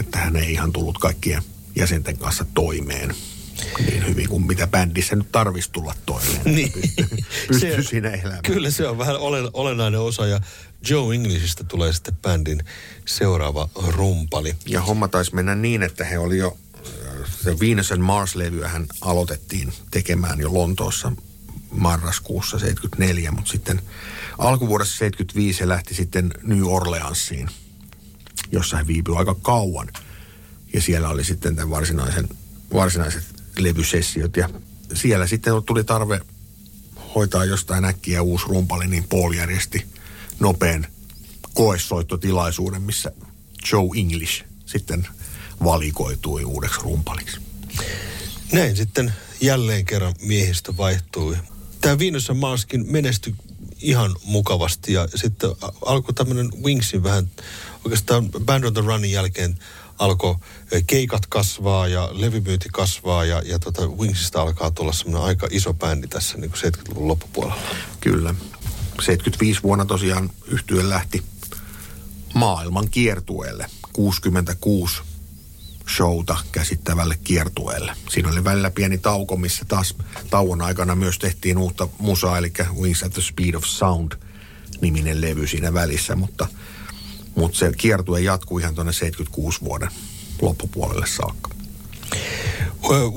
että 0.00 0.18
hän 0.18 0.36
ei 0.36 0.52
ihan 0.52 0.72
tullut 0.72 0.98
kaikkien 0.98 1.42
jäsenten 1.76 2.18
kanssa 2.18 2.46
toimeen 2.54 3.14
niin 3.86 4.06
hyvin 4.06 4.28
kuin 4.28 4.46
mitä 4.46 4.66
bändissä 4.66 5.16
nyt 5.16 5.32
tarvitsisi 5.32 5.72
tulla 5.72 5.94
toimeen. 6.06 6.40
niin. 6.56 6.72
Pystyy 7.48 7.82
se, 7.82 7.88
siinä 7.88 8.10
elämään. 8.10 8.42
Kyllä 8.42 8.70
se 8.70 8.88
on 8.88 8.98
vähän 8.98 9.16
olen, 9.16 9.50
olennainen 9.52 10.00
osa 10.00 10.26
ja 10.26 10.40
Joe 10.90 11.14
Englishistä 11.14 11.64
tulee 11.64 11.92
sitten 11.92 12.16
bändin 12.16 12.64
seuraava 13.06 13.68
rumpali. 13.88 14.54
Ja 14.66 14.80
homma 14.80 15.08
taisi 15.08 15.34
mennä 15.34 15.54
niin, 15.54 15.82
että 15.82 16.04
he 16.04 16.18
oli 16.18 16.38
jo 16.38 16.56
se 17.46 17.60
Venus 17.60 17.92
and 17.92 18.02
Mars-levyä 18.02 18.68
hän 18.68 18.86
aloitettiin 19.00 19.72
tekemään 19.90 20.40
jo 20.40 20.54
Lontoossa 20.54 21.12
marraskuussa 21.70 22.58
74, 22.58 23.30
mutta 23.30 23.50
sitten 23.50 23.82
alkuvuodessa 24.38 24.98
75 24.98 25.60
he 25.60 25.68
lähti 25.68 25.94
sitten 25.94 26.34
New 26.42 26.62
Orleansiin, 26.62 27.48
jossa 28.52 28.76
he 28.76 28.86
viipyi 28.86 29.16
aika 29.16 29.36
kauan. 29.42 29.88
Ja 30.72 30.80
siellä 30.80 31.08
oli 31.08 31.24
sitten 31.24 31.56
tämän 31.56 31.70
varsinaisen, 31.70 32.28
varsinaiset 32.74 33.24
levysessiot 33.58 34.36
ja 34.36 34.48
siellä 34.94 35.26
sitten 35.26 35.62
tuli 35.66 35.84
tarve 35.84 36.20
hoitaa 37.14 37.44
jostain 37.44 37.84
äkkiä 37.84 38.22
uusi 38.22 38.46
rumpali, 38.48 38.86
niin 38.86 39.04
Paul 39.04 39.32
järjesti 39.32 39.86
nopean 40.40 40.86
koessoittotilaisuuden, 41.54 42.82
missä 42.82 43.12
Joe 43.72 43.88
English 44.00 44.44
sitten 44.66 45.08
valikoitui 45.64 46.44
uudeksi 46.44 46.80
rumpaliksi. 46.82 47.40
Näin 48.52 48.76
sitten 48.76 49.12
jälleen 49.40 49.84
kerran 49.84 50.14
miehistö 50.22 50.76
vaihtui. 50.76 51.36
Tämä 51.80 51.98
Viinossa 51.98 52.34
Maaskin 52.34 52.92
menestyi 52.92 53.34
ihan 53.80 54.16
mukavasti 54.24 54.92
ja 54.92 55.08
sitten 55.14 55.50
alkoi 55.86 56.14
tämmöinen 56.14 56.50
Wingsin 56.64 57.02
vähän, 57.02 57.30
oikeastaan 57.84 58.30
Band 58.44 58.64
on 58.64 58.74
the 58.74 58.80
Runin 58.80 59.12
jälkeen 59.12 59.58
alkoi 59.98 60.36
keikat 60.86 61.26
kasvaa 61.26 61.88
ja 61.88 62.08
levymyynti 62.12 62.68
kasvaa 62.72 63.24
ja, 63.24 63.42
ja 63.44 63.58
tota 63.58 63.86
Wingsista 63.86 64.42
alkaa 64.42 64.70
tulla 64.70 64.92
semmoinen 64.92 65.28
aika 65.28 65.48
iso 65.50 65.74
bändi 65.74 66.08
tässä 66.08 66.38
niin 66.38 66.50
kuin 66.50 66.72
70-luvun 66.72 67.08
loppupuolella. 67.08 67.62
Kyllä. 68.00 68.34
75 69.02 69.62
vuonna 69.62 69.84
tosiaan 69.84 70.30
yhtye 70.46 70.88
lähti 70.88 71.22
maailman 72.34 72.90
kiertueelle. 72.90 73.66
66 73.92 75.02
showta 75.96 76.36
käsittävälle 76.52 77.18
kiertueelle. 77.24 77.92
Siinä 78.10 78.28
oli 78.28 78.44
välillä 78.44 78.70
pieni 78.70 78.98
tauko, 78.98 79.36
missä 79.36 79.64
taas 79.68 79.94
tauon 80.30 80.62
aikana 80.62 80.94
myös 80.94 81.18
tehtiin 81.18 81.58
uutta 81.58 81.88
musaa, 81.98 82.38
eli 82.38 82.52
Wings 82.80 83.02
at 83.02 83.12
the 83.12 83.22
Speed 83.22 83.54
of 83.54 83.64
Sound 83.64 84.12
niminen 84.80 85.20
levy 85.20 85.46
siinä 85.46 85.74
välissä, 85.74 86.16
mutta, 86.16 86.46
mutta 87.34 87.58
se 87.58 87.72
kiertue 87.76 88.20
jatkuu 88.20 88.58
ihan 88.58 88.74
tuonne 88.74 88.92
76 88.92 89.60
vuoden 89.60 89.90
loppupuolelle 90.42 91.06
saakka. 91.06 91.50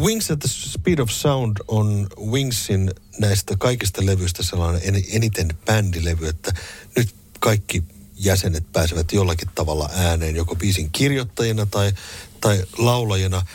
Wings 0.06 0.32
at 0.32 0.40
the 0.40 0.48
Speed 0.48 1.00
of 1.00 1.10
Sound 1.10 1.58
on 1.68 2.08
Wingsin 2.32 2.92
näistä 3.20 3.56
kaikista 3.58 4.06
levyistä 4.06 4.44
sellainen 4.44 4.82
eniten 5.12 5.48
bändilevy, 5.66 6.28
että 6.28 6.54
nyt 6.96 7.16
kaikki 7.40 7.84
jäsenet 8.16 8.72
pääsevät 8.72 9.12
jollakin 9.14 9.50
tavalla 9.56 9.90
ääneen, 9.94 10.36
joko 10.36 10.56
biisin 10.56 10.90
kirjoittajina 10.92 11.66
tai, 11.66 11.94
tai 12.42 12.64
laulajina. 12.78 13.46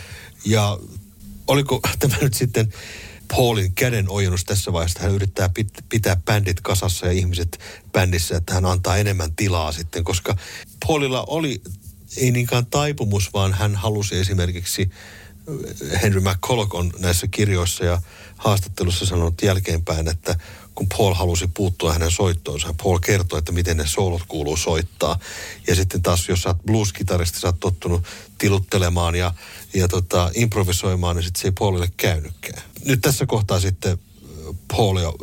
Ja 0.44 0.78
oliko 1.46 1.80
tämä 1.98 2.16
nyt 2.20 2.34
sitten 2.34 2.72
Paulin 3.28 3.72
käden 3.74 4.08
ojennus 4.08 4.44
tässä 4.44 4.72
vaiheessa, 4.72 5.00
hän 5.00 5.14
yrittää 5.14 5.48
pit, 5.48 5.68
pitää 5.88 6.16
bändit 6.16 6.60
kasassa 6.60 7.06
ja 7.06 7.12
ihmiset 7.12 7.58
bändissä, 7.92 8.36
että 8.36 8.54
hän 8.54 8.64
antaa 8.64 8.96
enemmän 8.96 9.36
tilaa 9.36 9.72
sitten, 9.72 10.04
koska 10.04 10.36
Paulilla 10.86 11.24
oli 11.26 11.62
ei 12.16 12.30
niinkään 12.30 12.66
taipumus, 12.66 13.32
vaan 13.32 13.52
hän 13.52 13.74
halusi 13.74 14.18
esimerkiksi, 14.18 14.90
Henry 16.02 16.20
McCulloch 16.20 16.74
on 16.74 16.92
näissä 16.98 17.26
kirjoissa 17.26 17.84
ja 17.84 18.02
haastattelussa 18.36 19.06
sanonut 19.06 19.42
jälkeenpäin, 19.42 20.08
että 20.08 20.38
kun 20.74 20.88
Paul 20.88 21.14
halusi 21.14 21.46
puuttua 21.54 21.92
hänen 21.92 22.10
soittoonsa, 22.10 22.74
Paul 22.82 22.98
kertoi, 22.98 23.38
että 23.38 23.52
miten 23.52 23.76
ne 23.76 23.86
soolot 23.86 24.22
kuuluu 24.28 24.56
soittaa. 24.56 25.18
Ja 25.66 25.74
sitten 25.74 26.02
taas, 26.02 26.28
jos 26.28 26.42
sä 26.42 26.48
oot 26.48 26.62
blues-kitaristi, 26.66 27.40
sä 27.40 27.48
oot 27.48 27.60
tottunut 27.60 28.04
tiluttelemaan 28.44 29.14
ja, 29.14 29.34
ja 29.74 29.88
tota, 29.88 30.30
improvisoimaan, 30.34 31.16
niin 31.16 31.24
sitten 31.24 31.40
se 31.40 31.48
ei 31.48 31.52
Paulille 31.58 31.88
käynytkään. 31.96 32.62
Nyt 32.84 33.00
tässä 33.00 33.26
kohtaa 33.26 33.60
sitten 33.60 33.92
äh, 33.92 34.54
Paul 34.68 34.98
jo 34.98 35.14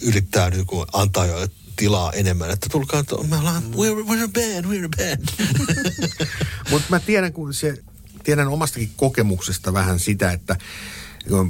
yrittää 0.00 0.50
niin 0.50 0.66
kuin 0.66 0.86
antaa 0.92 1.26
jo 1.26 1.48
tilaa 1.76 2.12
enemmän, 2.12 2.50
että 2.50 2.68
tulkaa, 2.70 3.00
että 3.00 3.16
me 3.28 3.36
ollaan, 3.36 3.62
we're, 3.62 4.04
we're 4.08 4.24
a 4.24 4.28
band, 4.28 4.64
we're 4.64 4.86
a 4.86 4.88
band. 4.96 5.28
Mutta 6.70 6.86
mä 6.90 7.00
tiedän, 7.00 7.32
kun 7.32 7.54
se, 7.54 7.82
tiedän 8.24 8.48
omastakin 8.48 8.90
kokemuksesta 8.96 9.72
vähän 9.72 10.00
sitä, 10.00 10.32
että 10.32 10.56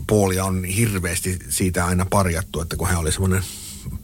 Paulia 0.06 0.44
on 0.44 0.64
hirveästi 0.64 1.38
siitä 1.48 1.86
aina 1.86 2.06
parjattu, 2.10 2.60
että 2.60 2.76
kun 2.76 2.88
hän 2.88 2.98
oli 2.98 3.12
semmoinen 3.12 3.42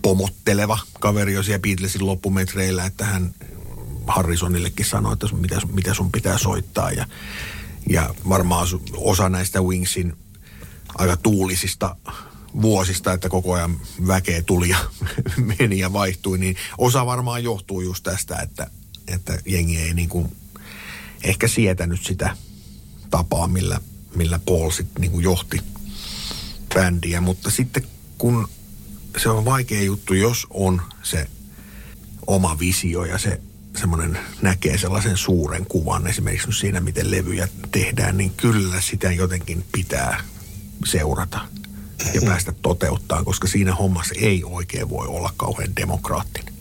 pomotteleva 0.03 0.79
kaveri 1.01 1.35
jo 1.35 1.43
siellä 1.43 1.62
Beatlesin 1.62 2.07
loppumetreillä, 2.07 2.85
että 2.85 3.05
hän 3.05 3.35
Harrisonillekin 4.07 4.87
sanoi, 4.87 5.13
että 5.13 5.27
mitä, 5.33 5.61
mitä 5.73 5.95
sun 5.95 6.13
pitää 6.13 6.39
soittaa. 6.39 6.91
Ja, 6.91 7.07
ja 7.89 8.15
varmaan 8.29 8.69
osa 8.97 9.29
näistä 9.29 9.63
Wingsin 9.63 10.17
aika 10.95 11.17
tuulisista 11.17 11.97
vuosista, 12.63 13.13
että 13.13 13.29
koko 13.29 13.53
ajan 13.53 13.81
väkeä 14.07 14.43
tuli 14.43 14.69
ja 14.69 14.79
meni 15.59 15.79
ja 15.79 15.93
vaihtui, 15.93 16.39
niin 16.39 16.57
osa 16.79 17.07
varmaan 17.07 17.45
johtuu 17.45 17.81
just 17.81 18.03
tästä, 18.03 18.37
että, 18.37 18.71
että 19.09 19.39
jengi 19.47 19.79
ei 19.79 19.95
niin 19.95 20.09
kuin 20.09 20.37
ehkä 21.25 21.49
sietänyt 21.49 22.03
sitä 22.03 22.37
tapaa, 23.11 23.47
millä 23.49 23.81
millä 24.17 24.41
Paul 24.47 24.71
sitten 24.71 25.01
niin 25.01 25.23
johti 25.23 25.61
bändiä. 26.75 27.21
Mutta 27.21 27.51
sitten 27.51 27.87
kun 28.19 28.49
se 29.17 29.29
on 29.29 29.45
vaikea 29.45 29.83
juttu, 29.83 30.15
jos 30.15 30.47
on 30.51 30.83
se 31.03 31.27
oma 32.27 32.59
visio 32.59 33.05
ja 33.05 33.19
se 33.19 33.41
semmoinen 33.77 34.18
näkee 34.43 34.79
sellaisen 34.79 35.16
suuren 35.16 35.66
kuvan 35.66 36.07
esimerkiksi 36.07 36.53
siinä, 36.53 36.81
miten 36.81 37.11
levyjä 37.11 37.49
tehdään, 37.72 38.16
niin 38.16 38.31
kyllä 38.31 38.81
sitä 38.81 39.12
jotenkin 39.12 39.64
pitää 39.72 40.20
seurata 40.85 41.39
ja 41.99 42.05
mm-hmm. 42.05 42.29
päästä 42.29 42.53
toteuttaa, 42.62 43.25
koska 43.25 43.49
siinä 43.49 43.75
hommassa 43.75 44.14
ei 44.18 44.45
oikein 44.45 44.89
voi 44.89 45.07
olla 45.07 45.33
kauhean 45.37 45.77
demokraattinen. 45.77 46.55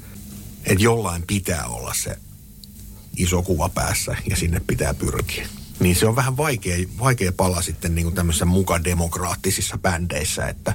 Että 0.66 0.84
jollain 0.84 1.24
pitää 1.28 1.66
olla 1.66 1.94
se 1.94 2.18
iso 3.18 3.44
kuva 3.44 3.70
päässä 3.70 4.16
ja 4.30 4.36
sinne 4.36 4.62
pitää 4.68 4.94
pyrkiä 4.94 5.48
niin 5.80 5.96
se 5.96 6.08
on 6.08 6.16
vähän 6.16 6.38
vaikea, 6.38 6.78
vaikea 7.00 7.32
pala 7.32 7.62
sitten 7.62 7.96
niin 7.96 8.06
kuin 8.06 8.16
tämmöisissä 8.16 8.46
muka 8.46 8.84
demokraattisissa 8.84 9.78
bändeissä, 9.78 10.48
että 10.48 10.74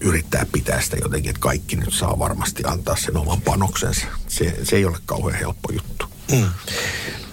yrittää 0.00 0.46
pitää 0.52 0.80
sitä 0.80 0.96
jotenkin, 0.96 1.30
että 1.30 1.40
kaikki 1.40 1.76
nyt 1.76 1.94
saa 1.94 2.18
varmasti 2.18 2.62
antaa 2.66 2.96
sen 2.96 3.16
oman 3.16 3.40
panoksensa. 3.40 4.06
Se, 4.28 4.58
se 4.62 4.76
ei 4.76 4.84
ole 4.84 4.98
kauhean 5.06 5.38
helppo 5.38 5.72
juttu. 5.72 6.06
Mm. 6.32 6.50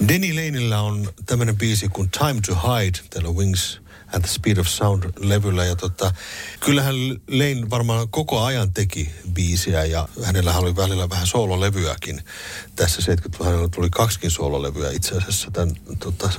Denny 0.08 0.34
Laneillä 0.34 0.82
on 0.82 1.10
tämmöinen 1.26 1.58
biisi 1.58 1.88
kuin 1.90 2.10
Time 2.10 2.42
to 2.48 2.56
Hide, 2.56 3.00
tällä 3.10 3.30
Wings 3.30 3.82
at 4.16 4.22
the 4.22 4.32
Speed 4.32 4.58
of 4.58 4.68
Sound-levyllä. 4.68 5.66
Ja 5.66 5.76
tota, 5.76 6.14
kyllähän 6.60 6.96
Lane 7.28 7.70
varmaan 7.70 8.10
koko 8.10 8.44
ajan 8.44 8.74
teki 8.74 9.10
biisiä 9.34 9.86
ja 9.86 10.08
hänellä 10.24 10.58
oli 10.58 10.76
välillä 10.76 11.10
vähän 11.10 11.28
soololevyäkin. 11.28 12.22
Tässä 12.76 13.14
70-luvulla 13.14 13.70
tuli 13.70 13.90
kaksikin 13.90 14.32
soololevyä 14.32 14.92
itse 14.92 15.16
asiassa. 15.18 15.52
Tämän, 15.52 15.76
tota, 16.00 16.30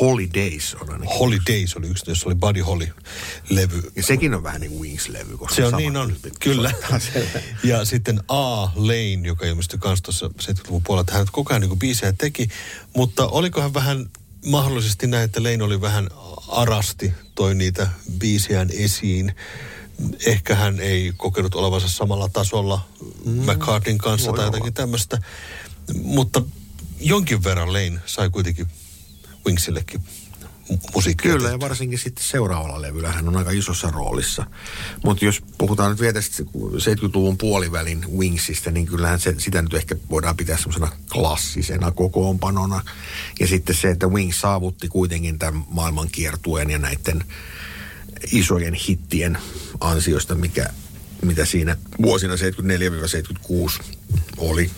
Holidays 0.00 0.74
on 0.80 0.90
ainakin. 0.90 1.18
Holidays 1.18 1.76
oli 1.76 1.86
yksi, 1.86 2.10
jossa 2.10 2.28
oli 2.28 2.34
Buddy 2.34 2.60
Holly-levy. 2.60 3.92
Ja 3.96 4.02
sekin 4.02 4.34
on 4.34 4.42
vähän 4.42 4.60
niin 4.60 4.70
kuin 4.70 4.82
Wings-levy. 4.82 5.36
Koska 5.36 5.54
se 5.54 5.64
on 5.66 5.74
niin 5.76 5.96
on, 5.96 6.16
kyllä. 6.40 6.72
ja 7.64 7.84
sitten 7.84 8.20
A. 8.28 8.62
Lane, 8.64 9.20
joka 9.22 9.46
ilmestyi 9.46 9.80
myös 9.84 10.02
tuossa 10.02 10.26
70-luvun 10.26 10.82
puolella, 10.82 11.00
että 11.00 11.12
hän 11.12 11.26
koko 11.32 11.52
ajan 11.52 11.60
niin 11.60 11.68
kuin 11.68 11.78
biisejä 11.78 12.12
teki. 12.12 12.48
Mutta 12.96 13.26
olikohan 13.26 13.74
vähän 13.74 14.10
mahdollisesti 14.46 15.06
näin, 15.06 15.24
että 15.24 15.42
Lein 15.42 15.62
oli 15.62 15.80
vähän 15.80 16.08
arasti, 16.48 17.12
toi 17.34 17.54
niitä 17.54 17.88
biisiään 18.18 18.68
esiin. 18.72 19.34
Ehkä 20.26 20.54
hän 20.54 20.80
ei 20.80 21.12
kokenut 21.16 21.54
olevansa 21.54 21.88
samalla 21.88 22.28
tasolla 22.28 22.88
mm. 23.24 23.32
McCartneyn 23.32 23.98
kanssa 23.98 24.32
tai 24.32 24.44
jotakin 24.44 24.74
tämmöistä. 24.74 25.18
Mutta 26.02 26.42
jonkin 27.00 27.44
verran 27.44 27.72
Lane 27.72 28.00
sai 28.06 28.30
kuitenkin 28.30 28.66
Wingsillekin 29.46 30.02
musiikkia. 30.94 31.32
Kyllä, 31.32 31.50
ja 31.50 31.60
varsinkin 31.60 31.98
sitten 31.98 32.24
seuraavalla 32.24 32.82
levyllä 32.82 33.12
hän 33.12 33.28
on 33.28 33.36
aika 33.36 33.50
isossa 33.50 33.90
roolissa. 33.90 34.46
Mutta 35.04 35.24
jos 35.24 35.42
puhutaan 35.58 35.90
nyt 35.90 36.00
vielä 36.00 36.20
70-luvun 36.20 37.38
puolivälin 37.38 38.04
Wingsistä, 38.18 38.70
niin 38.70 38.86
kyllähän 38.86 39.20
se, 39.20 39.34
sitä 39.38 39.62
nyt 39.62 39.74
ehkä 39.74 39.96
voidaan 40.10 40.36
pitää 40.36 40.56
semmoisena 40.56 40.92
klassisena 41.12 41.90
kokoonpanona. 41.90 42.82
Ja 43.40 43.46
sitten 43.46 43.76
se, 43.76 43.90
että 43.90 44.06
Wings 44.06 44.40
saavutti 44.40 44.88
kuitenkin 44.88 45.38
tämän 45.38 45.64
maailmankiertueen 45.70 46.70
ja 46.70 46.78
näiden 46.78 47.24
isojen 48.32 48.74
hittien 48.74 49.38
ansiosta, 49.80 50.34
mikä, 50.34 50.70
mitä 51.22 51.44
siinä 51.44 51.76
vuosina 52.02 52.34
74-76 52.34 53.82
oli. 54.36 54.70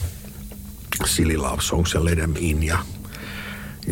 Silly 1.07 1.37
Love 1.37 1.63
Songs 1.63 1.95
ja 1.95 2.05
Let 2.05 2.19
Them 2.19 2.35
In 2.37 2.63
ja 2.63 2.79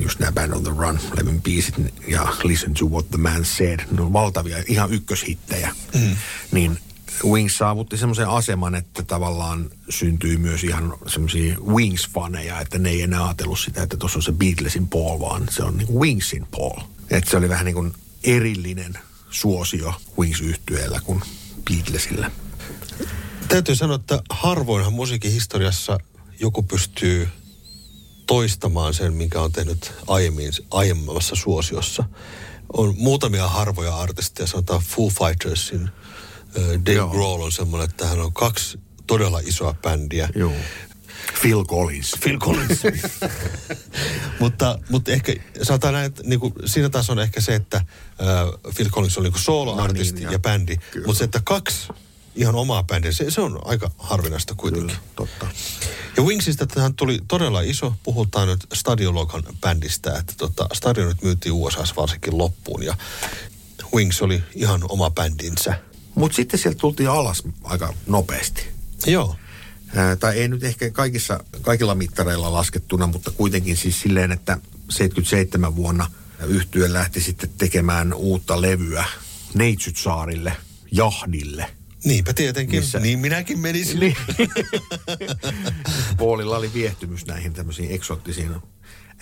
just 0.03 0.18
nämä 0.18 0.32
Band 0.32 0.53
on 0.53 0.62
the 0.62 0.72
Run 0.76 1.01
levyn 1.16 1.42
biisit 1.42 1.74
ja 2.09 2.28
Listen 2.44 2.74
to 2.74 2.86
What 2.86 3.11
the 3.11 3.18
Man 3.18 3.44
Said, 3.44 3.80
ne 3.90 4.03
on 4.03 4.12
valtavia, 4.12 4.62
ihan 4.66 4.92
ykköshittejä. 4.92 5.74
Mm. 5.94 6.16
Niin 6.53 6.78
Wings 7.24 7.59
saavutti 7.59 7.96
semmoisen 7.96 8.28
aseman, 8.28 8.74
että 8.74 9.03
tavallaan 9.03 9.70
syntyy 9.88 10.36
myös 10.36 10.64
ihan 10.64 10.94
semmoisia 11.07 11.57
Wings-faneja, 11.57 12.61
että 12.61 12.78
ne 12.78 12.90
ei 12.90 13.03
enää 13.03 13.24
ajatellut 13.24 13.59
sitä, 13.59 13.82
että 13.82 13.96
tuossa 13.96 14.18
on 14.18 14.22
se 14.22 14.32
Beatlesin 14.32 14.88
Paul, 14.88 15.20
vaan 15.20 15.46
se 15.51 15.62
on 15.62 15.76
niin 15.76 15.94
Wingsin 15.94 16.46
Paul. 16.51 16.80
Että 17.11 17.30
se 17.30 17.36
oli 17.36 17.49
vähän 17.49 17.64
niin 17.64 17.74
kuin 17.74 17.92
erillinen 18.24 18.99
suosio 19.30 19.94
Wings-yhtyeellä 20.18 21.01
kuin 21.05 21.20
Beatlesillä. 21.70 22.30
Täytyy 23.49 23.74
sanoa, 23.74 23.96
että 23.96 24.22
harvoinhan 24.30 24.92
musiikin 24.92 25.32
historiassa 25.32 25.99
joku 26.40 26.62
pystyy 26.62 27.28
toistamaan 28.29 28.95
sen, 28.95 29.12
minkä 29.12 29.41
on 29.41 29.53
tehnyt 29.53 29.93
aiemmin, 30.07 30.53
aiemmassa 30.70 31.37
suosiossa. 31.37 32.05
On 32.72 32.95
muutamia 32.99 33.49
harvoja 33.49 33.97
artisteja, 33.97 34.47
sanotaan 34.47 34.83
Foo 34.83 35.09
Fightersin. 35.09 35.83
Äh, 35.83 36.62
Dave 36.87 36.93
Joo. 36.93 37.09
Grohl 37.09 37.43
on 37.43 37.53
semmoinen, 37.53 37.89
että 37.91 38.07
hän 38.07 38.20
on 38.20 38.33
kaksi 38.33 38.81
todella 39.07 39.39
isoa 39.39 39.74
bändiä. 39.83 40.29
Joo. 40.35 40.53
Phil 41.41 41.64
Collins. 41.64 42.16
Phil 42.22 42.39
Collins. 42.39 42.83
mutta, 44.41 44.79
mutta 44.91 45.12
ehkä 45.12 45.35
sanotaan 45.62 45.95
näin, 45.95 46.07
että 46.07 46.22
niin 46.24 46.41
kuin, 46.41 46.53
siinä 46.66 46.89
taas 46.89 47.11
on 47.11 47.18
ehkä 47.18 47.41
se, 47.41 47.55
että 47.55 47.76
äh, 47.76 48.74
Phil 48.76 48.91
Collins 48.91 49.18
on 49.18 49.24
niin 49.24 49.33
solo-artisti 49.37 50.12
no 50.12 50.18
niin, 50.18 50.24
ja, 50.24 50.33
ja 50.33 50.39
bändi. 50.39 50.76
Kyllä. 50.76 51.07
Mutta 51.07 51.18
se, 51.18 51.24
että 51.24 51.41
kaksi 51.45 51.89
ihan 52.39 52.55
omaa 52.55 52.82
bändiä. 52.82 53.12
Se, 53.12 53.30
se 53.30 53.41
on 53.41 53.61
aika 53.64 53.91
harvinaista 53.99 54.55
kuitenkin. 54.55 54.89
Kyllä, 54.97 55.03
totta. 55.16 55.47
Ja 56.16 56.22
Wingsistä 56.22 56.66
tähän 56.66 56.95
tuli 56.95 57.18
todella 57.28 57.61
iso, 57.61 57.95
puhutaan 58.03 58.49
nyt 58.49 58.66
Stadiologan 58.74 59.43
bändistä, 59.61 60.18
että 60.18 60.34
tota, 60.36 60.68
Stadionit 60.72 61.22
myytiin 61.22 61.53
USAssa 61.53 61.95
varsinkin 61.97 62.39
loppuun 62.39 62.82
ja 62.82 62.97
Wings 63.95 64.22
oli 64.22 64.43
ihan 64.55 64.80
oma 64.89 65.11
bändinsä. 65.11 65.78
Mutta 66.14 66.36
sitten 66.36 66.61
sieltä 66.61 66.78
tultiin 66.78 67.11
alas 67.11 67.43
aika 67.64 67.95
nopeasti. 68.07 68.68
Joo. 69.07 69.36
Ää, 69.95 70.16
tai 70.16 70.39
ei 70.39 70.49
nyt 70.49 70.64
ehkä 70.64 70.91
kaikissa, 70.91 71.45
kaikilla 71.62 71.95
mittareilla 71.95 72.53
laskettuna, 72.53 73.07
mutta 73.07 73.30
kuitenkin 73.30 73.76
siis 73.76 74.01
silleen, 74.01 74.32
että 74.32 74.59
77 74.91 75.76
vuonna 75.76 76.11
yhtyö 76.47 76.93
lähti 76.93 77.20
sitten 77.20 77.51
tekemään 77.59 78.14
uutta 78.14 78.61
levyä 78.61 79.05
Neitsytsaarille, 79.55 80.57
Jahdille. 80.93 81.78
Niinpä 82.05 82.32
tietenkin. 82.34 82.80
Missä- 82.80 83.01
Niin 83.01 83.18
minäkin 83.18 83.59
menisin. 83.59 84.01
Niin. 84.01 84.16
Paulilla 86.18 86.57
oli 86.57 86.72
viehtymys 86.74 87.26
näihin 87.26 87.53
tämmöisiin 87.53 87.90
eksoottisiin 87.90 88.51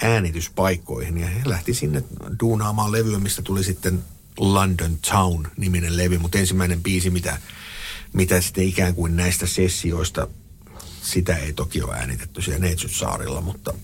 äänityspaikkoihin 0.03 1.18
ja 1.18 1.27
he 1.27 1.41
lähti 1.45 1.74
sinne 1.74 2.03
duunaamaan 2.41 2.93
levyä, 2.93 3.18
mistä 3.18 3.43
tuli 3.43 3.64
sitten 3.64 4.05
London 4.39 4.99
Town-niminen 5.11 5.97
levy, 5.97 6.18
mutta 6.18 6.39
ensimmäinen 6.39 6.83
biisi, 6.83 7.11
mitä, 7.11 7.39
mitä 8.12 8.41
sitten 8.41 8.64
ikään 8.64 8.95
kuin 8.95 9.16
näistä 9.16 9.47
sessioista, 9.47 10.29
sitä 11.03 11.37
ei 11.37 11.53
toki 11.53 11.83
ole 11.83 11.95
äänitetty 11.97 12.43
siellä 12.43 12.61
Neitsytsaarilla, 12.61 13.41
mutta 13.41 13.74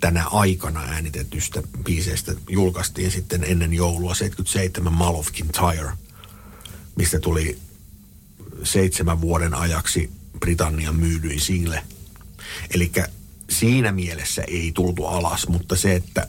tänä 0.00 0.24
aikana 0.26 0.80
äänitetystä 0.80 1.62
biiseistä 1.84 2.32
julkaistiin 2.48 3.10
sitten 3.10 3.44
ennen 3.44 3.72
joulua 3.72 4.14
77 4.14 4.92
Malofkin 4.92 5.48
Tire, 5.48 5.92
mistä 6.96 7.20
tuli 7.20 7.58
seitsemän 8.66 9.20
vuoden 9.20 9.54
ajaksi 9.54 10.10
Britannian 10.40 10.96
myydyin 10.96 11.40
single. 11.40 11.82
Eli 12.74 12.92
siinä 13.50 13.92
mielessä 13.92 14.42
ei 14.42 14.72
tultu 14.74 15.06
alas, 15.06 15.48
mutta 15.48 15.76
se, 15.76 15.94
että 15.94 16.26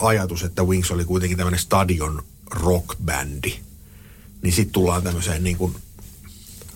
ajatus, 0.00 0.42
että 0.42 0.62
Wings 0.62 0.90
oli 0.90 1.04
kuitenkin 1.04 1.38
tämmöinen 1.38 1.60
stadion 1.60 2.24
rockbändi, 2.50 3.54
niin 4.42 4.52
sitten 4.52 4.72
tullaan 4.72 5.02
tämmöiseen 5.02 5.44
niin 5.44 5.56
kuin 5.56 5.76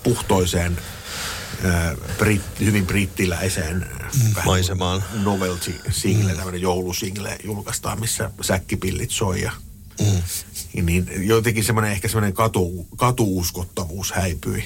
puhtoiseen, 0.03 0.78
ää, 1.64 1.97
brit, 2.18 2.43
hyvin 2.61 2.86
brittiläiseen 2.86 3.86
vähän 4.34 4.45
maisemaan. 4.47 5.05
novelty 5.22 5.74
single, 5.91 6.34
tämmöinen 6.34 6.61
joulusingle 6.61 7.39
julkaistaan, 7.45 8.01
missä 8.01 8.30
säkkipillit 8.41 9.11
soi 9.11 9.43
ja 9.43 9.53
Mm. 10.01 10.22
niin 10.86 11.07
jotenkin 11.26 11.64
semmoinen 11.64 11.93
ehkä 11.93 12.09
semmoinen 12.09 12.32
katu, 12.32 12.86
katuuskottavuus 12.97 14.12
häipyi. 14.12 14.64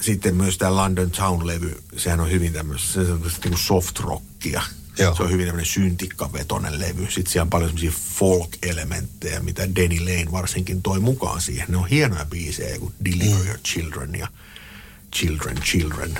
Sitten 0.00 0.36
myös 0.36 0.58
tämä 0.58 0.76
London 0.76 1.10
Town-levy, 1.10 1.82
sehän 1.96 2.20
on 2.20 2.30
hyvin 2.30 2.52
tämmöistä, 2.52 2.92
se 2.92 3.00
on 3.00 3.06
semmoista 3.06 3.48
niin 3.48 3.58
soft 3.58 4.00
rockia. 4.00 4.62
Joo. 4.98 5.14
Se 5.14 5.22
on 5.22 5.30
hyvin 5.30 5.46
tämmöinen 5.46 5.72
syntikkavetoinen 5.72 6.80
levy. 6.80 7.04
Sitten 7.10 7.32
siellä 7.32 7.42
on 7.42 7.50
paljon 7.50 7.70
semmoisia 7.70 8.00
folk-elementtejä, 8.14 9.40
mitä 9.40 9.62
Danny 9.62 10.00
Lane 10.00 10.32
varsinkin 10.32 10.82
toi 10.82 11.00
mukaan 11.00 11.40
siihen. 11.40 11.66
Ne 11.68 11.76
on 11.76 11.88
hienoja 11.88 12.24
biisejä, 12.24 12.78
kuin 12.78 12.94
Deliver 13.04 13.46
Your 13.46 13.58
Children 13.58 14.14
ja 14.14 14.28
Children, 15.16 15.56
Children. 15.56 16.18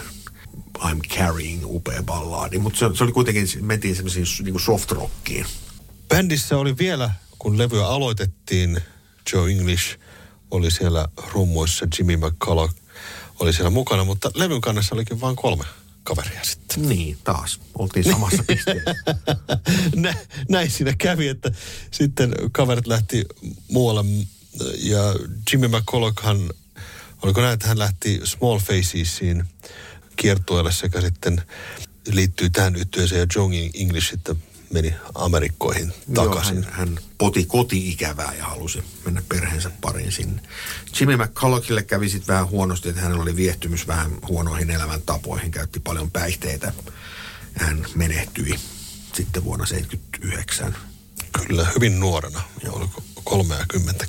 I'm 0.78 1.00
Carrying, 1.16 1.62
upea 1.64 2.02
ballaadi. 2.02 2.58
Mutta 2.58 2.78
se, 2.78 2.86
se, 2.94 3.04
oli 3.04 3.12
kuitenkin, 3.12 3.46
mentiin 3.60 3.96
semmoisiin 3.96 4.26
niin 4.44 4.60
soft 4.60 4.90
rockiin. 4.90 5.46
Bändissä 6.08 6.56
oli 6.56 6.78
vielä, 6.78 7.10
kun 7.38 7.58
levyä 7.58 7.86
aloitettiin, 7.86 8.80
Joe 9.32 9.50
English 9.50 9.98
oli 10.50 10.70
siellä 10.70 11.08
rummuissa, 11.32 11.86
Jimmy 11.98 12.16
McCullough 12.16 12.74
oli 13.40 13.52
siellä 13.52 13.70
mukana, 13.70 14.04
mutta 14.04 14.30
levyn 14.34 14.60
kannessa 14.60 14.94
olikin 14.94 15.20
vain 15.20 15.36
kolme 15.36 15.64
kaveria 16.02 16.44
sitten. 16.44 16.88
Niin, 16.88 17.18
taas. 17.24 17.60
Oltiin 17.74 18.04
samassa 18.04 18.44
pisteessä. 18.46 18.94
Nä, 19.96 20.14
näin 20.48 20.70
siinä 20.70 20.94
kävi, 20.98 21.28
että 21.28 21.52
sitten 21.90 22.34
kaverit 22.52 22.86
lähti 22.86 23.24
muualle 23.70 24.04
ja 24.78 25.00
Jimmy 25.52 25.68
McCullochhan, 25.68 26.50
oliko 27.22 27.40
näin, 27.40 27.54
että 27.54 27.68
hän 27.68 27.78
lähti 27.78 28.20
Small 28.24 28.58
Facesiin 28.58 29.44
kiertueelle 30.16 30.72
sekä 30.72 31.00
sitten 31.00 31.42
liittyy 32.12 32.50
tähän 32.50 32.76
yhtyeeseen 32.76 33.20
ja 33.20 33.26
John 33.36 33.52
English 33.74 34.10
sitten 34.10 34.42
meni 34.70 34.94
Amerikkoihin 35.14 35.92
takaisin. 36.14 36.56
Joo, 36.56 36.64
hän, 36.64 36.72
hän 36.72 36.98
poti 37.18 37.44
koti-ikävää 37.44 38.34
ja 38.38 38.44
halusi 38.44 38.84
mennä 39.04 39.22
perheensä 39.28 39.70
pariin 39.80 40.12
sinne. 40.12 40.42
Jimmy 41.00 41.16
McCullochille 41.16 41.82
kävi 41.82 42.08
sitten 42.08 42.34
vähän 42.34 42.48
huonosti, 42.48 42.88
että 42.88 43.00
hänellä 43.00 43.22
oli 43.22 43.36
viehtymys 43.36 43.86
vähän 43.86 44.10
huonoihin 44.28 44.70
elämäntapoihin, 44.70 45.50
käytti 45.50 45.80
paljon 45.80 46.10
päihteitä. 46.10 46.72
Hän 47.54 47.86
menehtyi 47.94 48.54
sitten 49.14 49.44
vuonna 49.44 49.66
79. 49.66 50.76
Kyllä, 51.32 51.66
hyvin 51.74 52.00
nuorena, 52.00 52.42
oliko 52.70 53.02
30 53.24 54.06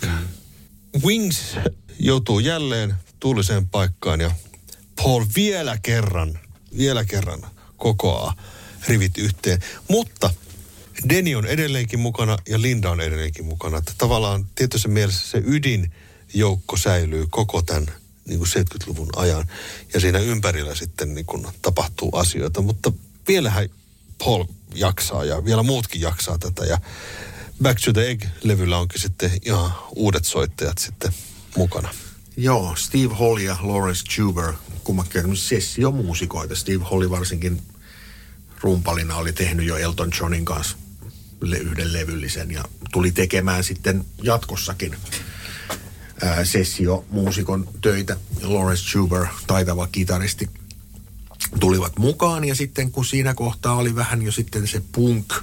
Wings 1.05 1.55
joutuu 1.99 2.39
jälleen 2.39 2.95
tuuliseen 3.20 3.70
paikkaan 3.70 4.22
ja 4.22 4.32
Paul 4.95 5.26
vielä 5.36 5.78
kerran, 5.78 6.39
vielä 6.78 7.05
kerran 7.05 7.41
kokoaa 7.78 8.34
rivit 8.88 9.18
yhteen. 9.18 9.64
Mutta 9.89 10.30
Deni 11.10 11.36
on 11.36 11.45
edelleenkin 11.45 12.00
mukana 12.00 12.38
ja 12.50 12.62
Linda 12.62 12.91
on 12.91 13.02
edelleenkin 13.02 13.45
mukana. 13.45 13.78
Että 13.78 13.91
tavallaan 13.97 14.45
tietyssä 14.56 14.88
mielessä 14.88 15.28
se 15.28 15.43
ydinjoukko 15.45 16.78
säilyy 16.78 17.28
koko 17.30 17.62
tämän 17.62 17.86
niin 18.26 18.39
kuin 18.39 18.50
70-luvun 18.50 19.10
ajan. 19.16 19.45
Ja 19.93 20.00
siinä 20.00 20.20
ympärillä 20.20 20.76
sitten 20.76 21.14
niin 21.16 21.26
kuin 21.26 21.47
tapahtuu 21.62 22.16
asioita. 22.16 22.62
Mutta 22.62 22.91
vielähän 23.28 23.70
Paul 24.18 24.45
jaksaa 24.76 25.26
ja 25.26 25.45
vielä 25.45 25.64
muutkin 25.64 26.02
jaksaa 26.02 26.38
tätä. 26.38 26.66
Ja 26.66 26.78
Back 27.64 27.80
to 27.86 27.93
the 27.93 28.10
Egg-levyllä 28.10 28.78
onkin 28.78 29.02
sitten 29.02 29.32
ihan 29.45 29.72
uudet 29.95 30.26
soittajat 30.26 30.78
sitten 30.78 31.14
mukana. 31.58 31.89
Joo, 32.38 32.76
Steve 32.76 33.16
Hall 33.16 33.38
ja 33.38 33.58
Lawrence 33.62 34.04
Tuber, 34.16 34.54
kummakin 34.84 35.26
on 35.26 35.38
sessiomuusikoita. 35.38 36.56
Steve 36.56 36.84
Holly 36.91 37.10
varsinkin 37.10 37.62
rumpalina 38.62 39.16
oli 39.16 39.34
tehnyt 39.34 39.66
jo 39.66 39.78
Elton 39.78 40.12
Johnin 40.20 40.45
kanssa 40.45 40.78
yhden 41.42 41.94
levyllisen 41.94 42.52
ja 42.52 42.64
tuli 42.92 43.12
tekemään 43.12 43.64
sitten 43.64 44.06
jatkossakin 44.24 44.96
ää, 46.22 46.46
sessiomuusikon 46.46 47.70
töitä. 47.82 48.18
Lawrence 48.42 48.92
Tuber, 48.94 49.26
taitava 49.48 49.88
kitaristi, 49.88 50.50
tulivat 51.60 52.00
mukaan 52.00 52.46
ja 52.46 52.56
sitten 52.56 52.92
kun 52.92 53.06
siinä 53.06 53.34
kohtaa 53.34 53.76
oli 53.76 53.96
vähän 53.96 54.22
jo 54.22 54.32
sitten 54.32 54.68
se 54.68 54.82
punk 54.92 55.34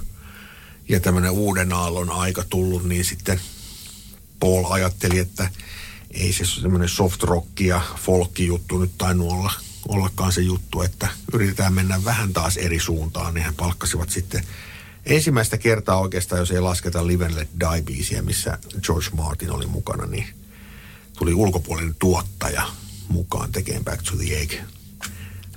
ja 0.89 1.01
tämmöinen 1.01 1.31
uuden 1.31 1.73
aallon 1.73 2.11
aika 2.11 2.45
tullut, 2.51 2.85
niin 2.85 3.05
sitten 3.05 3.41
Paul 4.41 4.65
ajatteli, 4.73 5.19
että 5.19 5.51
ei 6.11 6.33
se 6.33 6.45
semmoinen 6.45 6.89
soft 6.89 7.23
rock 7.23 7.61
ja 7.61 7.81
folkki 7.97 8.47
juttu 8.47 8.79
nyt 8.79 8.99
tainnut 8.99 9.33
olla, 9.33 9.53
ollakaan 9.89 10.33
se 10.33 10.41
juttu, 10.41 10.83
että 10.83 11.09
yritetään 11.33 11.73
mennä 11.73 12.05
vähän 12.05 12.33
taas 12.33 12.57
eri 12.57 12.81
suuntaan, 12.81 13.35
niin 13.35 13.45
he 13.45 13.53
palkkasivat 13.57 14.11
sitten 14.11 14.45
ensimmäistä 15.07 15.59
kertaa 15.59 16.01
oikeastaan, 16.01 16.39
jos 16.39 16.51
ei 16.51 16.61
lasketa 16.61 17.07
Live 17.07 17.25
and 17.25 17.35
Let 17.35 17.49
Die-biisiä, 17.61 18.23
missä 18.23 18.59
George 18.83 19.09
Martin 19.13 19.51
oli 19.51 19.67
mukana, 19.67 20.07
niin 20.07 20.27
tuli 21.19 21.35
ulkopuolinen 21.35 21.95
tuottaja 21.99 22.67
mukaan 23.09 23.53
tekemään 23.53 23.85
Back 23.85 24.03
to 24.03 24.17
the 24.17 24.37
Egg 24.37 24.53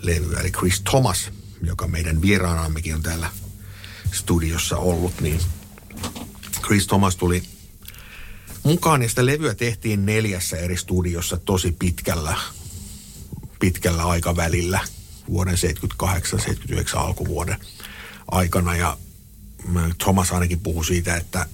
levyä, 0.02 0.39
eli 0.39 0.52
Chris 0.52 0.82
Thomas, 0.82 1.32
joka 1.62 1.88
meidän 1.88 2.22
vieraanaammekin 2.22 2.95
on 2.95 3.04
täällä 3.04 3.30
studiossa 4.12 4.78
ollut, 4.78 5.22
niin 5.22 5.39
Chris 6.66 6.88
Thomas 6.88 7.16
tuli 7.16 7.43
mukaan 8.64 9.02
ja 9.02 9.10
sitä 9.10 9.26
levyä 9.26 9.56
tehtiin 9.56 10.06
neljässä 10.06 10.58
eri 10.58 10.78
studiossa 10.78 11.38
tosi 11.38 11.76
pitkällä, 11.80 12.38
pitkällä 13.60 14.04
aikavälillä 14.06 14.80
vuoden 15.30 15.56
78-79 16.04 16.97
alkuvuoden 16.97 17.58
aikana. 18.32 18.76
Ja 18.76 18.97
Thomas 19.97 20.32
ainakin 20.32 20.59
puhui 20.59 20.86
siitä, 20.86 21.15
että, 21.15 21.45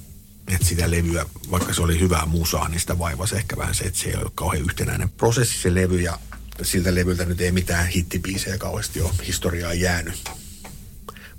että 0.48 0.68
sitä 0.68 0.92
levyä, 0.92 1.26
vaikka 1.52 1.74
se 1.74 1.82
oli 1.82 2.00
hyvää 2.00 2.26
musaa, 2.26 2.70
niin 2.70 2.80
sitä 2.80 3.00
vaivasi 3.00 3.36
ehkä 3.36 3.58
vähän 3.58 3.76
se, 3.76 3.84
että 3.84 4.00
se 4.00 4.10
ei 4.10 4.16
ole 4.16 4.32
kauhean 4.36 4.64
yhtenäinen 4.64 5.10
prosessi 5.10 5.62
se 5.62 5.74
levy 5.74 6.02
ja 6.02 6.20
siltä 6.62 6.96
levyltä 6.96 7.26
nyt 7.26 7.42
ei 7.42 7.52
mitään 7.52 7.88
hittibiisejä 7.88 8.58
kauheasti 8.58 9.02
ole 9.02 9.12
historiaa 9.28 9.74
jäänyt. 9.74 10.30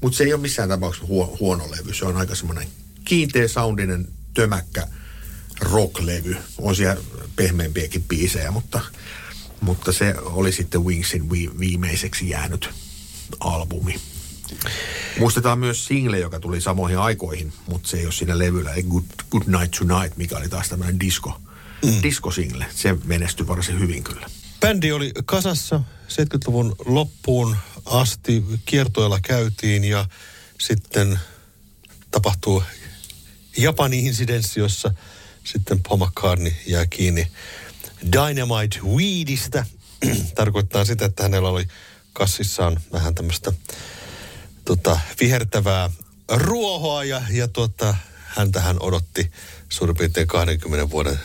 Mutta 0.01 0.19
se 0.19 0.25
ei 0.25 0.33
ole 0.33 0.41
missään 0.41 0.69
tapauksessa 0.69 1.07
huo, 1.07 1.37
huono 1.41 1.71
levy. 1.71 1.95
Se 1.95 2.05
on 2.05 2.17
aika 2.17 2.35
semmoinen 2.35 2.69
kiinteä 3.05 3.49
soundinen, 3.49 4.09
tömäkkä 4.35 4.87
rocklevy. 5.61 6.37
On 6.59 6.77
siellä 6.77 7.03
pehmeämpiäkin 7.37 8.03
biisejä, 8.03 8.51
mutta, 8.51 8.81
mutta 9.61 9.93
se 9.93 10.15
oli 10.19 10.53
sitten 10.53 10.85
Wingsin 10.85 11.31
vi, 11.31 11.51
viimeiseksi 11.59 12.29
jäänyt 12.29 12.71
albumi. 13.41 14.01
Muistetaan 15.19 15.59
myös 15.59 15.87
single, 15.87 16.19
joka 16.19 16.41
tuli 16.41 16.61
samoihin 16.61 16.99
aikoihin, 16.99 17.53
mutta 17.69 17.89
se 17.89 17.97
ei 17.97 18.05
ole 18.05 18.13
siinä 18.13 18.39
levyllä. 18.39 18.73
Ei 18.73 18.83
Good, 18.83 19.05
Good 19.31 19.43
Night 19.47 19.75
Tonight, 19.79 20.17
mikä 20.17 20.37
oli 20.37 20.49
taas 20.49 20.69
tämmöinen 20.69 21.01
disco, 21.01 21.41
mm. 21.85 22.03
disco-single. 22.03 22.67
Se 22.75 22.97
menestyi 23.05 23.49
varsin 23.49 23.81
hyvin 23.81 24.05
kyllä. 24.05 24.31
Bändi 24.61 24.93
oli 24.93 25.13
kasassa 25.25 25.81
70-luvun 26.09 26.77
loppuun 26.87 27.57
asti. 27.85 28.45
Kiertoilla 28.65 29.21
käytiin 29.21 29.85
ja 29.85 30.09
sitten 30.61 31.19
tapahtuu 32.11 32.63
Japani 33.57 34.07
insidenssi, 34.07 34.61
jossa 34.61 34.95
sitten 35.45 35.83
Paul 35.83 36.07
McCartney 36.07 36.53
jää 36.67 36.87
kiinni 36.87 37.29
Dynamite 38.13 38.81
Weedistä. 38.85 39.67
Tarkoittaa 40.35 40.85
sitä, 40.85 41.05
että 41.05 41.23
hänellä 41.23 41.49
oli 41.49 41.67
kassissaan 42.13 42.81
vähän 42.93 43.15
tämmöistä 43.15 43.53
tota, 44.67 45.01
vihertävää 45.21 45.91
ruohoa 46.29 47.05
ja, 47.05 47.23
ja 47.31 47.49
tuota, 47.49 47.97
häntä 48.25 48.61
hän 48.61 48.77
odotti 48.81 49.31
suurin 49.69 49.97
piirtein 49.97 50.27
20 50.27 50.91
vuoden 50.91 51.21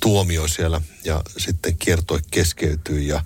tuomio 0.00 0.48
siellä 0.48 0.80
ja 1.04 1.22
sitten 1.38 1.78
kiertoi 1.78 2.20
keskeytyi 2.30 3.08
ja 3.08 3.24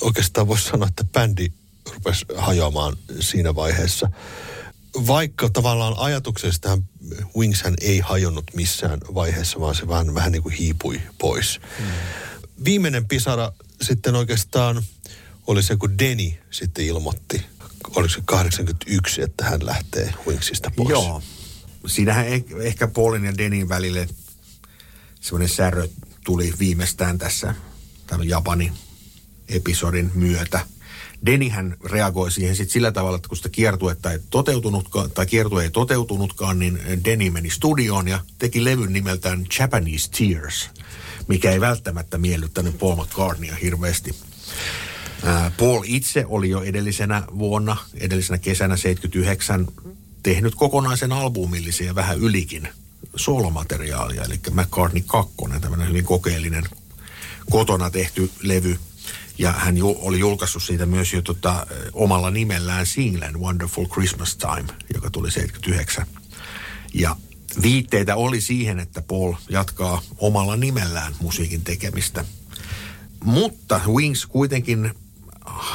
oikeastaan 0.00 0.48
voisi 0.48 0.64
sanoa, 0.64 0.88
että 0.88 1.04
bändi 1.04 1.52
rupesi 1.94 2.26
hajoamaan 2.36 2.96
siinä 3.20 3.54
vaiheessa. 3.54 4.10
Vaikka 5.06 5.48
tavallaan 5.48 5.94
ajatuksesta 5.98 6.78
Wings 7.36 7.62
hän 7.62 7.74
ei 7.80 7.98
hajonnut 7.98 8.44
missään 8.54 9.00
vaiheessa, 9.14 9.60
vaan 9.60 9.74
se 9.74 9.88
vähän, 9.88 10.14
vähän 10.14 10.32
niin 10.32 10.42
kuin 10.42 10.54
hiipui 10.54 11.00
pois. 11.18 11.60
Mm. 11.78 11.86
Viimeinen 12.64 13.08
pisara 13.08 13.52
sitten 13.82 14.14
oikeastaan 14.14 14.82
oli 15.46 15.62
se, 15.62 15.76
kun 15.76 15.98
Denny 15.98 16.32
sitten 16.50 16.84
ilmoitti, 16.84 17.46
oliko 17.96 18.14
se 18.14 18.22
81, 18.24 19.22
että 19.22 19.44
hän 19.44 19.66
lähtee 19.66 20.14
Wingsista 20.26 20.70
pois. 20.76 20.90
Joo. 20.90 21.22
Siinähän 21.86 22.26
ehkä 22.60 22.88
Paulin 22.88 23.24
ja 23.24 23.38
Denin 23.38 23.68
välille 23.68 24.08
semmoinen 25.20 25.48
särö 25.48 25.88
tuli 26.24 26.52
viimeistään 26.58 27.18
tässä 27.18 27.54
tämän 28.06 28.28
Japanin 28.28 28.72
episodin 29.48 30.10
myötä. 30.14 30.66
Denihän 31.26 31.76
reagoi 31.84 32.30
siihen 32.30 32.56
sitten 32.56 32.72
sillä 32.72 32.92
tavalla, 32.92 33.16
että 33.16 33.28
kun 33.28 33.36
sitä 33.36 33.48
kiertuetta 33.48 34.12
ei 34.12 34.18
toteutunutkaan, 34.30 35.10
tai 35.10 35.26
kiertue 35.26 35.62
ei 35.62 35.70
toteutunutkaan, 35.70 36.58
niin 36.58 36.80
Deni 37.04 37.30
meni 37.30 37.50
studioon 37.50 38.08
ja 38.08 38.20
teki 38.38 38.64
levyn 38.64 38.92
nimeltään 38.92 39.46
Japanese 39.58 40.10
Tears, 40.10 40.70
mikä 41.28 41.50
ei 41.50 41.60
välttämättä 41.60 42.18
miellyttänyt 42.18 42.78
Paul 42.78 42.96
McCartneya 42.96 43.56
hirveästi. 43.56 44.14
Paul 45.56 45.82
itse 45.86 46.24
oli 46.28 46.50
jo 46.50 46.62
edellisenä 46.62 47.22
vuonna, 47.38 47.76
edellisenä 47.94 48.38
kesänä 48.38 48.76
79 48.76 49.68
tehnyt 50.22 50.54
kokonaisen 50.54 51.12
albumillisen 51.12 51.86
ja 51.86 51.94
vähän 51.94 52.18
ylikin 52.18 52.68
solomateriaalia, 53.16 54.22
eli 54.22 54.40
McCartney 54.50 55.02
2, 55.06 55.34
tämmöinen 55.60 55.88
hyvin 55.88 56.04
kokeellinen 56.04 56.64
kotona 57.50 57.90
tehty 57.90 58.30
levy. 58.42 58.78
Ja 59.38 59.52
hän 59.52 59.76
ju, 59.76 59.96
oli 60.00 60.18
julkaissut 60.18 60.62
siitä 60.62 60.86
myös 60.86 61.12
jo 61.12 61.22
tota, 61.22 61.66
omalla 61.92 62.30
nimellään 62.30 62.86
singlen 62.86 63.40
Wonderful 63.40 63.86
Christmas 63.86 64.36
Time, 64.36 64.68
joka 64.94 65.10
tuli 65.10 65.30
79. 65.30 66.06
Ja 66.94 67.16
viitteitä 67.62 68.16
oli 68.16 68.40
siihen, 68.40 68.78
että 68.78 69.02
Paul 69.02 69.34
jatkaa 69.48 70.02
omalla 70.18 70.56
nimellään 70.56 71.14
musiikin 71.20 71.64
tekemistä. 71.64 72.24
Mutta 73.24 73.80
Wings 73.88 74.26
kuitenkin 74.26 74.94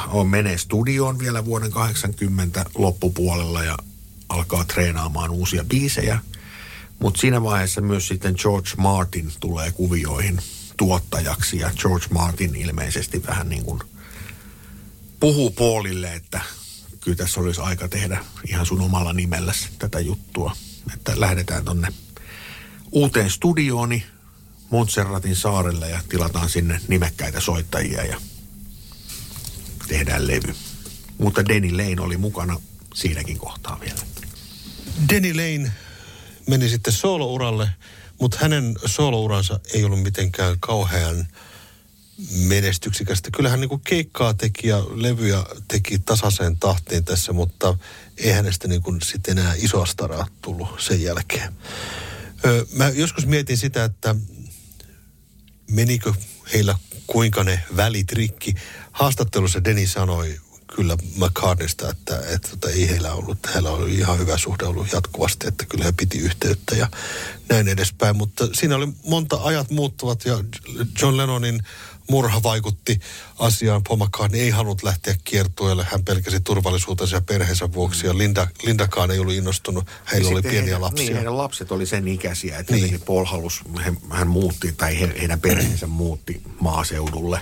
on 0.08 0.28
menee 0.28 0.58
studioon 0.58 1.18
vielä 1.18 1.44
vuoden 1.44 1.70
80 1.70 2.64
loppupuolella 2.74 3.64
ja 3.64 3.76
alkaa 4.28 4.64
treenaamaan 4.64 5.30
uusia 5.30 5.64
biisejä. 5.64 6.18
Mutta 6.98 7.20
siinä 7.20 7.42
vaiheessa 7.42 7.80
myös 7.80 8.08
sitten 8.08 8.34
George 8.38 8.70
Martin 8.76 9.32
tulee 9.40 9.72
kuvioihin 9.72 10.38
tuottajaksi 10.76 11.58
ja 11.58 11.70
George 11.76 12.06
Martin 12.10 12.56
ilmeisesti 12.56 13.26
vähän 13.26 13.48
niin 13.48 13.64
kuin 13.64 13.80
puhuu 15.20 15.50
Paulille, 15.50 16.14
että 16.14 16.40
kyllä 17.00 17.16
tässä 17.16 17.40
olisi 17.40 17.60
aika 17.60 17.88
tehdä 17.88 18.24
ihan 18.48 18.66
sun 18.66 18.80
omalla 18.80 19.12
nimellä 19.12 19.52
tätä 19.78 20.00
juttua. 20.00 20.56
Että 20.94 21.20
lähdetään 21.20 21.64
tonne 21.64 21.88
uuteen 22.92 23.30
studiooni 23.30 24.04
Montserratin 24.70 25.36
saarelle 25.36 25.90
ja 25.90 26.00
tilataan 26.08 26.48
sinne 26.48 26.80
nimekkäitä 26.88 27.40
soittajia 27.40 28.04
ja 28.04 28.20
tehdään 29.88 30.26
levy. 30.26 30.54
Mutta 31.18 31.46
Denny 31.46 31.76
Lane 31.76 32.00
oli 32.00 32.16
mukana 32.16 32.60
siinäkin 32.94 33.38
kohtaa 33.38 33.80
vielä. 33.80 34.00
Denny 35.08 35.34
Lane 35.34 35.72
meni 36.48 36.68
sitten 36.68 36.92
solouralle, 36.92 37.68
mutta 38.20 38.38
hänen 38.40 38.76
solouransa 38.86 39.60
ei 39.74 39.84
ollut 39.84 40.02
mitenkään 40.02 40.56
kauhean 40.60 41.26
menestyksikästä. 42.32 43.30
Kyllähän 43.30 43.60
niin 43.60 43.68
kuin 43.68 43.80
keikkaa 43.80 44.34
teki 44.34 44.68
ja 44.68 44.84
levyjä 44.94 45.44
teki 45.68 45.98
tasaiseen 45.98 46.56
tahtiin 46.56 47.04
tässä, 47.04 47.32
mutta 47.32 47.78
ei 48.16 48.32
hänestä 48.32 48.68
niin 48.68 48.82
kuin 48.82 49.02
sitten 49.02 49.38
enää 49.38 49.54
isoa 49.56 49.86
staraa 49.86 50.26
tullut 50.42 50.80
sen 50.80 51.02
jälkeen. 51.02 51.52
Öö, 52.44 52.64
mä 52.72 52.88
joskus 52.88 53.26
mietin 53.26 53.58
sitä, 53.58 53.84
että 53.84 54.14
menikö 55.70 56.12
heillä 56.52 56.78
kuinka 57.06 57.44
ne 57.44 57.62
välit 57.76 58.12
rikki. 58.12 58.54
Haastattelussa 58.98 59.64
Deni 59.64 59.86
sanoi 59.86 60.40
kyllä 60.76 60.96
McCartneysta, 61.16 61.90
että, 61.90 62.16
että, 62.16 62.34
että 62.34 62.48
tota, 62.48 62.70
ei 62.70 62.88
heillä 62.88 63.12
ollut, 63.12 63.38
heillä 63.54 63.70
oli 63.70 63.94
ihan 63.94 64.18
hyvä 64.18 64.38
suhde 64.38 64.64
ollut 64.64 64.92
jatkuvasti, 64.92 65.48
että 65.48 65.64
kyllä 65.66 65.84
he 65.84 65.92
piti 65.92 66.18
yhteyttä 66.18 66.76
ja 66.76 66.88
näin 67.48 67.68
edespäin. 67.68 68.16
Mutta 68.16 68.48
siinä 68.52 68.76
oli 68.76 68.88
monta 69.06 69.36
ajat 69.42 69.70
muuttuvat 69.70 70.24
ja 70.24 70.44
John 71.02 71.16
Lennonin 71.16 71.62
murha 72.10 72.42
vaikutti 72.42 73.00
asiaan. 73.38 73.82
Paul 73.88 73.98
McCartney 74.04 74.40
ei 74.40 74.50
halunnut 74.50 74.82
lähteä 74.82 75.16
kiertueelle. 75.24 75.86
Hän 75.90 76.04
pelkäsi 76.04 76.40
turvallisuutensa 76.40 77.16
ja 77.16 77.20
perheensä 77.20 77.72
vuoksi. 77.72 78.06
Ja 78.06 78.18
Linda, 78.18 78.46
Lindakaan 78.62 79.10
ei 79.10 79.18
ollut 79.18 79.34
innostunut. 79.34 79.86
Heillä 80.12 80.30
oli 80.30 80.42
pieniä 80.42 80.62
heidän, 80.62 80.82
lapsia. 80.82 81.04
Niin, 81.04 81.16
heidän 81.16 81.38
lapset 81.38 81.72
oli 81.72 81.86
sen 81.86 82.08
ikäisiä, 82.08 82.58
että 82.58 82.74
niin. 82.74 83.00
Paul 83.00 83.24
halusi, 83.24 83.60
hän 84.10 84.28
muutti, 84.28 84.72
tai 84.72 85.00
he, 85.00 85.14
heidän 85.20 85.40
perheensä 85.40 85.86
muutti 85.86 86.42
maaseudulle. 86.60 87.40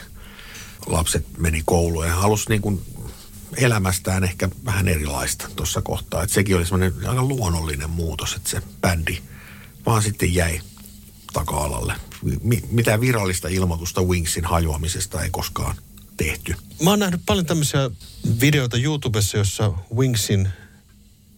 Lapset 0.87 1.39
meni 1.39 1.63
kouluun 1.65 2.07
ja 2.07 2.15
halusi 2.15 2.49
niin 2.49 2.63
kuin 2.63 2.83
elämästään 3.57 4.25
ehkä 4.25 4.49
vähän 4.65 4.89
erilaista 4.89 5.49
tuossa 5.57 5.83
kohtaa. 5.83 6.23
Että 6.23 6.35
sekin 6.35 6.57
oli 6.57 6.67
semmoinen 6.67 7.09
aika 7.09 7.25
luonnollinen 7.25 7.91
muutos, 7.91 8.35
että 8.35 8.51
se 8.51 8.63
bändi 8.81 9.19
vaan 9.87 10.03
sitten 10.03 10.35
jäi 10.35 10.61
taka-alalle. 11.33 11.95
Mitä 12.71 13.01
virallista 13.01 13.49
ilmoitusta 13.49 14.03
Wingsin 14.03 14.45
hajoamisesta 14.45 15.23
ei 15.23 15.31
koskaan 15.31 15.77
tehty. 16.17 16.55
Mä 16.83 16.91
oon 16.91 16.99
nähnyt 16.99 17.21
paljon 17.27 17.47
tämmöisiä 17.47 17.91
videoita 18.41 18.77
YouTubessa, 18.77 19.39
jossa 19.39 19.73
Wingsin 19.97 20.49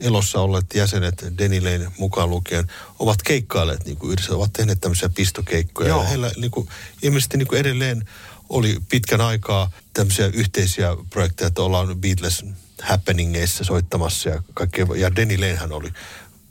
elossa 0.01 0.41
olleet 0.41 0.75
jäsenet, 0.75 1.25
Denny 1.39 1.61
Lane 1.61 1.93
mukaan 1.99 2.31
lukien, 2.31 2.67
ovat 2.99 3.23
keikkailleet 3.23 3.85
niin 3.85 3.97
kuin 3.97 4.13
yhdessä, 4.13 4.35
ovat 4.35 4.53
tehneet 4.53 4.81
tämmöisiä 4.81 5.09
pistokeikkoja. 5.09 5.89
Joo. 5.89 6.03
Ja 6.03 6.09
heillä 6.09 6.31
niin 6.37 6.51
kuin, 6.51 6.69
ilmeisesti 7.03 7.37
niin 7.37 7.49
kuin 7.49 7.61
edelleen 7.61 8.09
oli 8.49 8.79
pitkän 8.89 9.21
aikaa 9.21 9.71
tämmöisiä 9.93 10.27
yhteisiä 10.27 10.97
projekteja, 11.11 11.49
että 11.49 11.63
ollaan 11.63 12.01
Beatles 12.01 12.45
happeningeissa 12.83 13.65
soittamassa 13.65 14.29
ja 14.29 14.43
kaikkea. 14.55 14.87
Ja 14.97 15.17
Denny 15.17 15.37
Lanehan 15.37 15.73
oli 15.73 15.93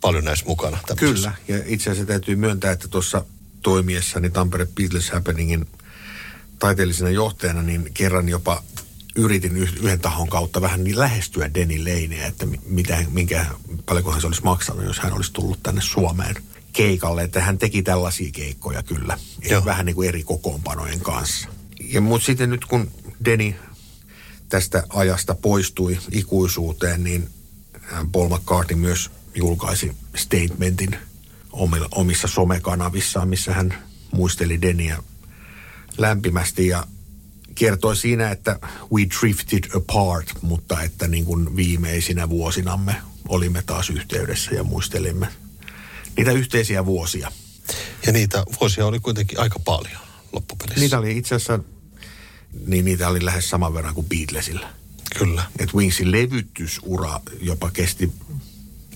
paljon 0.02 0.24
näissä 0.24 0.46
mukana. 0.46 0.78
Tämmöisessä. 0.88 1.32
Kyllä, 1.46 1.60
ja 1.60 1.66
itse 1.68 1.90
asiassa 1.90 2.08
täytyy 2.08 2.36
myöntää, 2.36 2.72
että 2.72 2.88
tuossa 2.88 3.26
toimiessani 3.62 4.30
Tampere 4.30 4.66
Beatles 4.66 5.10
Happeningin 5.12 5.66
taiteellisena 6.60 7.10
johtajana, 7.10 7.64
niin 7.64 7.92
kerran 7.94 8.30
jopa 8.30 8.64
yritin 9.16 9.58
yhden 9.58 10.00
tahon 10.00 10.30
kautta 10.30 10.62
vähän 10.62 10.84
niin 10.84 11.00
lähestyä 11.00 11.54
Denny 11.54 11.78
Laneä, 11.78 12.28
että 12.28 12.48
mitä, 12.66 13.06
minkä, 13.12 13.46
paljonkohan 13.86 14.22
se 14.22 14.28
olisi 14.28 14.44
maksanut, 14.44 14.86
jos 14.86 15.00
hän 15.00 15.14
olisi 15.14 15.34
tullut 15.34 15.64
tänne 15.64 15.82
Suomeen 15.82 16.36
keikalle. 16.74 17.24
Että 17.24 17.42
hän 17.42 17.58
teki 17.58 17.84
tällaisia 17.84 18.32
keikkoja 18.32 18.84
kyllä, 18.84 19.20
Joo. 19.50 19.66
vähän 19.66 19.86
niin 19.86 19.96
kuin 19.96 20.10
eri 20.10 20.24
kokoonpanojen 20.24 21.00
kanssa. 21.00 21.48
Ja 21.94 22.02
mutta 22.02 22.26
sitten 22.26 22.50
nyt 22.50 22.66
kun 22.66 22.92
Denny 23.26 23.54
tästä 24.50 24.84
ajasta 24.90 25.36
poistui 25.36 25.98
ikuisuuteen, 26.12 27.04
niin 27.04 27.30
Paul 28.12 28.30
McCartney 28.30 28.80
myös 28.80 29.12
julkaisi 29.36 29.92
statementin 30.16 30.96
omissa 31.92 32.28
somekanavissaan, 32.28 33.30
missä 33.30 33.54
hän 33.54 33.74
muisteli 34.12 34.62
Deniä 34.62 35.04
lämpimästi 35.98 36.68
ja 36.68 36.88
kertoi 37.56 37.96
siinä, 37.96 38.32
että 38.32 38.60
we 38.94 39.02
drifted 39.22 39.64
apart, 39.76 40.30
mutta 40.42 40.82
että 40.82 41.08
niin 41.08 41.26
kuin 41.26 41.56
viimeisinä 41.56 42.30
vuosinamme 42.30 42.96
olimme 43.28 43.64
taas 43.66 43.90
yhteydessä 43.90 44.52
ja 44.56 44.64
muistelimme 44.64 45.28
niitä 46.18 46.32
yhteisiä 46.32 46.86
vuosia. 46.86 47.32
Ja 48.06 48.12
niitä 48.12 48.44
vuosia 48.62 48.86
oli 48.86 49.00
kuitenkin 49.00 49.40
aika 49.40 49.60
paljon 49.60 50.02
loppupelissä. 50.32 50.80
Niitä 50.80 51.00
oli 51.00 51.18
itse 51.18 51.36
asiassa, 51.36 51.60
niin 52.66 52.86
niitä 52.86 53.10
oli 53.10 53.26
lähes 53.26 53.50
saman 53.50 53.74
verran 53.74 53.94
kuin 53.94 54.08
Beatlesilla. 54.10 54.68
Kyllä. 55.18 55.44
että 55.60 55.78
Wingsin 55.78 56.12
levytysura 56.12 57.20
jopa 57.42 57.72
kesti 57.72 58.12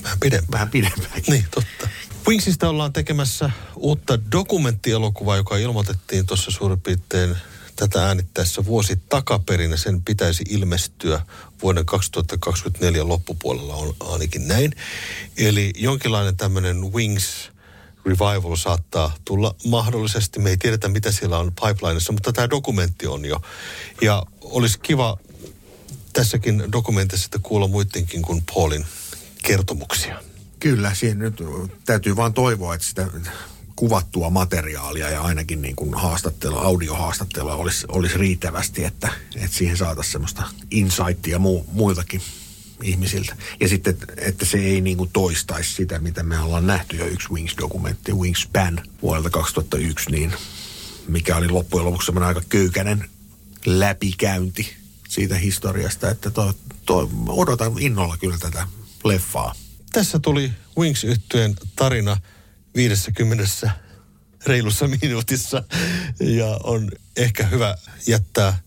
Vähän 0.04 0.20
pidempään. 0.20 0.52
Vähän 0.52 0.70
pidempäänkin. 0.70 1.32
Niin, 1.34 1.46
totta. 1.52 1.90
Wingsista 2.28 2.70
ollaan 2.70 2.94
tekemässä 2.94 3.50
uutta 3.76 4.32
dokumenttielokuvaa, 4.32 5.38
joka 5.38 5.58
ilmoitettiin 5.58 6.26
tuossa 6.26 6.52
suurin 6.52 6.82
piirtein 6.82 7.36
tätä 7.76 8.08
äänittäessä 8.08 8.66
vuosi 8.66 9.00
takaperin 9.10 9.78
sen 9.78 10.02
pitäisi 10.02 10.44
ilmestyä 10.50 11.26
vuoden 11.62 11.86
2024 11.86 13.08
loppupuolella 13.08 13.76
on 13.76 13.96
ainakin 14.00 14.48
näin. 14.48 14.76
Eli 15.38 15.74
jonkinlainen 15.76 16.38
tämmöinen 16.38 16.94
Wings 16.94 17.52
revival 18.06 18.56
saattaa 18.56 19.16
tulla 19.26 19.56
mahdollisesti. 19.66 20.40
Me 20.40 20.50
ei 20.50 20.58
tiedetä, 20.58 20.88
mitä 20.88 21.12
siellä 21.12 21.38
on 21.38 21.52
pipelineissa, 21.52 22.14
mutta 22.14 22.34
tämä 22.34 22.50
dokumentti 22.50 23.08
on 23.08 23.26
jo. 23.26 23.42
Ja 24.02 24.24
olisi 24.42 24.80
kiva 24.80 25.18
tässäkin 26.14 26.64
dokumentissa 26.72 27.40
kuulla 27.42 27.68
muidenkin 27.68 28.22
kuin 28.22 28.44
Paulin 28.54 28.86
kertomuksia. 29.44 30.24
Kyllä, 30.60 30.94
siihen 30.94 31.20
nyt 31.20 31.42
täytyy 31.86 32.16
vaan 32.16 32.34
toivoa, 32.34 32.76
että 32.76 32.88
sitä 32.88 33.08
kuvattua 33.76 34.30
materiaalia 34.30 35.10
ja 35.10 35.22
ainakin 35.22 35.62
niin 35.62 35.76
kuin 35.76 35.94
haastattelua, 35.94 36.62
audiohaastattelua 36.62 37.56
olisi, 37.56 37.86
olisi 37.90 38.18
riittävästi, 38.18 38.84
että, 38.84 39.10
että 39.36 39.58
siihen 39.58 39.78
saataisiin 39.78 40.12
semmoista 40.12 40.44
insightia 40.72 41.40
mu, 41.40 41.64
muiltakin 41.72 42.22
ihmisiltä. 42.84 43.36
Ja 43.60 43.68
sitten, 43.68 43.98
että 44.18 44.46
se 44.46 44.58
ei 44.58 44.82
niin 44.82 44.98
kuin 44.98 45.10
toistaisi 45.14 45.74
sitä, 45.74 46.00
mitä 46.00 46.24
me 46.24 46.40
ollaan 46.40 46.68
nähty 46.68 46.96
jo 46.96 47.06
yksi 47.06 47.30
Wings-dokumentti, 47.30 48.14
Wingspan 48.14 48.82
vuodelta 49.02 49.30
2001, 49.30 50.12
niin 50.12 50.34
mikä 51.08 51.36
oli 51.36 51.50
loppujen 51.50 51.86
lopuksi 51.86 52.06
semmoinen 52.06 52.28
aika 52.28 52.42
köykäinen 52.50 53.10
läpikäynti 53.66 54.74
siitä 55.10 55.36
historiasta, 55.36 56.10
että 56.10 56.32
to, 56.32 56.54
to, 56.86 57.10
odotan 57.28 57.80
innolla 57.80 58.18
kyllä 58.18 58.38
tätä 58.38 58.68
leffaa. 59.04 59.56
Tässä 59.92 60.20
tuli 60.20 60.52
wings 60.78 61.04
yhtyeen 61.04 61.56
tarina 61.76 62.18
50 62.76 63.72
reilussa 64.46 64.88
minuutissa 65.02 65.64
ja 66.20 66.60
on 66.64 66.92
ehkä 67.16 67.46
hyvä 67.46 67.78
jättää 68.08 68.60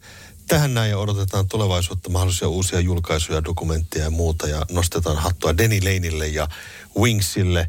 tähän 0.54 0.74
näin 0.74 0.90
ja 0.90 0.98
odotetaan 0.98 1.48
tulevaisuutta 1.48 2.10
mahdollisia 2.10 2.48
uusia 2.48 2.80
julkaisuja, 2.80 3.44
dokumentteja 3.44 4.04
ja 4.04 4.10
muuta 4.10 4.48
ja 4.48 4.66
nostetaan 4.70 5.16
hattua 5.16 5.58
Denny 5.58 5.80
Laneille 5.80 6.26
ja 6.26 6.48
Wingsille. 6.98 7.68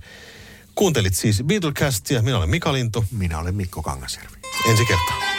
Kuuntelit 0.75 1.15
siis 1.15 1.43
Beatlecastia, 1.43 2.21
minä 2.21 2.37
olen 2.37 2.49
Mika 2.49 2.73
Lintu. 2.73 3.05
Minä 3.11 3.39
olen 3.39 3.55
Mikko 3.55 3.81
Kangasjärvi. 3.81 4.37
Ensi 4.69 4.85
kertaa. 4.85 5.34